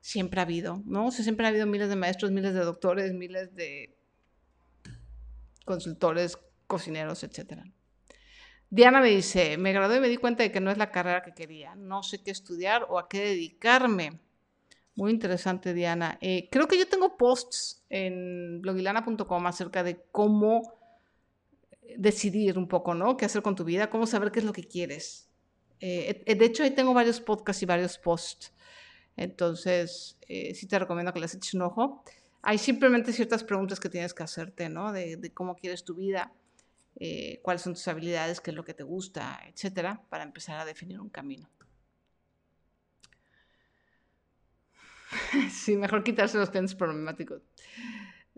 siempre 0.00 0.40
ha 0.40 0.42
habido, 0.42 0.82
¿no? 0.84 1.10
Siempre 1.10 1.46
ha 1.46 1.48
habido 1.48 1.66
miles 1.66 1.88
de 1.88 1.96
maestros, 1.96 2.30
miles 2.30 2.54
de 2.54 2.60
doctores, 2.60 3.14
miles 3.14 3.54
de 3.54 3.96
consultores, 5.64 6.38
cocineros, 6.66 7.24
etc. 7.24 7.62
Diana 8.74 9.00
me 9.00 9.08
dice, 9.08 9.56
me 9.56 9.72
gradué 9.72 9.98
y 9.98 10.00
me 10.00 10.08
di 10.08 10.16
cuenta 10.16 10.42
de 10.42 10.50
que 10.50 10.60
no 10.60 10.68
es 10.68 10.78
la 10.78 10.90
carrera 10.90 11.22
que 11.22 11.32
quería, 11.32 11.76
no 11.76 12.02
sé 12.02 12.24
qué 12.24 12.32
estudiar 12.32 12.84
o 12.88 12.98
a 12.98 13.08
qué 13.08 13.20
dedicarme. 13.20 14.18
Muy 14.96 15.12
interesante, 15.12 15.72
Diana. 15.72 16.18
Eh, 16.20 16.48
creo 16.50 16.66
que 16.66 16.76
yo 16.76 16.88
tengo 16.88 17.16
posts 17.16 17.84
en 17.88 18.60
blogilana.com 18.62 19.46
acerca 19.46 19.84
de 19.84 20.02
cómo 20.10 20.74
decidir 21.96 22.58
un 22.58 22.66
poco, 22.66 22.96
¿no? 22.96 23.16
¿Qué 23.16 23.24
hacer 23.24 23.42
con 23.42 23.54
tu 23.54 23.62
vida? 23.62 23.90
Cómo 23.90 24.08
saber 24.08 24.32
qué 24.32 24.40
es 24.40 24.44
lo 24.44 24.52
que 24.52 24.64
quieres. 24.64 25.30
Eh, 25.78 26.24
eh, 26.26 26.34
de 26.34 26.44
hecho, 26.44 26.64
ahí 26.64 26.72
tengo 26.72 26.92
varios 26.94 27.20
podcasts 27.20 27.62
y 27.62 27.66
varios 27.66 27.96
posts. 27.96 28.52
Entonces, 29.16 30.18
sí 30.26 30.66
te 30.66 30.80
recomiendo 30.80 31.12
que 31.12 31.20
les 31.20 31.32
eches 31.36 31.54
un 31.54 31.62
ojo. 31.62 32.02
Hay 32.42 32.58
simplemente 32.58 33.12
ciertas 33.12 33.44
preguntas 33.44 33.78
que 33.78 33.88
tienes 33.88 34.12
que 34.12 34.24
hacerte, 34.24 34.68
¿no? 34.68 34.92
De, 34.92 35.30
cómo 35.32 35.54
quieres 35.54 35.84
tu 35.84 35.94
vida, 35.94 36.32
cuáles 37.42 37.62
son 37.62 37.74
tus 37.74 37.86
habilidades, 37.88 38.40
qué 38.40 38.50
es 38.50 38.56
lo 38.56 38.64
que 38.64 38.74
te 38.74 38.84
gusta, 38.84 39.40
etcétera, 39.46 40.02
para 40.08 40.24
empezar 40.24 40.58
a 40.60 40.64
definir 40.64 41.00
un 41.00 41.10
camino. 41.10 41.48
sí, 45.50 45.76
mejor 45.76 46.02
quitarse 46.04 46.38
los 46.38 46.50
clientes 46.50 46.74
problemáticos. 46.74 47.42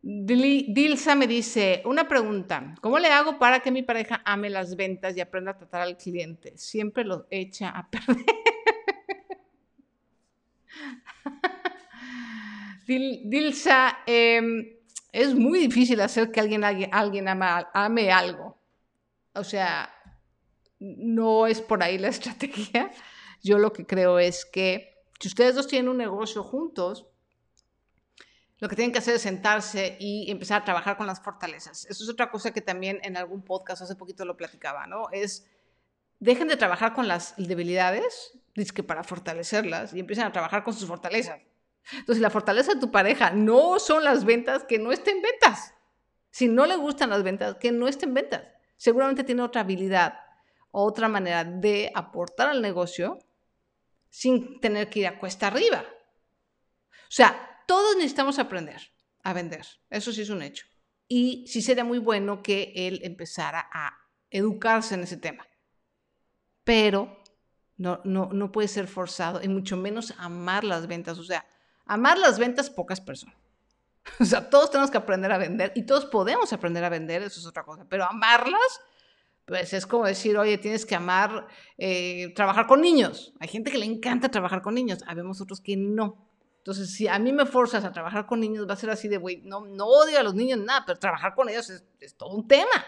Dilsa 0.02 1.16
me 1.16 1.26
dice, 1.26 1.82
una 1.84 2.06
pregunta, 2.06 2.74
¿cómo 2.80 2.98
le 2.98 3.08
hago 3.08 3.38
para 3.38 3.60
que 3.60 3.72
mi 3.72 3.82
pareja 3.82 4.22
ame 4.24 4.50
las 4.50 4.76
ventas 4.76 5.16
y 5.16 5.20
aprenda 5.20 5.52
a 5.52 5.58
tratar 5.58 5.82
al 5.82 5.96
cliente? 5.96 6.56
Siempre 6.56 7.04
lo 7.04 7.26
echa 7.30 7.70
a 7.70 7.90
perder. 7.90 8.24
Dilsa, 12.86 13.98
em, 14.06 14.75
es 15.12 15.34
muy 15.34 15.58
difícil 15.60 16.00
hacer 16.00 16.30
que 16.30 16.40
alguien, 16.40 16.64
alguien, 16.64 17.28
ame 17.28 18.12
algo. 18.12 18.58
O 19.34 19.44
sea, 19.44 19.92
no 20.78 21.46
es 21.46 21.60
por 21.60 21.82
ahí 21.82 21.98
la 21.98 22.08
estrategia. 22.16 22.90
Yo 23.42 23.58
lo 23.58 23.72
que 23.72 23.86
creo 23.86 24.18
es 24.18 24.44
que 24.44 24.94
si 25.20 25.28
ustedes 25.28 25.54
dos 25.54 25.68
tienen 25.68 25.88
un 25.88 25.96
negocio 25.96 26.42
juntos, 26.42 27.06
lo 28.58 28.68
que 28.68 28.76
tienen 28.76 28.92
que 28.92 28.98
hacer 28.98 29.16
es 29.16 29.22
sentarse 29.22 29.96
y 30.00 30.30
empezar 30.30 30.62
a 30.62 30.64
trabajar 30.64 30.96
con 30.96 31.06
las 31.06 31.20
fortalezas. 31.20 31.84
Eso 31.84 32.04
es 32.04 32.10
otra 32.10 32.30
cosa 32.30 32.52
que 32.52 32.62
también 32.62 33.00
en 33.02 33.16
algún 33.16 33.42
podcast 33.42 33.82
hace 33.82 33.96
poquito 33.96 34.24
lo 34.24 34.36
platicaba, 34.36 34.86
¿no? 34.86 35.08
Es 35.12 35.46
dejen 36.20 36.48
de 36.48 36.56
trabajar 36.56 36.94
con 36.94 37.08
las 37.08 37.34
debilidades, 37.36 38.38
que 38.74 38.82
para 38.82 39.04
fortalecerlas, 39.04 39.92
y 39.92 40.00
empiecen 40.00 40.24
a 40.24 40.32
trabajar 40.32 40.64
con 40.64 40.72
sus 40.72 40.88
fortalezas. 40.88 41.40
Entonces, 41.92 42.20
la 42.20 42.30
fortaleza 42.30 42.74
de 42.74 42.80
tu 42.80 42.90
pareja 42.90 43.30
no 43.30 43.78
son 43.78 44.04
las 44.04 44.24
ventas, 44.24 44.64
que 44.64 44.78
no 44.78 44.92
estén 44.92 45.22
ventas. 45.22 45.74
Si 46.30 46.48
no 46.48 46.66
le 46.66 46.76
gustan 46.76 47.10
las 47.10 47.22
ventas, 47.22 47.56
que 47.56 47.72
no 47.72 47.88
estén 47.88 48.12
ventas. 48.12 48.42
Seguramente 48.76 49.24
tiene 49.24 49.42
otra 49.42 49.62
habilidad, 49.62 50.18
otra 50.70 51.08
manera 51.08 51.44
de 51.44 51.90
aportar 51.94 52.48
al 52.48 52.60
negocio 52.60 53.18
sin 54.10 54.60
tener 54.60 54.90
que 54.90 55.00
ir 55.00 55.06
a 55.06 55.18
cuesta 55.18 55.46
arriba. 55.46 55.84
O 57.02 57.10
sea, 57.10 57.62
todos 57.66 57.96
necesitamos 57.96 58.38
aprender 58.38 58.80
a 59.22 59.32
vender. 59.32 59.66
Eso 59.90 60.12
sí 60.12 60.22
es 60.22 60.30
un 60.30 60.42
hecho. 60.42 60.66
Y 61.08 61.46
sí 61.46 61.62
sería 61.62 61.84
muy 61.84 61.98
bueno 61.98 62.42
que 62.42 62.72
él 62.74 63.00
empezara 63.02 63.68
a 63.72 63.96
educarse 64.30 64.94
en 64.94 65.04
ese 65.04 65.16
tema. 65.16 65.46
Pero 66.64 67.22
no, 67.76 68.00
no, 68.04 68.30
no 68.32 68.52
puede 68.52 68.68
ser 68.68 68.88
forzado 68.88 69.42
y 69.42 69.48
mucho 69.48 69.76
menos 69.76 70.14
amar 70.18 70.64
las 70.64 70.86
ventas. 70.86 71.18
O 71.18 71.24
sea, 71.24 71.46
amar 71.86 72.18
las 72.18 72.38
ventas 72.38 72.70
pocas 72.70 73.00
personas. 73.00 73.36
O 74.20 74.24
sea, 74.24 74.48
todos 74.48 74.70
tenemos 74.70 74.90
que 74.90 74.98
aprender 74.98 75.32
a 75.32 75.38
vender 75.38 75.72
y 75.74 75.82
todos 75.82 76.06
podemos 76.06 76.52
aprender 76.52 76.84
a 76.84 76.88
vender, 76.88 77.22
eso 77.22 77.40
es 77.40 77.46
otra 77.46 77.64
cosa. 77.64 77.86
Pero 77.88 78.04
amarlas, 78.04 78.80
pues 79.44 79.72
es 79.72 79.86
como 79.86 80.06
decir, 80.06 80.36
oye, 80.38 80.58
tienes 80.58 80.86
que 80.86 80.94
amar 80.94 81.46
eh, 81.76 82.32
trabajar 82.34 82.66
con 82.66 82.80
niños. 82.80 83.34
Hay 83.40 83.48
gente 83.48 83.70
que 83.70 83.78
le 83.78 83.86
encanta 83.86 84.28
trabajar 84.28 84.62
con 84.62 84.74
niños, 84.74 85.00
habemos 85.06 85.40
otros 85.40 85.60
que 85.60 85.76
no. 85.76 86.26
Entonces, 86.58 86.92
si 86.92 87.06
a 87.06 87.16
mí 87.20 87.32
me 87.32 87.46
forzas 87.46 87.84
a 87.84 87.92
trabajar 87.92 88.26
con 88.26 88.40
niños, 88.40 88.68
va 88.68 88.72
a 88.72 88.76
ser 88.76 88.90
así 88.90 89.06
de, 89.06 89.18
güey, 89.18 89.40
no, 89.44 89.60
no 89.60 89.86
odio 89.86 90.18
a 90.18 90.24
los 90.24 90.34
niños, 90.34 90.58
nada, 90.58 90.82
pero 90.84 90.98
trabajar 90.98 91.32
con 91.36 91.48
ellos 91.48 91.70
es, 91.70 92.16
todo 92.16 92.30
un 92.30 92.48
tema. 92.48 92.84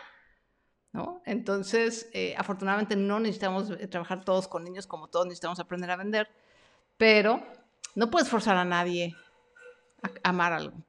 ¿no? 0.92 1.22
Entonces, 1.24 2.10
eh, 2.12 2.34
afortunadamente 2.36 2.96
no 2.96 3.20
necesitamos 3.20 3.70
eh, 3.70 3.86
trabajar 3.86 4.24
todos 4.24 4.48
con 4.48 4.64
niños 4.64 4.88
como 4.88 5.06
todos 5.06 5.26
necesitamos 5.26 5.60
aprender 5.60 5.92
a 5.92 5.96
vender, 5.96 6.28
pero 6.96 7.40
no 7.94 8.10
puedes 8.10 8.28
forzar 8.28 8.56
a 8.56 8.64
nadie 8.64 9.14
a 10.02 10.28
amar 10.28 10.52
algo. 10.52 10.84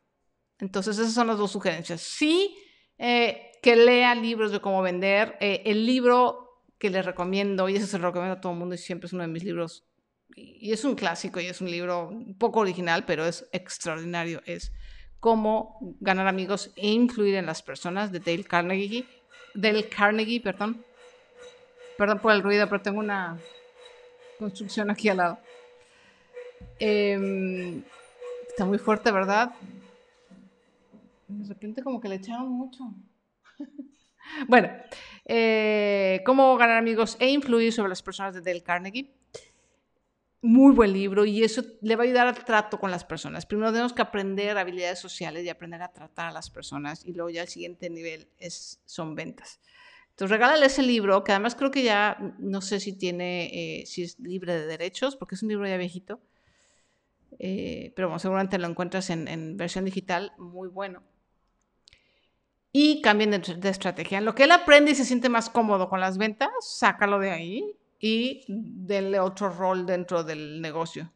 Entonces, 0.60 0.97
esas 0.97 1.14
son 1.14 1.28
las 1.28 1.38
dos 1.38 1.52
sugerencias. 1.52 2.02
Sí, 2.02 2.56
eh, 2.97 3.52
que 3.62 3.76
lea 3.76 4.14
libros 4.16 4.52
de 4.52 4.60
cómo 4.60 4.82
vender. 4.82 5.38
el 5.39 5.86
libro 5.86 6.64
que 6.78 6.89
les 6.89 7.06
recomiendo, 7.06 7.68
y 7.70 7.76
ese 7.76 7.88
se 7.88 8.00
lo 8.00 8.08
recomiendo 8.08 8.38
a 8.38 8.41
todo 8.41 8.54
el 8.54 8.60
mundo 8.60 8.76
y 8.76 8.78
siempre 8.78 9.08
es 9.08 9.14
uno 9.14 9.24
de 9.24 9.28
mis 9.28 9.43
libros 9.43 9.86
y 10.36 10.72
es 10.72 10.86
un 10.86 10.95
clásico 10.95 11.39
y 11.39 11.47
es 11.47 11.60
un 11.60 11.70
libro 11.70 12.12
poco 12.38 12.60
original, 12.60 13.04
pero 13.06 13.26
es 13.26 13.47
extraordinario, 13.52 14.41
es 14.45 14.72
Cómo 15.20 15.97
ganar 16.00 16.28
amigos 16.28 16.72
e 16.78 16.88
influir 16.88 17.36
en 17.36 17.45
las 17.45 17.62
personas 17.62 18.10
de 18.14 18.20
Dale 18.20 18.45
Carnegie. 18.45 19.06
Dale 19.54 19.89
Carnegie, 19.89 20.39
perdón. 20.39 20.86
Perdón 21.97 22.20
por 22.20 22.32
el 22.32 22.41
ruido, 22.41 22.70
pero 22.70 22.82
tengo 22.82 23.00
una 23.00 23.38
construcción 24.38 24.89
aquí 24.89 25.10
al 25.10 25.18
lado. 25.18 25.39
Em, 26.80 27.84
está 28.48 28.66
muy 28.66 28.78
fuerte, 28.78 29.12
¿verdad? 29.12 29.54
De 31.28 31.48
repente 31.48 31.84
como 31.84 32.00
que 32.00 32.10
le 32.10 32.16
echaron 32.16 32.50
mucho. 32.50 32.84
bueno, 34.48 34.70
eh, 35.26 36.22
cómo 36.26 36.58
ganar 36.58 36.78
amigos 36.78 37.18
e 37.20 37.30
influir 37.30 37.74
sobre 37.74 37.90
las 37.90 38.02
personas 38.02 38.34
de 38.34 38.42
Dale 38.42 38.64
Carnegie 38.64 39.14
muy 40.42 40.74
buen 40.74 40.94
libro 40.94 41.26
y 41.26 41.44
eso 41.44 41.64
le 41.82 41.96
va 41.96 42.04
a 42.04 42.06
ayudar 42.06 42.28
al 42.28 42.46
trato 42.46 42.80
con 42.80 42.92
las 42.92 43.04
personas. 43.04 43.46
Primero 43.46 43.72
tenemos 43.72 43.94
que 43.94 44.02
aprender 44.02 44.58
habilidades 44.58 45.00
sociales 45.00 45.44
y 45.46 45.50
aprender 45.50 45.82
a 45.82 45.92
tratar 45.92 46.28
a 46.28 46.32
las 46.32 46.50
personas 46.50 47.06
y 47.06 47.14
luego 47.14 47.30
ya 47.30 47.42
el 47.42 47.50
siguiente 47.50 47.90
nivel 47.90 48.30
es, 48.38 48.80
son 48.86 49.16
ventas. 49.16 49.60
Entonces 50.12 50.32
regálale 50.32 50.66
ese 50.66 50.82
libro, 50.82 51.24
que 51.24 51.32
además 51.32 51.56
creo 51.56 51.72
que 51.72 51.84
ya 51.84 52.18
no 52.40 52.62
sé 52.62 52.80
si 52.80 52.94
tiene, 52.94 53.82
eh, 53.82 53.86
si 53.86 54.04
es 54.04 54.20
libre 54.20 54.54
de 54.54 54.66
derechos, 54.66 55.16
porque 55.16 55.36
es 55.36 55.44
un 55.44 55.50
libro 55.50 55.68
ya 55.68 55.78
viejito, 55.78 56.22
eh, 57.38 57.94
pero 57.96 58.08
bueno, 58.08 58.20
seguramente 58.20 58.58
lo 58.58 58.68
encuentras 58.68 59.10
en, 59.10 59.58
versión 59.58 59.86
digital, 59.86 60.34
muy 60.38 60.68
bueno. 60.68 61.04
Y 62.72 63.02
cambien 63.02 63.32
de, 63.32 63.40
de 63.40 63.70
estrategia. 63.70 64.20
En 64.20 64.26
lo 64.26 64.36
que 64.36 64.44
él 64.44 64.52
aprende 64.52 64.92
y 64.92 64.96
se 64.96 65.06
siente 65.06 65.30
más 65.30 65.50
cómodo 65.50 65.90
con 65.90 66.00
las 66.00 66.18
ventas, 66.18 66.50
sácalo 66.62 67.20
de 67.20 67.32
ahí 67.32 67.76
y 68.00 68.46
denle 68.48 69.20
otro 69.20 69.50
rol 69.50 69.86
dentro 69.86 70.24
del 70.24 70.62
negocio. 70.62 71.12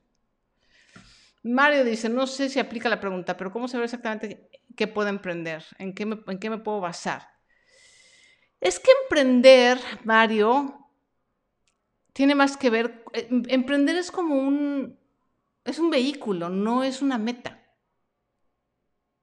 Mario 1.43 1.83
dice, 1.83 2.09
no 2.09 2.25
sé 2.25 2.49
si 2.49 2.59
aplica 2.59 2.89
la 2.89 3.01
pregunta, 3.01 3.35
pero 3.35 3.51
¿cómo 3.51 3.67
saber 3.67 3.85
exactamente 3.85 4.49
qué 4.75 4.87
puedo 4.87 5.09
emprender? 5.09 5.63
¿En 5.77 5.93
qué 5.93 6.05
me, 6.05 6.19
en 6.27 6.39
qué 6.39 6.49
me 6.49 6.57
puedo 6.57 6.79
basar? 6.79 7.27
Es 8.61 8.79
que 8.79 8.91
emprender, 9.03 9.77
Mario, 10.05 10.87
tiene 12.13 12.33
más 12.33 12.55
que 12.55 12.69
ver, 12.69 13.03
eh, 13.11 13.27
emprender 13.49 13.97
es 13.97 14.09
como 14.09 14.35
un, 14.35 14.97
es 15.65 15.79
un 15.79 15.89
vehículo, 15.89 16.49
no 16.49 16.83
es 16.83 17.01
una 17.01 17.17
meta. 17.17 17.59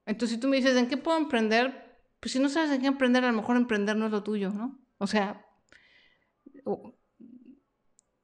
Entonces, 0.05 0.35
si 0.35 0.39
tú 0.39 0.47
me 0.47 0.57
dices, 0.57 0.75
¿en 0.75 0.87
qué 0.87 0.97
puedo 0.97 1.17
emprender? 1.17 1.99
Pues 2.19 2.33
si 2.33 2.39
no 2.39 2.49
sabes 2.49 2.71
en 2.71 2.81
qué 2.81 2.87
emprender, 2.87 3.23
a 3.23 3.31
lo 3.31 3.37
mejor 3.37 3.55
emprender 3.55 3.95
no 3.95 4.05
es 4.05 4.11
lo 4.11 4.23
tuyo, 4.23 4.49
¿no? 4.49 4.79
O 4.97 5.07
sea, 5.07 5.45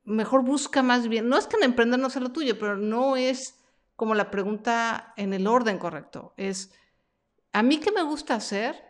mejor 0.03 0.43
busca 0.43 0.82
más 0.84 1.07
bien, 1.07 1.28
no 1.28 1.38
es 1.38 1.47
que 1.47 1.57
el 1.57 1.63
emprender 1.63 1.99
no 1.99 2.09
sea 2.09 2.22
lo 2.22 2.32
tuyo, 2.32 2.57
pero 2.57 2.78
no 2.78 3.15
es 3.18 3.59
como 3.95 4.15
la 4.15 4.32
pregunta 4.32 5.13
en 5.18 5.34
el 5.34 5.47
orden 5.47 5.80
correcto. 5.80 6.34
Es, 6.38 6.74
¿a 7.51 7.63
mí 7.63 7.80
qué 7.80 7.91
me 7.91 8.03
gusta 8.03 8.36
hacer? 8.36 8.84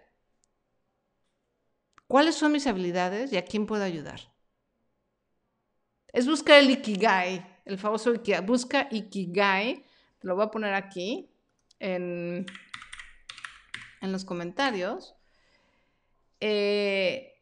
¿Cuáles 2.08 2.36
son 2.36 2.52
mis 2.52 2.68
habilidades 2.68 3.34
y 3.34 3.38
a 3.38 3.46
quién 3.46 3.66
puedo 3.66 3.84
ayudar? 3.84 4.34
Es 6.14 6.28
buscar 6.28 6.60
el 6.60 6.70
Ikigai, 6.70 7.57
el 7.68 7.78
famoso. 7.78 8.14
Busca 8.46 8.88
Ikigai, 8.90 9.86
te 10.20 10.28
lo 10.28 10.36
voy 10.36 10.46
a 10.46 10.52
poner 10.52 10.74
aquí 10.74 11.30
en, 11.80 12.46
en 14.02 14.12
los 14.12 14.26
comentarios. 14.26 15.16
Eh, 16.40 17.38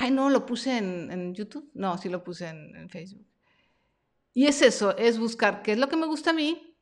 Ay, 0.00 0.12
no, 0.12 0.30
lo 0.30 0.46
puse 0.46 0.78
en, 0.78 1.34
YouTube. 1.34 1.70
No, 1.74 1.98
sí 1.98 2.08
lo 2.08 2.22
puse 2.22 2.46
en, 2.46 2.88
Facebook. 2.88 3.26
Y 4.32 4.46
es 4.46 4.62
eso, 4.62 4.96
es 4.96 5.18
buscar 5.18 5.62
qué 5.62 5.72
es 5.72 5.78
lo 5.78 5.88
que 5.88 5.96
me 5.96 6.06
gusta 6.06 6.30
a 6.30 6.32
mí, 6.32 6.76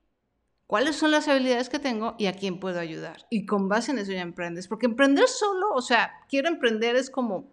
cuáles 0.67 0.97
son 0.97 1.11
las 1.11 1.27
habilidades 1.27 1.71
que 1.71 1.79
tengo 1.79 2.15
y 2.19 2.27
a 2.27 2.35
quién 2.35 2.61
puedo 2.61 2.79
ayudar. 2.79 3.27
Y 3.31 3.47
con 3.47 3.71
base 3.71 3.93
en 3.93 3.99
eso 3.99 4.13
ya 4.13 4.21
emprendes. 4.21 4.69
Porque 4.69 4.85
emprender 4.85 5.29
solo, 5.29 5.71
o 5.73 5.81
sea, 5.81 6.13
quiero 6.29 6.49
emprender 6.49 6.95
es 6.95 7.09
como, 7.09 7.51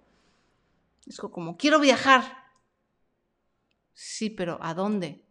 es 1.08 1.18
como, 1.18 1.56
quiero 1.56 1.80
viajar. 1.80 2.43
Sí, 3.94 4.30
pero 4.30 4.58
¿a 4.62 4.74
dónde? 4.74 5.24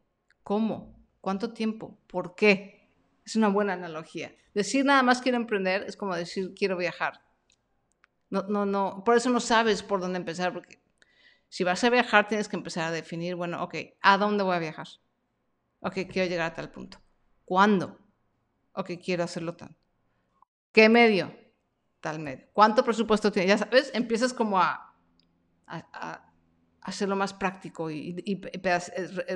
¿Cómo? 0.43 0.99
¿Cuánto 1.21 1.53
tiempo? 1.53 1.99
¿Por 2.07 2.35
qué? 2.35 2.91
Es 3.25 3.37
una 3.37 3.49
buena 3.49 3.75
analogía. 3.75 4.35
Decir 4.55 4.85
nada 4.85 5.03
más 5.03 5.21
quiero 5.21 5.37
emprender 5.37 5.85
es 5.87 5.97
como 5.97 6.15
decir 6.15 6.53
quiero 6.55 6.77
viajar. 6.77 7.23
No, 8.31 8.43
no, 8.45 8.65
no, 8.67 9.03
por 9.05 9.17
eso 9.17 9.31
no 9.31 9.41
sabes 9.41 9.83
por 9.83 10.01
dónde 10.01 10.19
empezar, 10.19 10.53
porque 10.53 10.83
si 11.49 11.65
vas 11.65 11.85
a 11.85 11.91
viajar 11.91 12.29
tienes 12.29 12.49
que 12.49 12.57
empezar 12.57 12.85
a 12.85 12.91
definir, 12.91 13.35
bueno, 13.35 13.63
ok, 13.63 13.75
¿a 14.01 14.17
dónde 14.17 14.43
voy 14.43 14.57
a 14.57 14.59
viajar? 14.59 14.89
Ok, 15.81 15.95
quiero 16.11 16.29
llegar 16.29 16.53
a 16.53 16.55
tal 16.55 16.71
punto. 16.71 16.99
¿Cuándo? 17.45 17.99
Ok, 18.73 18.93
quiero 19.05 19.25
hacerlo 19.25 19.55
tan. 19.55 19.77
¿Qué 20.73 20.89
medio? 20.89 21.37
Tal 22.01 22.19
medio. 22.21 22.47
¿Cuánto 22.53 22.85
presupuesto 22.85 23.31
tienes? 23.31 23.51
Ya 23.51 23.59
sabes, 23.59 23.91
empiezas 23.93 24.33
como 24.33 24.59
a, 24.59 24.95
hacerlo 26.83 27.16
más 27.16 27.33
práctico 27.33 27.91
y, 27.91 28.22
y 28.24 28.41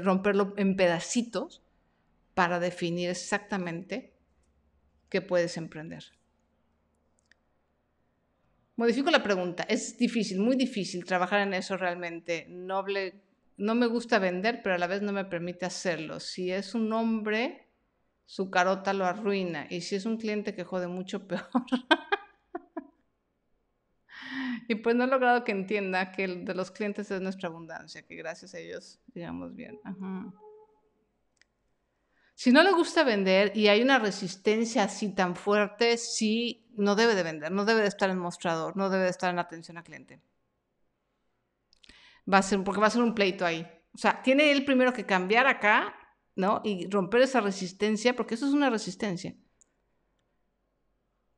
romperlo 0.01 0.55
en 0.57 0.76
pedacitos 0.76 1.62
para 2.34 2.59
definir 2.61 3.11
exactamente 3.11 4.12
qué 5.09 5.22
puedes 5.22 5.57
emprender. 5.57 6.05
Modifico 8.76 9.11
la 9.11 9.22
pregunta. 9.22 9.62
Es 9.62 9.97
difícil, 9.97 10.38
muy 10.38 10.55
difícil 10.55 11.05
trabajar 11.07 11.40
en 11.40 11.55
eso 11.55 11.78
realmente. 11.78 12.47
Noble, 12.51 13.22
no 13.57 13.74
me 13.74 13.86
gusta 13.86 14.18
vender, 14.18 14.61
pero 14.62 14.74
a 14.74 14.78
la 14.78 14.86
vez 14.86 15.01
no 15.01 15.12
me 15.12 15.24
permite 15.24 15.64
hacerlo. 15.64 16.20
Si 16.20 16.53
es 16.53 16.74
un 16.74 16.92
hombre, 16.92 17.68
su 18.26 18.51
carota 18.51 18.92
lo 18.92 19.07
arruina. 19.07 19.66
Y 19.70 19.80
si 19.80 19.97
es 19.97 20.05
un 20.05 20.18
cliente 20.18 20.55
que 20.55 20.64
jode 20.64 20.88
mucho, 20.88 21.26
peor. 21.28 21.42
Y 24.68 24.76
pues 24.76 24.94
no 24.96 25.04
he 25.04 25.07
logrado 25.07 25.44
que 25.44 25.52
entienda 25.52 26.12
que 26.12 26.24
el 26.24 26.44
de 26.44 26.54
los 26.54 26.70
clientes 26.70 27.11
es 27.11 27.20
nuestra 27.20 27.48
abundancia, 27.48 28.02
que 28.02 28.16
gracias 28.16 28.54
a 28.54 28.59
ellos 28.59 29.00
llegamos 29.14 29.54
bien. 29.54 29.80
Si 32.34 32.52
no 32.52 32.62
le 32.62 32.72
gusta 32.72 33.02
vender 33.02 33.57
y 33.57 33.68
hay 33.68 33.80
una 33.80 33.98
resistencia 33.98 34.84
así 34.84 35.14
tan 35.14 35.36
fuerte, 35.36 35.96
sí 35.96 36.68
no 36.76 36.94
debe 36.94 37.14
de 37.14 37.22
vender, 37.22 37.50
no 37.50 37.64
debe 37.64 37.80
de 37.80 37.88
estar 37.88 38.11
en 38.11 38.18
mostrador, 38.18 38.76
no 38.76 38.90
debe 38.90 39.04
de 39.04 39.11
estar 39.11 39.30
en 39.30 39.38
atención 39.38 39.78
al 39.78 39.84
cliente. 39.84 40.20
Va 42.30 42.38
a 42.38 42.42
ser, 42.42 42.62
porque 42.62 42.80
va 42.80 42.88
a 42.88 42.90
ser 42.90 43.02
un 43.02 43.14
pleito 43.14 43.46
ahí. 43.46 43.66
O 43.94 43.98
sea, 43.98 44.20
tiene 44.22 44.52
él 44.52 44.66
primero 44.66 44.92
que 44.92 45.07
cambiar 45.07 45.46
acá, 45.46 45.94
¿no? 46.34 46.61
Y 46.62 46.86
romper 46.90 47.22
esa 47.22 47.40
resistencia, 47.40 48.14
porque 48.14 48.34
eso 48.34 48.46
es 48.46 48.52
una 48.52 48.68
resistencia, 48.68 49.34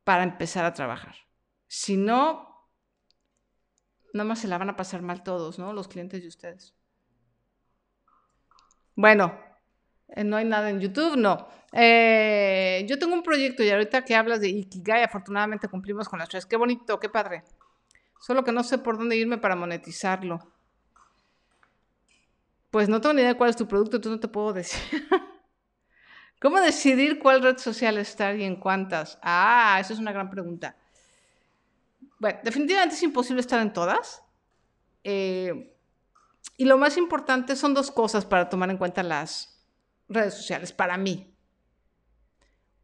para 0.03 0.23
empezar 0.23 0.65
a 0.65 0.73
trabajar. 0.73 1.15
Si 1.67 1.95
no, 1.95 2.48
más 4.25 4.39
se 4.39 4.47
la 4.47 4.57
van 4.57 4.69
a 4.69 4.75
pasar 4.75 5.01
mal 5.01 5.23
todos, 5.23 5.59
¿no? 5.59 5.73
Los 5.73 5.87
clientes 5.87 6.21
de 6.21 6.27
ustedes. 6.27 6.73
Bueno, 8.95 9.39
eh, 10.09 10.23
no 10.23 10.37
hay 10.37 10.45
nada 10.45 10.69
en 10.69 10.79
YouTube, 10.79 11.17
no. 11.17 11.47
Eh, 11.71 12.85
yo 12.87 12.97
tengo 12.97 13.13
un 13.13 13.23
proyecto 13.23 13.63
y 13.63 13.69
ahorita 13.69 14.03
que 14.03 14.15
hablas 14.15 14.41
de 14.41 14.49
Ikigai, 14.49 15.03
afortunadamente 15.03 15.67
cumplimos 15.67 16.09
con 16.09 16.19
las 16.19 16.29
tres. 16.29 16.45
Qué 16.45 16.57
bonito, 16.57 16.99
qué 16.99 17.09
padre. 17.09 17.43
Solo 18.19 18.43
que 18.43 18.51
no 18.51 18.63
sé 18.63 18.77
por 18.77 18.97
dónde 18.97 19.15
irme 19.15 19.37
para 19.37 19.55
monetizarlo. 19.55 20.51
Pues 22.71 22.89
no 22.89 23.01
tengo 23.01 23.13
ni 23.13 23.21
idea 23.21 23.33
de 23.33 23.37
cuál 23.37 23.49
es 23.49 23.55
tu 23.55 23.67
producto, 23.67 23.97
entonces 23.97 24.17
no 24.17 24.19
te 24.19 24.27
puedo 24.27 24.53
decir. 24.53 25.07
¿Cómo 26.41 26.59
decidir 26.61 27.19
cuál 27.19 27.41
red 27.41 27.57
social 27.57 27.97
estar 27.97 28.35
y 28.35 28.43
en 28.43 28.55
cuántas? 28.55 29.19
Ah, 29.21 29.77
esa 29.79 29.93
es 29.93 29.99
una 29.99 30.11
gran 30.11 30.29
pregunta. 30.29 30.75
Bueno, 32.19 32.39
definitivamente 32.43 32.95
es 32.95 33.03
imposible 33.03 33.41
estar 33.41 33.61
en 33.61 33.73
todas. 33.73 34.23
Eh, 35.03 35.75
y 36.57 36.65
lo 36.65 36.77
más 36.77 36.97
importante 36.97 37.55
son 37.55 37.73
dos 37.73 37.89
cosas 37.89 38.25
para 38.25 38.49
tomar 38.49 38.69
en 38.69 38.77
cuenta 38.77 39.01
las 39.01 39.65
redes 40.09 40.33
sociales, 40.33 40.73
para 40.73 40.97
mí. 40.97 41.33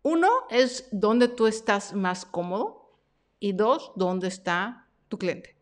Uno 0.02 0.30
es 0.50 0.88
dónde 0.92 1.28
tú 1.28 1.48
estás 1.48 1.94
más 1.94 2.26
cómodo 2.26 3.00
y 3.40 3.54
dos, 3.54 3.92
dónde 3.96 4.28
está 4.28 4.88
tu 5.10 5.18
cliente. 5.18 5.58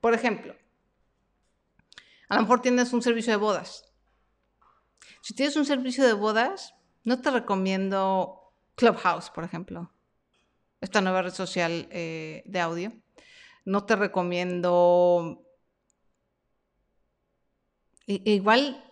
Por 0.00 0.14
ejemplo, 0.14 0.56
a 2.28 2.36
lo 2.36 2.42
mejor 2.42 2.62
tienes 2.62 2.92
un 2.92 3.02
servicio 3.02 3.32
de 3.32 3.36
bodas. 3.36 3.92
Si 5.20 5.34
tienes 5.34 5.56
un 5.56 5.66
servicio 5.66 6.04
de 6.06 6.14
bodas, 6.14 6.74
no 7.04 7.20
te 7.20 7.30
recomiendo 7.30 8.52
Clubhouse, 8.74 9.30
por 9.30 9.44
ejemplo, 9.44 9.92
esta 10.80 11.00
nueva 11.00 11.22
red 11.22 11.32
social 11.32 11.88
eh, 11.90 12.42
de 12.46 12.60
audio. 12.60 12.92
No 13.64 13.84
te 13.84 13.96
recomiendo... 13.96 15.44
igual 18.06 18.82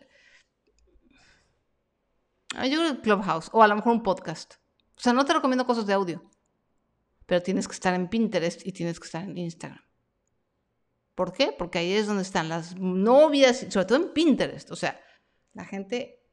yo 2.64 2.78
creo 2.78 3.02
Clubhouse 3.02 3.50
o 3.52 3.62
a 3.62 3.68
lo 3.68 3.76
mejor 3.76 3.92
un 3.92 4.02
podcast. 4.02 4.54
O 4.96 5.00
sea, 5.00 5.12
no 5.12 5.24
te 5.24 5.34
recomiendo 5.34 5.66
cosas 5.66 5.86
de 5.86 5.92
audio, 5.92 6.30
pero 7.26 7.42
tienes 7.42 7.68
que 7.68 7.74
estar 7.74 7.92
en 7.94 8.08
Pinterest 8.08 8.66
y 8.66 8.72
tienes 8.72 8.98
que 8.98 9.06
estar 9.06 9.22
en 9.22 9.36
Instagram. 9.36 9.82
¿Por 11.14 11.32
qué? 11.32 11.54
Porque 11.56 11.78
ahí 11.78 11.92
es 11.92 12.06
donde 12.06 12.22
están 12.22 12.48
las 12.48 12.76
novias, 12.76 13.66
sobre 13.70 13.86
todo 13.86 13.98
en 13.98 14.12
Pinterest. 14.12 14.70
O 14.70 14.76
sea, 14.76 15.00
la 15.52 15.64
gente, 15.64 16.25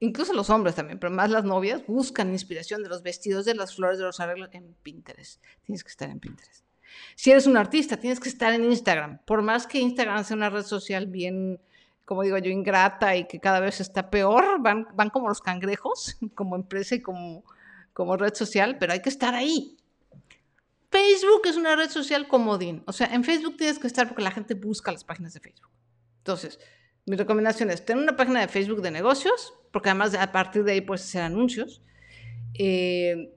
incluso 0.00 0.32
los 0.32 0.50
hombres 0.50 0.74
también, 0.74 0.98
pero 0.98 1.12
más 1.12 1.30
las 1.30 1.44
novias, 1.44 1.86
buscan 1.86 2.30
inspiración 2.30 2.82
de 2.82 2.88
los 2.88 3.02
vestidos, 3.02 3.44
de 3.44 3.54
las 3.54 3.74
flores, 3.74 3.98
de 3.98 4.04
los 4.04 4.20
arreglos 4.20 4.50
en 4.52 4.74
Pinterest. 4.82 5.42
Tienes 5.64 5.82
que 5.84 5.90
estar 5.90 6.10
en 6.10 6.20
Pinterest. 6.20 6.64
Si 7.14 7.30
eres 7.30 7.46
un 7.46 7.56
artista, 7.56 7.96
tienes 7.96 8.20
que 8.20 8.28
estar 8.28 8.52
en 8.52 8.64
Instagram. 8.64 9.18
Por 9.24 9.42
más 9.42 9.66
que 9.66 9.78
Instagram 9.78 10.24
sea 10.24 10.36
una 10.36 10.50
red 10.50 10.64
social 10.64 11.06
bien 11.06 11.60
como 12.06 12.22
digo 12.22 12.38
yo, 12.38 12.50
ingrata 12.50 13.16
y 13.16 13.26
que 13.26 13.40
cada 13.40 13.60
vez 13.60 13.80
está 13.80 14.08
peor, 14.08 14.62
van, 14.62 14.86
van 14.94 15.10
como 15.10 15.28
los 15.28 15.40
cangrejos, 15.40 16.16
como 16.34 16.56
empresa 16.56 16.94
y 16.94 17.02
como, 17.02 17.44
como 17.92 18.16
red 18.16 18.32
social, 18.32 18.78
pero 18.78 18.94
hay 18.94 19.02
que 19.02 19.10
estar 19.10 19.34
ahí. 19.34 19.76
Facebook 20.88 21.42
es 21.46 21.56
una 21.56 21.74
red 21.74 21.90
social 21.90 22.28
comodín. 22.28 22.82
O 22.86 22.92
sea, 22.92 23.08
en 23.08 23.24
Facebook 23.24 23.56
tienes 23.58 23.78
que 23.78 23.88
estar 23.88 24.08
porque 24.08 24.22
la 24.22 24.30
gente 24.30 24.54
busca 24.54 24.92
las 24.92 25.02
páginas 25.02 25.34
de 25.34 25.40
Facebook. 25.40 25.68
Entonces, 26.18 26.60
mi 27.06 27.16
recomendación 27.16 27.70
es 27.70 27.84
tener 27.84 28.02
una 28.02 28.16
página 28.16 28.40
de 28.40 28.48
Facebook 28.48 28.82
de 28.82 28.92
negocios, 28.92 29.52
porque 29.76 29.90
además 29.90 30.14
a 30.14 30.32
partir 30.32 30.64
de 30.64 30.72
ahí 30.72 30.80
puedes 30.80 31.04
hacer 31.04 31.20
anuncios. 31.20 31.82
Eh, 32.54 33.36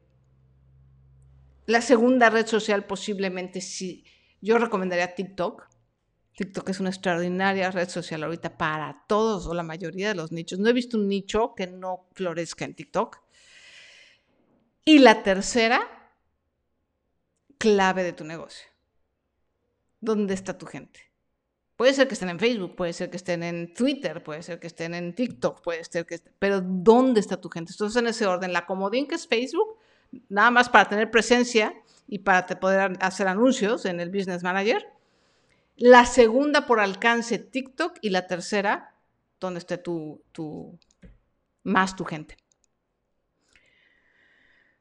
la 1.66 1.82
segunda 1.82 2.30
red 2.30 2.48
social 2.48 2.86
posiblemente 2.86 3.60
sí, 3.60 4.06
yo 4.40 4.58
recomendaría 4.58 5.16
TikTok, 5.16 5.68
TikTok 6.38 6.70
es 6.70 6.80
una 6.80 6.92
extraordinaria 6.92 7.72
red 7.72 7.90
social 7.90 8.24
ahorita 8.24 8.58
para 8.58 9.04
todos 9.06 9.48
o 9.48 9.54
la 9.54 9.64
mayoría 9.64 10.08
de 10.08 10.16
los 10.16 10.32
nichos. 10.32 10.60
No 10.60 10.70
he 10.70 10.74
visto 10.74 10.96
un 10.96 11.10
nicho 11.10 11.56
que 11.58 11.68
no 11.68 12.08
florezca 12.14 12.64
en 12.64 12.74
TikTok. 12.74 13.20
Y 14.86 15.00
la 15.00 15.24
tercera, 15.24 15.82
clave 17.58 18.04
de 18.04 18.14
tu 18.14 18.24
negocio. 18.24 18.66
¿Dónde 20.00 20.36
está 20.36 20.58
tu 20.58 20.68
gente? 20.68 21.09
Puede 21.80 21.94
ser 21.94 22.10
que 22.10 22.14
estén 22.14 22.28
en 22.28 22.40
Facebook, 22.40 22.76
puede 22.76 22.92
ser 22.92 23.10
que 23.10 23.16
estén 23.16 23.42
en 23.42 23.74
Twitter, 23.74 24.22
puede 24.22 24.44
ser 24.44 24.60
que 24.60 24.68
estén 24.68 24.94
en 24.94 25.16
TikTok, 25.16 25.62
puede 25.62 25.82
ser 25.86 26.06
que 26.06 26.16
estén... 26.16 26.34
Pero 26.38 26.60
¿dónde 26.60 27.22
está 27.22 27.40
tu 27.40 27.50
gente? 27.50 27.72
Entonces, 27.72 27.96
en 27.96 28.08
ese 28.08 28.26
orden, 28.26 28.52
la 28.52 28.66
comodín 28.66 29.08
que 29.08 29.16
es 29.16 29.26
Facebook, 29.26 29.78
nada 30.28 30.52
más 30.52 30.68
para 30.68 30.90
tener 30.90 31.10
presencia 31.10 31.74
y 32.06 32.20
para 32.20 32.46
poder 32.46 32.98
hacer 33.00 33.30
anuncios 33.30 33.86
en 33.86 34.02
el 34.02 34.10
Business 34.10 34.44
Manager 34.44 34.86
la 35.78 36.06
segunda 36.06 36.66
por 36.66 36.82
alcance 36.82 37.40
TikTok 37.40 38.00
y 38.02 38.10
la 38.10 38.28
tercera 38.28 38.94
donde 39.40 39.60
esté 39.60 39.78
tu, 39.78 40.22
tu 40.34 40.78
más 41.64 41.96
tu 41.96 42.04
gente. 42.04 42.36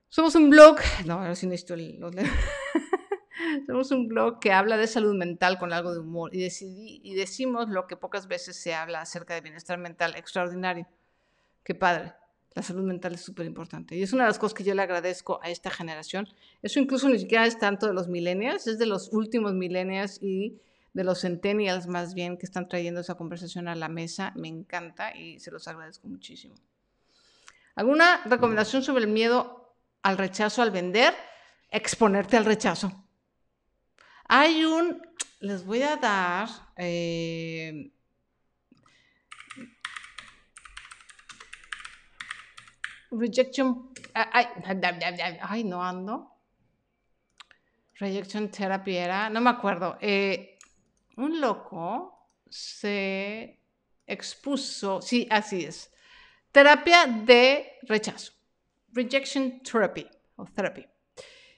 Somos 0.08 0.34
un 0.34 0.50
blog, 0.50 0.78
no, 1.06 1.20
ahora 1.20 1.36
sí 1.36 1.46
necesito 1.46 1.76
los 1.76 2.12
Somos 3.66 3.90
un 3.90 4.08
blog 4.08 4.40
que 4.40 4.52
habla 4.52 4.76
de 4.76 4.86
salud 4.86 5.14
mental 5.14 5.58
con 5.58 5.72
algo 5.72 5.92
de 5.92 6.00
humor 6.00 6.34
y, 6.34 6.40
decidí, 6.40 7.00
y 7.04 7.14
decimos 7.14 7.68
lo 7.68 7.86
que 7.86 7.96
pocas 7.96 8.26
veces 8.26 8.56
se 8.56 8.74
habla 8.74 9.00
acerca 9.00 9.34
de 9.34 9.40
bienestar 9.40 9.78
mental 9.78 10.14
extraordinario. 10.16 10.86
Qué 11.62 11.74
padre. 11.74 12.14
La 12.54 12.62
salud 12.62 12.82
mental 12.82 13.14
es 13.14 13.20
súper 13.20 13.46
importante. 13.46 13.94
Y 13.94 14.02
es 14.02 14.12
una 14.12 14.24
de 14.24 14.30
las 14.30 14.38
cosas 14.38 14.54
que 14.54 14.64
yo 14.64 14.74
le 14.74 14.82
agradezco 14.82 15.38
a 15.42 15.50
esta 15.50 15.70
generación. 15.70 16.28
Eso 16.62 16.80
incluso 16.80 17.08
ni 17.08 17.18
siquiera 17.18 17.46
es 17.46 17.58
tanto 17.58 17.86
de 17.86 17.92
los 17.92 18.08
millennials, 18.08 18.66
es 18.66 18.78
de 18.78 18.86
los 18.86 19.12
últimos 19.12 19.52
millennials 19.54 20.18
y 20.20 20.60
de 20.92 21.04
los 21.04 21.20
centennials 21.20 21.86
más 21.86 22.14
bien 22.14 22.36
que 22.36 22.46
están 22.46 22.68
trayendo 22.68 23.00
esa 23.00 23.14
conversación 23.14 23.68
a 23.68 23.76
la 23.76 23.88
mesa. 23.88 24.32
Me 24.34 24.48
encanta 24.48 25.16
y 25.16 25.38
se 25.38 25.52
los 25.52 25.68
agradezco 25.68 26.08
muchísimo. 26.08 26.56
¿Alguna 27.76 28.22
recomendación 28.24 28.82
sobre 28.82 29.04
el 29.04 29.10
miedo 29.10 29.72
al 30.02 30.18
rechazo 30.18 30.62
al 30.62 30.72
vender? 30.72 31.14
Exponerte 31.70 32.36
al 32.36 32.44
rechazo. 32.44 33.04
Hay 34.28 34.64
un, 34.64 35.00
les 35.40 35.64
voy 35.64 35.82
a 35.82 35.96
dar... 35.96 36.48
Eh, 36.76 37.90
rejection, 43.10 43.90
ay, 44.14 44.46
ay, 45.40 45.64
no 45.64 45.82
ando. 45.82 46.30
Rejection 47.98 48.50
therapy 48.50 48.96
era, 48.96 49.30
no 49.30 49.40
me 49.40 49.50
acuerdo. 49.50 49.96
Eh, 50.00 50.58
un 51.16 51.40
loco 51.40 52.30
se 52.48 53.58
expuso, 54.06 55.00
sí, 55.00 55.26
así 55.30 55.64
es, 55.64 55.90
terapia 56.52 57.06
de 57.06 57.78
rechazo, 57.82 58.32
rejection 58.92 59.60
therapy 59.62 60.06
o 60.36 60.44
therapy. 60.44 60.86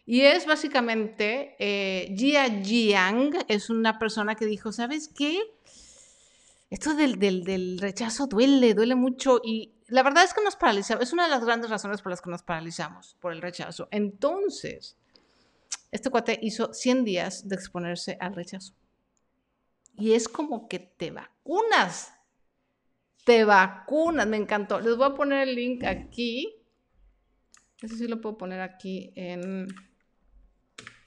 Y 0.06 0.22
es 0.22 0.46
básicamente, 0.46 1.56
eh, 1.58 2.14
Jia 2.16 2.62
Jiang 2.62 3.32
es 3.48 3.70
una 3.70 3.98
persona 3.98 4.34
que 4.34 4.46
dijo, 4.46 4.72
¿sabes 4.72 5.08
qué? 5.08 5.38
Esto 6.70 6.94
del, 6.94 7.78
rechazo 7.78 8.26
duele, 8.26 8.74
duele 8.74 8.94
mucho 8.94 9.40
y 9.42 9.74
la 9.88 10.02
verdad 10.02 10.24
es 10.24 10.34
que 10.34 10.42
nos 10.42 10.56
paralizamos, 10.56 11.02
es 11.02 11.12
una 11.12 11.24
de 11.24 11.30
las 11.30 11.44
grandes 11.44 11.68
razones 11.68 12.00
por 12.00 12.10
las 12.10 12.22
que 12.22 12.30
nos 12.30 12.42
paralizamos, 12.42 13.16
por 13.20 13.32
el 13.32 13.42
rechazo. 13.42 13.88
Entonces, 13.90 14.96
este 15.90 16.10
cuate 16.10 16.38
hizo 16.42 16.72
100 16.72 17.04
días 17.04 17.48
de 17.48 17.56
exponerse 17.56 18.16
al 18.20 18.34
rechazo 18.34 18.74
y 20.00 20.14
es 20.14 20.28
como 20.28 20.66
que 20.66 20.78
te 20.78 21.10
vacunas. 21.10 22.14
Te 23.24 23.44
vacunas, 23.44 24.26
me 24.26 24.38
encantó. 24.38 24.80
Les 24.80 24.96
voy 24.96 25.08
a 25.08 25.14
poner 25.14 25.46
el 25.46 25.54
link 25.54 25.84
aquí. 25.84 26.56
Eso 27.82 27.96
sí 27.96 28.08
lo 28.08 28.20
puedo 28.20 28.38
poner 28.38 28.62
aquí 28.62 29.12
en, 29.14 29.68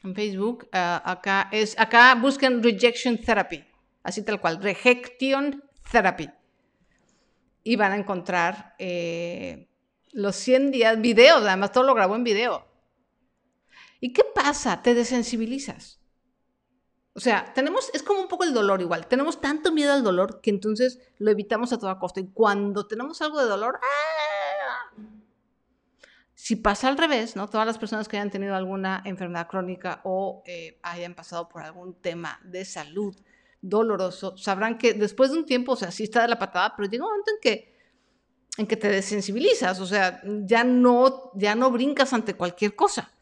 en 0.04 0.16
Facebook. 0.16 0.68
Ah, 0.72 1.02
acá 1.06 1.50
es, 1.52 1.78
acá 1.80 2.16
busquen 2.16 2.62
rejection 2.62 3.18
therapy, 3.18 3.64
así 4.04 4.24
tal 4.24 4.40
cual, 4.40 4.62
rejection 4.62 5.64
therapy. 5.92 6.30
Y 7.64 7.76
van 7.76 7.94
a 7.94 7.98
encontrar 7.98 8.76
eh, 8.78 9.70
los 10.12 10.36
100 10.36 10.72
días, 10.72 11.00
videos, 11.00 11.44
además 11.44 11.72
todo 11.72 11.86
lo 11.86 11.96
grabó 11.96 12.16
en 12.16 12.24
video. 12.24 12.68
¿Y 14.00 14.12
qué 14.12 14.24
pasa? 14.24 14.82
Te 14.82 14.94
desensibilizas. 14.94 16.00
O 17.16 17.20
sea, 17.20 17.54
tenemos, 17.54 17.90
es 17.94 18.02
como 18.02 18.22
un 18.22 18.28
poco 18.28 18.44
el 18.44 18.54
dolor 18.54 18.82
igual. 18.82 19.08
Tenemos 19.08 19.40
tanto 19.40 19.72
miedo 19.72 19.94
al 19.94 20.04
dolor 20.04 20.42
que 20.42 20.50
entonces 20.50 21.00
lo 21.20 21.32
evitamos 21.32 21.72
a 21.72 21.78
toda 21.78 22.00
costa. 22.00 22.20
Y 22.20 22.28
cuando 22.34 22.88
tenemos 22.88 23.22
algo 23.22 23.40
de 23.40 23.48
dolor, 23.48 23.80
¡ah! 23.82 24.23
Si 26.36 26.56
pasa 26.56 26.88
al 26.88 26.98
revés, 26.98 27.36
¿no? 27.36 27.48
Todas 27.48 27.68
las 27.68 27.78
personas 27.78 28.08
que 28.08 28.18
hayan 28.18 28.32
tenido 28.32 28.56
alguna 28.56 29.02
enfermedad 29.06 29.48
crónica 29.48 30.02
o 30.04 30.44
eh, 30.46 30.80
hayan 30.82 31.14
pasado 31.14 31.48
por 31.48 31.62
algún 31.62 31.96
tema 32.02 32.40
de 32.44 32.66
salud 32.66 33.16
doloroso, 33.62 34.38
sabrán 34.38 34.78
que 34.78 34.94
después 34.94 35.32
de 35.32 35.38
un 35.38 35.46
tiempo, 35.46 35.74
o 35.74 35.76
sea, 35.76 35.92
sí 35.92 36.04
está 36.04 36.22
de 36.22 36.28
la 36.28 36.40
patada, 36.40 36.76
pero 36.76 36.90
llega 36.90 37.06
un 37.06 37.12
momento 37.12 37.32
en 37.32 37.38
que, 37.42 37.78
en 38.58 38.68
que 38.68 38.76
te 38.76 38.90
desensibilizas, 38.90 39.80
o 39.80 39.86
sea, 39.86 40.22
ya 40.26 40.64
no, 40.64 41.32
ya 41.36 41.56
no 41.56 41.72
brincas 41.72 42.12
ante 42.12 42.34
cualquier 42.34 42.76
cosa. 42.76 43.14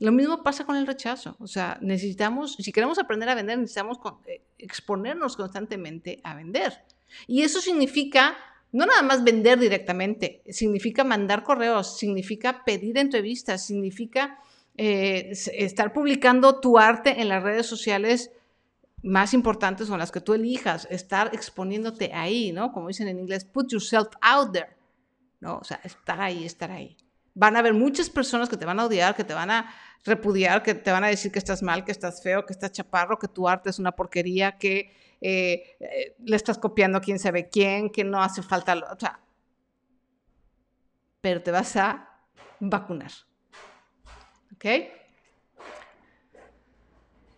Lo 0.00 0.12
mismo 0.12 0.42
pasa 0.42 0.64
con 0.64 0.76
el 0.76 0.86
rechazo. 0.86 1.36
O 1.40 1.46
sea, 1.46 1.76
necesitamos, 1.80 2.54
si 2.54 2.72
queremos 2.72 2.98
aprender 2.98 3.28
a 3.28 3.34
vender, 3.34 3.58
necesitamos 3.58 3.98
eh, 4.26 4.42
exponernos 4.58 5.36
constantemente 5.36 6.20
a 6.22 6.34
vender. 6.34 6.84
Y 7.26 7.42
eso 7.42 7.60
significa 7.60 8.36
no 8.72 8.86
nada 8.86 9.02
más 9.02 9.24
vender 9.24 9.58
directamente, 9.58 10.42
significa 10.48 11.04
mandar 11.04 11.42
correos, 11.42 11.98
significa 11.98 12.64
pedir 12.64 12.98
entrevistas, 12.98 13.64
significa 13.64 14.38
eh, 14.76 15.32
estar 15.54 15.92
publicando 15.92 16.60
tu 16.60 16.78
arte 16.78 17.20
en 17.20 17.28
las 17.28 17.42
redes 17.42 17.66
sociales 17.66 18.30
más 19.02 19.32
importantes 19.32 19.86
son 19.86 19.98
las 19.98 20.10
que 20.10 20.20
tú 20.20 20.34
elijas, 20.34 20.86
estar 20.90 21.30
exponiéndote 21.32 22.12
ahí, 22.12 22.52
¿no? 22.52 22.72
Como 22.72 22.88
dicen 22.88 23.08
en 23.08 23.18
inglés, 23.18 23.44
put 23.44 23.70
yourself 23.70 24.08
out 24.20 24.52
there, 24.52 24.76
¿no? 25.40 25.58
O 25.58 25.64
sea, 25.64 25.80
estar 25.84 26.20
ahí, 26.20 26.44
estar 26.44 26.70
ahí. 26.70 26.96
Van 27.34 27.54
a 27.54 27.60
haber 27.60 27.74
muchas 27.74 28.10
personas 28.10 28.48
que 28.48 28.56
te 28.56 28.64
van 28.64 28.80
a 28.80 28.86
odiar, 28.86 29.14
que 29.14 29.24
te 29.24 29.34
van 29.34 29.50
a 29.50 29.72
repudiar, 30.04 30.62
que 30.62 30.74
te 30.74 30.90
van 30.90 31.04
a 31.04 31.08
decir 31.08 31.30
que 31.30 31.38
estás 31.38 31.62
mal, 31.62 31.84
que 31.84 31.92
estás 31.92 32.22
feo, 32.22 32.44
que 32.44 32.52
estás 32.52 32.72
chaparro, 32.72 33.18
que 33.18 33.28
tu 33.28 33.48
arte 33.48 33.70
es 33.70 33.78
una 33.78 33.92
porquería, 33.92 34.58
que 34.58 34.90
eh, 35.20 35.76
eh, 35.80 36.16
le 36.24 36.36
estás 36.36 36.58
copiando 36.58 37.00
quién 37.00 37.18
sabe 37.18 37.48
quién, 37.48 37.90
que 37.90 38.04
no 38.04 38.22
hace 38.22 38.42
falta, 38.42 38.74
o 38.74 38.98
sea, 38.98 39.20
pero 41.20 41.42
te 41.42 41.50
vas 41.50 41.76
a 41.76 42.08
vacunar. 42.60 43.10
¿Ok? 44.54 44.64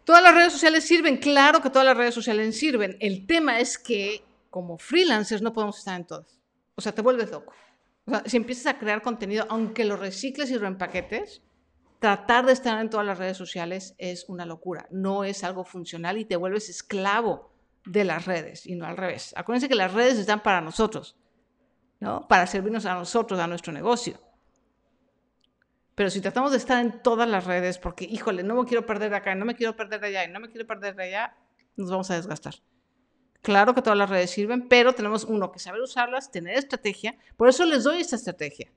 Todas 0.04 0.22
las 0.22 0.34
redes 0.34 0.52
sociales 0.52 0.84
sirven, 0.86 1.18
claro 1.18 1.60
que 1.60 1.70
todas 1.70 1.86
las 1.86 1.96
redes 1.96 2.14
sociales 2.14 2.58
sirven. 2.58 2.96
El 3.00 3.26
tema 3.26 3.60
es 3.60 3.78
que 3.78 4.24
como 4.50 4.76
freelancers 4.76 5.42
no 5.42 5.52
podemos 5.52 5.78
estar 5.78 5.98
en 5.98 6.06
todas. 6.06 6.40
O 6.74 6.80
sea, 6.80 6.92
te 6.92 7.02
vuelves 7.02 7.30
loco. 7.30 7.52
O 8.06 8.10
sea, 8.10 8.22
si 8.26 8.36
empiezas 8.36 8.66
a 8.66 8.78
crear 8.78 9.02
contenido, 9.02 9.46
aunque 9.48 9.84
lo 9.84 9.96
recicles 9.96 10.50
y 10.50 10.58
reempaquetes, 10.58 11.42
tratar 12.00 12.46
de 12.46 12.52
estar 12.52 12.80
en 12.80 12.90
todas 12.90 13.06
las 13.06 13.18
redes 13.18 13.36
sociales 13.36 13.94
es 13.98 14.28
una 14.28 14.46
locura. 14.46 14.88
No 14.90 15.22
es 15.22 15.44
algo 15.44 15.64
funcional 15.64 16.18
y 16.18 16.24
te 16.24 16.36
vuelves 16.36 16.68
esclavo 16.68 17.49
de 17.84 18.04
las 18.04 18.26
redes 18.26 18.66
y 18.66 18.74
no 18.74 18.86
al 18.86 18.96
revés. 18.96 19.32
Acuérdense 19.36 19.68
que 19.68 19.74
las 19.74 19.92
redes 19.92 20.18
están 20.18 20.42
para 20.42 20.60
nosotros, 20.60 21.16
¿no? 21.98 22.26
Para 22.28 22.46
servirnos 22.46 22.86
a 22.86 22.94
nosotros, 22.94 23.40
a 23.40 23.46
nuestro 23.46 23.72
negocio. 23.72 24.18
Pero 25.94 26.10
si 26.10 26.20
tratamos 26.20 26.52
de 26.52 26.58
estar 26.58 26.80
en 26.80 27.02
todas 27.02 27.28
las 27.28 27.44
redes, 27.44 27.78
porque, 27.78 28.04
híjole, 28.04 28.42
no 28.42 28.54
me 28.54 28.64
quiero 28.66 28.86
perder 28.86 29.10
de 29.10 29.16
acá, 29.16 29.34
no 29.34 29.44
me 29.44 29.54
quiero 29.54 29.76
perder 29.76 30.00
de 30.00 30.06
allá, 30.06 30.24
y 30.24 30.28
no 30.32 30.40
me 30.40 30.48
quiero 30.48 30.66
perder 30.66 30.94
de 30.94 31.04
allá, 31.04 31.36
nos 31.76 31.90
vamos 31.90 32.10
a 32.10 32.16
desgastar. 32.16 32.54
Claro 33.42 33.74
que 33.74 33.82
todas 33.82 33.98
las 33.98 34.08
redes 34.08 34.30
sirven, 34.30 34.68
pero 34.68 34.94
tenemos 34.94 35.24
uno 35.24 35.50
que 35.50 35.58
saber 35.58 35.80
usarlas, 35.80 36.30
tener 36.30 36.56
estrategia. 36.56 37.16
Por 37.36 37.48
eso 37.48 37.64
les 37.64 37.84
doy 37.84 38.00
esta 38.00 38.16
estrategia. 38.16 38.70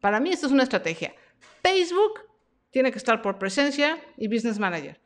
Para 0.00 0.20
mí 0.20 0.30
esta 0.30 0.46
es 0.46 0.52
una 0.52 0.62
estrategia. 0.62 1.14
Facebook 1.62 2.20
tiene 2.70 2.92
que 2.92 2.98
estar 2.98 3.20
por 3.20 3.38
presencia 3.38 3.98
y 4.16 4.28
Business 4.28 4.58
Manager. 4.58 5.00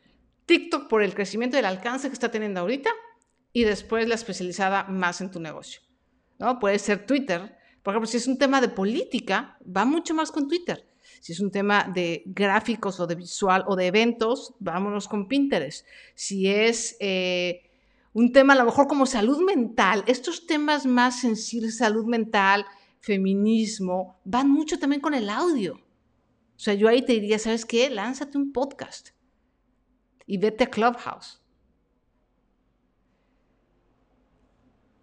TikTok 0.45 0.89
por 0.89 1.03
el 1.03 1.15
crecimiento 1.15 1.57
y 1.57 1.61
el 1.61 1.67
alcance 1.67 2.09
que 2.09 2.15
está 2.15 2.31
teniendo 2.31 2.61
ahorita 2.61 2.91
y 3.53 3.65
después 3.65 4.09
la 4.09 4.15
especializada 4.15 4.85
más 4.85 5.21
en 5.21 5.31
tu 5.31 5.41
negocio. 5.41 5.81
¿no? 6.39 6.59
Puede 6.59 6.79
ser 6.79 7.07
Twitter. 7.07 7.57
Por 7.83 7.95
ejemplo, 7.95 8.07
si 8.07 8.17
es 8.17 8.27
un 8.27 8.39
tema 8.39 8.61
de 8.61 8.69
política, 8.69 9.59
va 9.65 9.85
mucho 9.85 10.15
más 10.15 10.31
con 10.31 10.49
Twitter. 10.49 10.87
Si 11.21 11.33
es 11.33 11.41
un 11.41 11.51
tema 11.51 11.91
de 11.93 12.23
gráficos 12.27 13.01
o 13.01 13.07
de 13.07 13.15
visual 13.15 13.65
o 13.67 13.77
de 13.77 13.87
eventos, 13.87 14.55
vámonos 14.59 15.09
con 15.09 15.29
Pinterest. 15.29 15.87
Si 16.15 16.49
es 16.49 16.97
eh, 17.01 17.71
un 18.13 18.33
tema 18.33 18.55
a 18.55 18.57
lo 18.57 18.65
mejor 18.65 18.87
como 18.87 19.07
salud 19.07 19.43
mental, 19.43 20.05
estos 20.07 20.47
temas 20.47 20.87
más 20.87 21.21
sensibles, 21.21 21.77
salud 21.77 22.07
mental, 22.07 22.65
feminismo, 23.01 24.19
van 24.25 24.51
mucho 24.51 24.79
también 24.79 25.03
con 25.03 25.15
el 25.15 25.29
audio. 25.29 25.75
O 25.75 26.63
sea, 26.63 26.75
yo 26.75 26.89
ahí 26.89 27.03
te 27.03 27.15
diría, 27.15 27.39
¿sabes 27.39 27.65
qué? 27.65 27.91
Lánzate 27.91 28.39
un 28.39 28.53
podcast 28.53 29.11
y 30.27 30.39
vete 30.39 30.65
a 30.65 30.71
Clubhouse. 30.71 31.40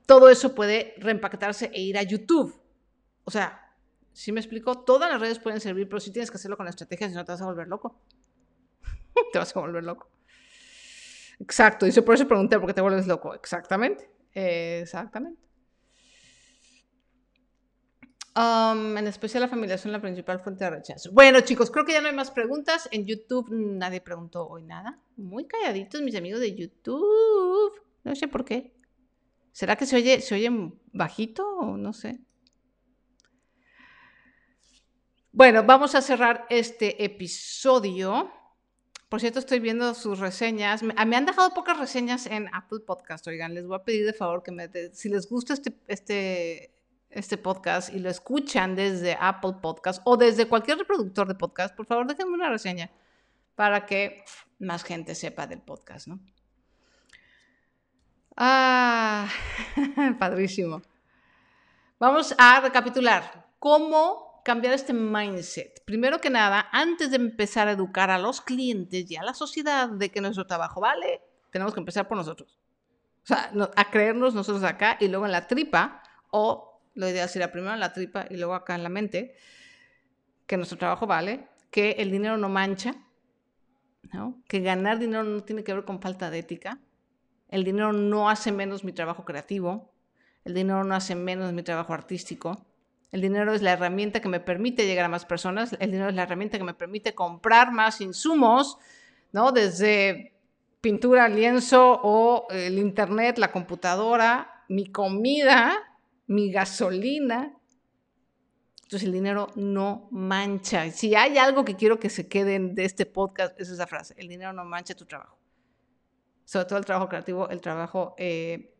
Todo 0.07 0.29
eso 0.29 0.55
puede 0.55 0.95
reempaquetarse 0.97 1.69
e 1.73 1.81
ir 1.81 1.97
a 1.97 2.01
YouTube. 2.01 2.59
O 3.25 3.29
sea, 3.29 3.75
si 4.13 4.31
me 4.31 4.39
explico? 4.39 4.83
Todas 4.83 5.11
las 5.11 5.21
redes 5.21 5.37
pueden 5.37 5.59
servir, 5.59 5.87
pero 5.87 5.99
sí 5.99 6.11
tienes 6.11 6.31
que 6.31 6.37
hacerlo 6.37 6.57
con 6.57 6.67
estrategia, 6.67 7.09
si 7.09 7.13
no 7.13 7.23
te 7.23 7.33
vas 7.33 7.41
a 7.41 7.45
volver 7.45 7.67
loco. 7.67 8.01
te 9.31 9.37
vas 9.37 9.55
a 9.55 9.59
volver 9.59 9.83
loco. 9.83 10.09
Exacto, 11.39 11.85
y 11.85 11.91
por 11.91 12.15
eso 12.15 12.27
pregunté, 12.27 12.57
¿por 12.57 12.67
qué 12.67 12.73
te 12.73 12.81
vuelves 12.81 13.05
loco? 13.05 13.35
Exactamente, 13.35 14.09
exactamente. 14.33 15.39
Um, 18.33 18.97
en 18.97 19.07
especial 19.07 19.41
la 19.41 19.49
familia 19.49 19.77
son 19.77 19.91
la 19.91 19.99
principal 19.99 20.39
fuente 20.39 20.63
de 20.63 20.69
rechazo. 20.69 21.11
Bueno, 21.11 21.41
chicos, 21.41 21.69
creo 21.69 21.85
que 21.85 21.93
ya 21.93 22.01
no 22.01 22.07
hay 22.07 22.15
más 22.15 22.31
preguntas. 22.31 22.87
En 22.91 23.05
YouTube 23.05 23.49
nadie 23.51 23.99
preguntó 23.99 24.47
hoy 24.47 24.63
nada. 24.63 24.99
Muy 25.17 25.47
calladitos 25.47 26.01
mis 26.01 26.15
amigos 26.15 26.39
de 26.39 26.55
YouTube. 26.55 27.73
No 28.03 28.15
sé 28.15 28.27
por 28.27 28.45
qué. 28.45 28.76
¿Será 29.57 29.75
que 29.75 29.87
se 29.87 29.95
oye, 29.95 30.21
se 30.21 30.35
oye 30.35 30.51
bajito 30.93 31.43
o 31.43 31.77
no 31.77 31.91
sé? 31.91 32.19
Bueno, 35.31 35.63
vamos 35.63 35.95
a 35.95 36.01
cerrar 36.03 36.45
este 36.51 37.03
episodio. 37.03 38.31
Por 39.09 39.19
cierto, 39.19 39.39
estoy 39.39 39.59
viendo 39.59 39.95
sus 39.95 40.19
reseñas. 40.19 40.83
Me, 40.83 40.93
han 40.95 41.25
dejado 41.25 41.55
pocas 41.55 41.79
reseñas 41.79 42.27
en 42.27 42.53
Apple 42.53 42.81
Podcast. 42.85 43.25
Oigan, 43.25 43.55
les 43.55 43.65
voy 43.65 43.77
a 43.77 43.83
pedir 43.83 44.05
de 44.05 44.13
favor 44.13 44.43
que 44.43 44.51
me, 44.51 44.69
si 44.93 45.09
les 45.09 45.27
gusta 45.27 45.55
este, 45.55 45.75
este, 45.87 46.75
este 47.09 47.37
podcast 47.39 47.91
y 47.91 47.97
lo 47.97 48.11
escuchan 48.11 48.75
desde 48.75 49.17
Apple 49.19 49.55
Podcast 49.59 50.03
o 50.05 50.17
desde 50.17 50.47
cualquier 50.47 50.77
reproductor 50.77 51.27
de 51.27 51.33
podcast, 51.33 51.75
por 51.75 51.87
favor 51.87 52.05
déjenme 52.05 52.35
una 52.35 52.49
reseña 52.49 52.91
para 53.55 53.87
que 53.87 54.23
más 54.59 54.83
gente 54.83 55.15
sepa 55.15 55.47
del 55.47 55.63
podcast, 55.63 56.05
¿no? 56.05 56.19
Ah, 58.37 59.27
padrísimo. 60.19 60.81
Vamos 61.99 62.33
a 62.37 62.61
recapitular. 62.61 63.47
¿Cómo 63.59 64.27
cambiar 64.47 64.73
este 64.73 64.93
mindset. 64.93 65.83
Primero 65.83 66.21
que 66.21 66.29
nada, 66.29 66.69
antes 66.71 67.11
de 67.11 67.17
empezar 67.17 67.67
a 67.67 67.73
educar 67.73 68.09
a 68.09 68.17
los 68.17 68.39
clientes 68.39 69.11
y 69.11 69.17
a 69.17 69.21
la 69.21 69.33
sociedad 69.33 69.89
de 69.89 70.09
que 70.09 70.21
nuestro 70.21 70.47
trabajo 70.47 70.79
vale, 70.79 71.19
tenemos 71.51 71.73
que 71.73 71.81
empezar 71.81 72.07
por 72.07 72.15
nosotros. 72.15 72.57
O 73.23 73.27
sea, 73.27 73.51
a 73.75 73.91
creernos 73.91 74.33
nosotros 74.33 74.63
acá 74.63 74.95
y 75.01 75.09
luego 75.09 75.25
en 75.25 75.33
la 75.33 75.47
tripa, 75.47 76.01
o 76.31 76.79
lo 76.95 77.09
ideal 77.09 77.27
sería 77.27 77.51
primero 77.51 77.73
en 77.73 77.81
la 77.81 77.91
tripa 77.91 78.25
y 78.29 78.37
luego 78.37 78.53
acá 78.53 78.75
en 78.75 78.83
la 78.83 78.89
mente, 78.89 79.35
que 80.45 80.55
nuestro 80.55 80.77
trabajo 80.77 81.05
vale, 81.07 81.49
que 81.69 81.97
el 81.99 82.09
dinero 82.09 82.37
no 82.37 82.47
mancha, 82.47 82.95
que 84.47 84.61
ganar 84.61 84.97
dinero 84.97 85.25
no 85.25 85.43
tiene 85.43 85.65
que 85.65 85.73
ver 85.73 85.83
con 85.83 85.99
falta 85.99 86.29
de 86.29 86.39
ética, 86.39 86.79
el 87.49 87.63
dinero 87.63 87.93
no 87.93 88.29
hace 88.29 88.51
menos 88.51 88.83
mi 88.83 88.91
trabajo 88.91 89.25
creativo, 89.25 89.91
el 90.43 90.53
dinero 90.53 90.83
no 90.83 90.95
hace 90.95 91.15
menos 91.15 91.53
mi 91.53 91.63
trabajo 91.63 91.93
artístico, 91.93 92.65
el 93.11 93.21
dinero 93.21 93.53
es 93.53 93.61
la 93.61 93.73
herramienta 93.73 94.19
que 94.19 94.29
me 94.29 94.39
permite 94.39 94.85
llegar 94.85 95.05
a 95.05 95.09
más 95.09 95.25
personas, 95.25 95.75
el 95.79 95.91
dinero 95.91 96.09
es 96.09 96.15
la 96.15 96.23
herramienta 96.23 96.57
que 96.57 96.63
me 96.63 96.73
permite 96.73 97.15
comprar 97.15 97.71
más 97.71 98.01
insumos, 98.01 98.77
¿no? 99.31 99.51
Desde 99.51 100.33
pintura, 100.81 101.27
lienzo 101.29 101.99
o 102.03 102.47
el 102.49 102.77
internet, 102.79 103.37
la 103.37 103.51
computadora, 103.51 104.63
mi 104.67 104.91
comida, 104.91 105.77
mi 106.27 106.51
gasolina. 106.51 107.53
Entonces 108.83 109.03
el 109.03 109.13
dinero 109.13 109.49
no 109.55 110.07
mancha. 110.11 110.89
Si 110.91 111.15
hay 111.15 111.37
algo 111.37 111.65
que 111.65 111.75
quiero 111.75 111.99
que 111.99 112.09
se 112.09 112.27
queden 112.27 112.73
de 112.75 112.85
este 112.85 113.05
podcast, 113.05 113.59
es 113.59 113.69
esa 113.69 113.87
frase. 113.87 114.13
El 114.17 114.27
dinero 114.29 114.53
no 114.53 114.63
mancha 114.63 114.95
tu 114.95 115.05
trabajo. 115.05 115.36
Sobre 116.47 116.65
todo 116.65 116.79
el 116.79 116.85
trabajo 116.85 117.09
creativo, 117.09 117.49
el 117.49 117.59
trabajo 117.59 118.15
eh, 118.17 118.73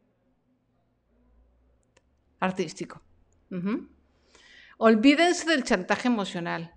artístico. 2.39 3.01
Olvídense 4.77 5.49
del 5.49 5.65
chantaje 5.65 6.07
emocional. 6.07 6.73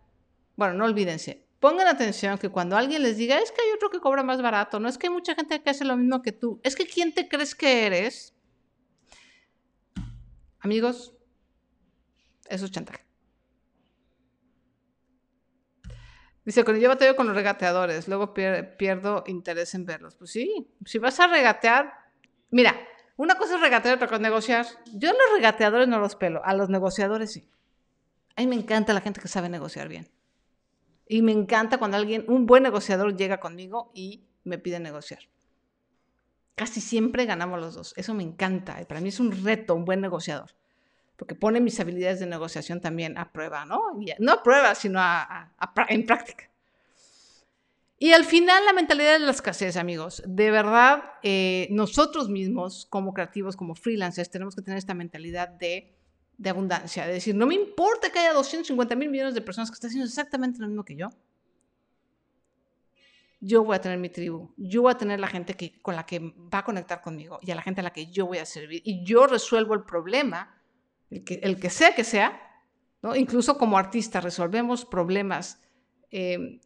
Bueno, 0.57 0.75
no 0.75 0.87
olvídense. 0.87 1.47
Pongan 1.61 1.87
atención 1.87 2.39
que 2.39 2.49
cuando 2.49 2.77
alguien 2.77 3.05
les 3.05 3.17
diga, 3.17 3.39
es 3.39 3.53
que 3.53 3.63
hay 3.63 3.71
otro 3.73 3.89
que 3.89 4.01
cobra 4.01 4.25
más 4.25 4.43
barato, 4.43 4.81
no 4.81 4.89
es 4.89 4.99
que 4.99 5.07
hay 5.07 5.13
mucha 5.13 5.37
gente 5.37 5.63
que 5.63 5.71
hace 5.71 5.85
lo 5.85 5.97
mismo 5.97 6.23
que 6.23 6.33
tú, 6.33 6.61
es 6.65 6.75
que 6.75 6.87
¿quién 6.87 7.15
te 7.15 7.29
crees 7.29 7.55
que 7.55 7.87
eres? 7.87 8.35
Amigos, 10.59 11.15
eso 12.49 12.65
es 12.65 12.71
chantaje. 12.73 13.05
Dice, 16.45 16.65
yo 16.81 16.89
bateo 16.89 17.17
con 17.17 17.27
los 17.27 17.37
regateadores, 17.37 18.09
luego 18.09 18.33
pierdo 18.33 19.25
interés 19.27 19.75
en 19.75 19.85
verlos. 19.85 20.15
Pues 20.15 20.31
sí, 20.31 20.69
si 20.85 20.99
vas 20.99 21.21
a 21.21 21.27
regatear, 21.27 21.93
mira, 22.51 22.75
una 23.17 23.37
cosa 23.37 23.57
es 23.57 23.61
regatear, 23.61 23.97
otra 23.97 24.07
cosa 24.07 24.17
es 24.17 24.23
negociar. 24.23 24.67
Yo 24.95 25.11
a 25.11 25.13
los 25.13 25.23
regateadores 25.37 25.87
no 25.87 25.99
los 25.99 26.17
pelo, 26.17 26.43
a 26.45 26.55
los 26.55 26.71
negociadores 26.71 27.33
sí. 27.33 27.49
A 28.37 28.41
mí 28.41 28.47
me 28.47 28.57
encanta 28.57 28.95
la 28.95 29.03
gente 29.03 29.21
que 29.21 29.29
sabe 29.29 29.51
negociar 29.51 29.89
bien. 29.89 30.09
Y 31.07 31.23
me 31.23 31.33
encanta 31.33 31.77
cuando 31.79 31.99
alguien, 31.99 32.25
un 32.29 32.47
buen 32.47 32.63
negociador 32.63 33.17
llega 33.17 33.41
conmigo 33.41 33.91
y 33.95 34.29
me 34.45 34.59
pide 34.59 34.81
negociar. 34.81 35.29
Casi 36.55 36.81
siempre 36.81 37.27
ganamos 37.27 37.61
los 37.61 37.75
dos. 37.75 37.95
Eso 37.97 38.15
me 38.15 38.23
encanta. 38.23 38.79
Para 38.87 39.01
mí 39.01 39.09
es 39.11 39.21
un 39.21 39.45
reto, 39.45 39.75
un 39.75 39.85
buen 39.85 40.01
negociador. 40.01 40.51
Porque 41.21 41.35
pone 41.35 41.61
mis 41.61 41.79
habilidades 41.79 42.19
de 42.19 42.25
negociación 42.25 42.81
también 42.81 43.19
a 43.19 43.31
prueba, 43.31 43.67
¿no? 43.67 43.79
no 44.21 44.33
a 44.33 44.43
prueba, 44.43 44.75
sino 44.75 44.99
en 45.89 46.07
práctica. 46.07 46.51
Y 47.99 48.13
al 48.13 48.25
final 48.25 48.65
la 48.65 48.73
mentalidad 48.73 49.13
de 49.13 49.19
la 49.19 49.31
escasez, 49.31 49.77
amigos. 49.77 50.23
De 50.27 50.51
verdad, 50.51 51.03
eh, 51.23 51.69
nosotros 51.73 52.31
mismos 52.31 52.87
como 52.89 53.13
creativos, 53.13 53.55
como 53.55 53.75
freelancers, 53.75 54.31
tenemos 54.31 54.57
que 54.57 54.63
tener 54.63 54.79
esta 54.79 54.95
mentalidad 54.95 55.51
de, 55.51 55.95
de 56.39 56.49
abundancia. 56.49 57.07
De 57.07 57.13
decir, 57.13 57.35
no 57.35 57.47
me 57.47 57.55
importa 57.55 58.11
que 58.11 58.19
haya 58.19 58.33
250 58.33 58.97
mil 58.97 59.11
millones 59.11 59.35
de 59.35 59.43
personas 59.43 59.71
que 59.71 59.75
estén 59.75 59.89
haciendo 59.89 60.07
exactamente 60.07 60.59
lo 60.59 60.69
mismo 60.69 60.87
que 60.87 60.97
yo. 60.97 61.11
Yo 63.41 63.63
voy 63.63 63.77
a 63.77 63.81
tener 63.83 63.99
mi 63.99 64.09
tribu, 64.09 64.55
yo 64.57 64.81
voy 64.81 64.93
a 64.93 64.97
tener 64.97 65.21
la 65.21 65.29
gente 65.29 65.53
que, 65.53 65.83
con 65.83 65.97
la 65.97 66.07
que 66.07 66.19
va 66.19 66.61
a 66.61 66.65
conectar 66.65 67.03
conmigo 67.03 67.39
y 67.43 67.51
a 67.51 67.55
la 67.55 67.61
gente 67.61 67.83
a 67.83 67.85
la 67.85 67.93
que 67.93 68.07
yo 68.07 68.25
voy 68.25 68.39
a 68.39 68.47
servir. 68.47 68.81
Y 68.87 69.05
yo 69.05 69.27
resuelvo 69.27 69.75
el 69.75 69.83
problema, 69.83 70.60
el 71.11 71.61
que, 71.61 71.71
sea 71.71 71.95
que 71.95 72.05
sea, 72.05 72.41
incluso 73.17 73.59
como 73.59 73.79
artista 73.79 74.21
resolvemos 74.21 74.85
problemas 74.85 75.61
eh, 76.11 76.61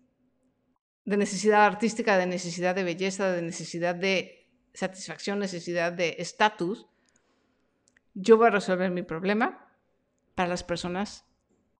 de 1.05 1.17
necesidad 1.17 1.65
artística, 1.65 2.17
de 2.19 2.27
necesidad 2.27 2.75
de 2.75 2.85
belleza, 2.85 3.33
de 3.33 3.43
necesidad 3.43 3.95
de 3.95 4.51
satisfacción, 4.75 5.39
necesidad 5.39 5.93
de 5.93 6.17
estatus, 6.19 6.87
yo 8.15 8.37
voy 8.37 8.49
a 8.49 8.51
resolver 8.51 8.91
mi 8.91 9.03
problema 9.03 9.69
para 10.35 10.49
las 10.49 10.63
personas 10.63 11.25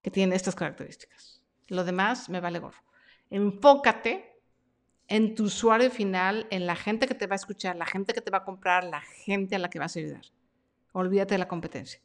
que 0.01 0.11
tienen 0.11 0.35
estas 0.35 0.55
características. 0.55 1.41
Lo 1.67 1.83
demás 1.83 2.29
me 2.29 2.41
vale 2.41 2.59
gorro. 2.59 2.83
Enfócate 3.29 4.39
en 5.07 5.35
tu 5.35 5.45
usuario 5.45 5.89
final, 5.91 6.47
en 6.51 6.65
la 6.65 6.75
gente 6.75 7.07
que 7.07 7.15
te 7.15 7.27
va 7.27 7.33
a 7.33 7.37
escuchar, 7.37 7.75
la 7.75 7.85
gente 7.85 8.13
que 8.13 8.21
te 8.21 8.31
va 8.31 8.39
a 8.39 8.43
comprar, 8.43 8.83
la 8.83 9.01
gente 9.01 9.55
a 9.55 9.59
la 9.59 9.69
que 9.69 9.79
vas 9.79 9.95
a 9.95 9.99
ayudar. 9.99 10.25
Olvídate 10.91 11.35
de 11.35 11.39
la 11.39 11.47
competencia. 11.47 12.01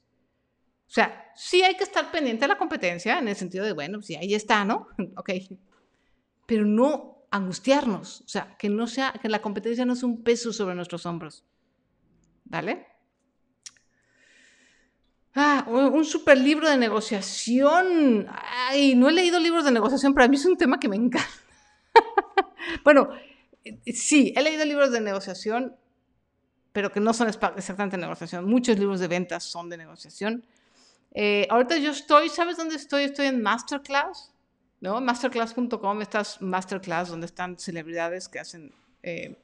O 0.90 0.92
sea, 0.92 1.30
sí 1.36 1.62
hay 1.62 1.76
que 1.76 1.84
estar 1.84 2.10
pendiente 2.10 2.42
de 2.42 2.48
la 2.48 2.58
competencia 2.58 3.20
en 3.20 3.28
el 3.28 3.36
sentido 3.36 3.64
de, 3.64 3.72
bueno, 3.72 4.02
sí, 4.02 4.16
ahí 4.16 4.34
está, 4.34 4.64
¿no? 4.64 4.88
ok, 5.16 5.30
pero 6.46 6.64
no 6.64 7.28
angustiarnos, 7.30 8.22
o 8.22 8.28
sea, 8.28 8.56
que 8.58 8.68
no 8.68 8.88
sea, 8.88 9.12
que 9.12 9.28
la 9.28 9.40
competencia 9.40 9.84
no 9.86 9.94
sea 9.94 10.08
un 10.08 10.24
peso 10.24 10.52
sobre 10.52 10.74
nuestros 10.74 11.06
hombros. 11.06 11.44
¿Vale? 12.44 12.88
Ah, 15.32 15.64
un 15.68 16.04
super 16.04 16.36
libro 16.36 16.68
de 16.68 16.76
negociación. 16.76 18.26
Ay, 18.68 18.96
no 18.96 19.08
he 19.08 19.12
leído 19.12 19.38
libros 19.38 19.64
de 19.64 19.70
negociación, 19.70 20.12
pero 20.12 20.24
a 20.24 20.28
mí 20.28 20.34
es 20.34 20.44
un 20.44 20.56
tema 20.56 20.80
que 20.80 20.88
me 20.88 20.96
encanta. 20.96 21.28
bueno, 22.84 23.10
sí, 23.86 24.34
he 24.34 24.42
leído 24.42 24.64
libros 24.64 24.90
de 24.90 25.00
negociación, 25.00 25.76
pero 26.72 26.90
que 26.90 26.98
no 26.98 27.14
son 27.14 27.28
exactamente 27.28 27.96
negociación. 27.96 28.44
Muchos 28.46 28.76
libros 28.76 28.98
de 28.98 29.06
ventas 29.06 29.44
son 29.44 29.70
de 29.70 29.76
negociación. 29.76 30.44
Eh, 31.12 31.46
ahorita 31.50 31.78
yo 31.78 31.90
estoy, 31.90 32.28
¿sabes 32.28 32.56
dónde 32.56 32.76
estoy? 32.76 33.04
Estoy 33.04 33.26
en 33.26 33.42
Masterclass. 33.42 34.32
¿no? 34.80 35.00
Masterclass.com, 35.00 36.02
estas 36.02 36.40
masterclass 36.40 37.08
donde 37.08 37.26
están 37.26 37.58
celebridades 37.58 38.28
que 38.28 38.38
hacen 38.38 38.74
eh, 39.02 39.38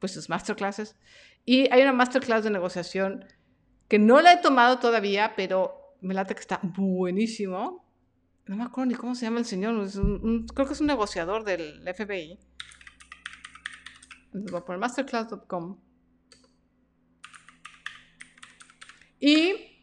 pues 0.00 0.12
sus 0.12 0.28
masterclasses. 0.28 0.96
Y 1.44 1.72
hay 1.72 1.82
una 1.82 1.92
masterclass 1.92 2.44
de 2.44 2.50
negociación 2.50 3.24
que 3.88 3.98
no 3.98 4.20
la 4.20 4.34
he 4.34 4.36
tomado 4.38 4.78
todavía, 4.78 5.34
pero 5.36 5.96
me 6.00 6.14
late 6.14 6.34
que 6.34 6.40
está 6.40 6.60
buenísimo. 6.62 7.84
No 8.46 8.56
me 8.56 8.64
acuerdo 8.64 8.90
ni 8.90 8.94
cómo 8.96 9.14
se 9.14 9.26
llama 9.26 9.38
el 9.38 9.44
señor, 9.44 9.74
creo 10.54 10.66
que 10.66 10.72
es 10.72 10.80
un 10.80 10.86
negociador 10.86 11.44
del 11.44 11.82
FBI. 11.94 12.38
Voy 14.32 14.60
a 14.60 14.64
poner 14.64 14.80
masterclass.com. 14.80 15.78
Y 19.20 19.77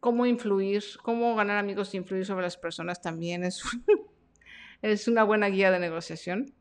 cómo 0.00 0.26
influir, 0.26 0.84
cómo 1.02 1.34
ganar 1.34 1.58
amigos 1.58 1.92
e 1.92 1.96
influir 1.96 2.24
sobre 2.24 2.44
las 2.44 2.56
personas 2.56 3.00
también 3.00 3.42
es, 3.42 3.62
es 4.82 5.08
una 5.08 5.24
buena 5.24 5.48
guía 5.48 5.70
de 5.70 5.80
negociación. 5.80 6.52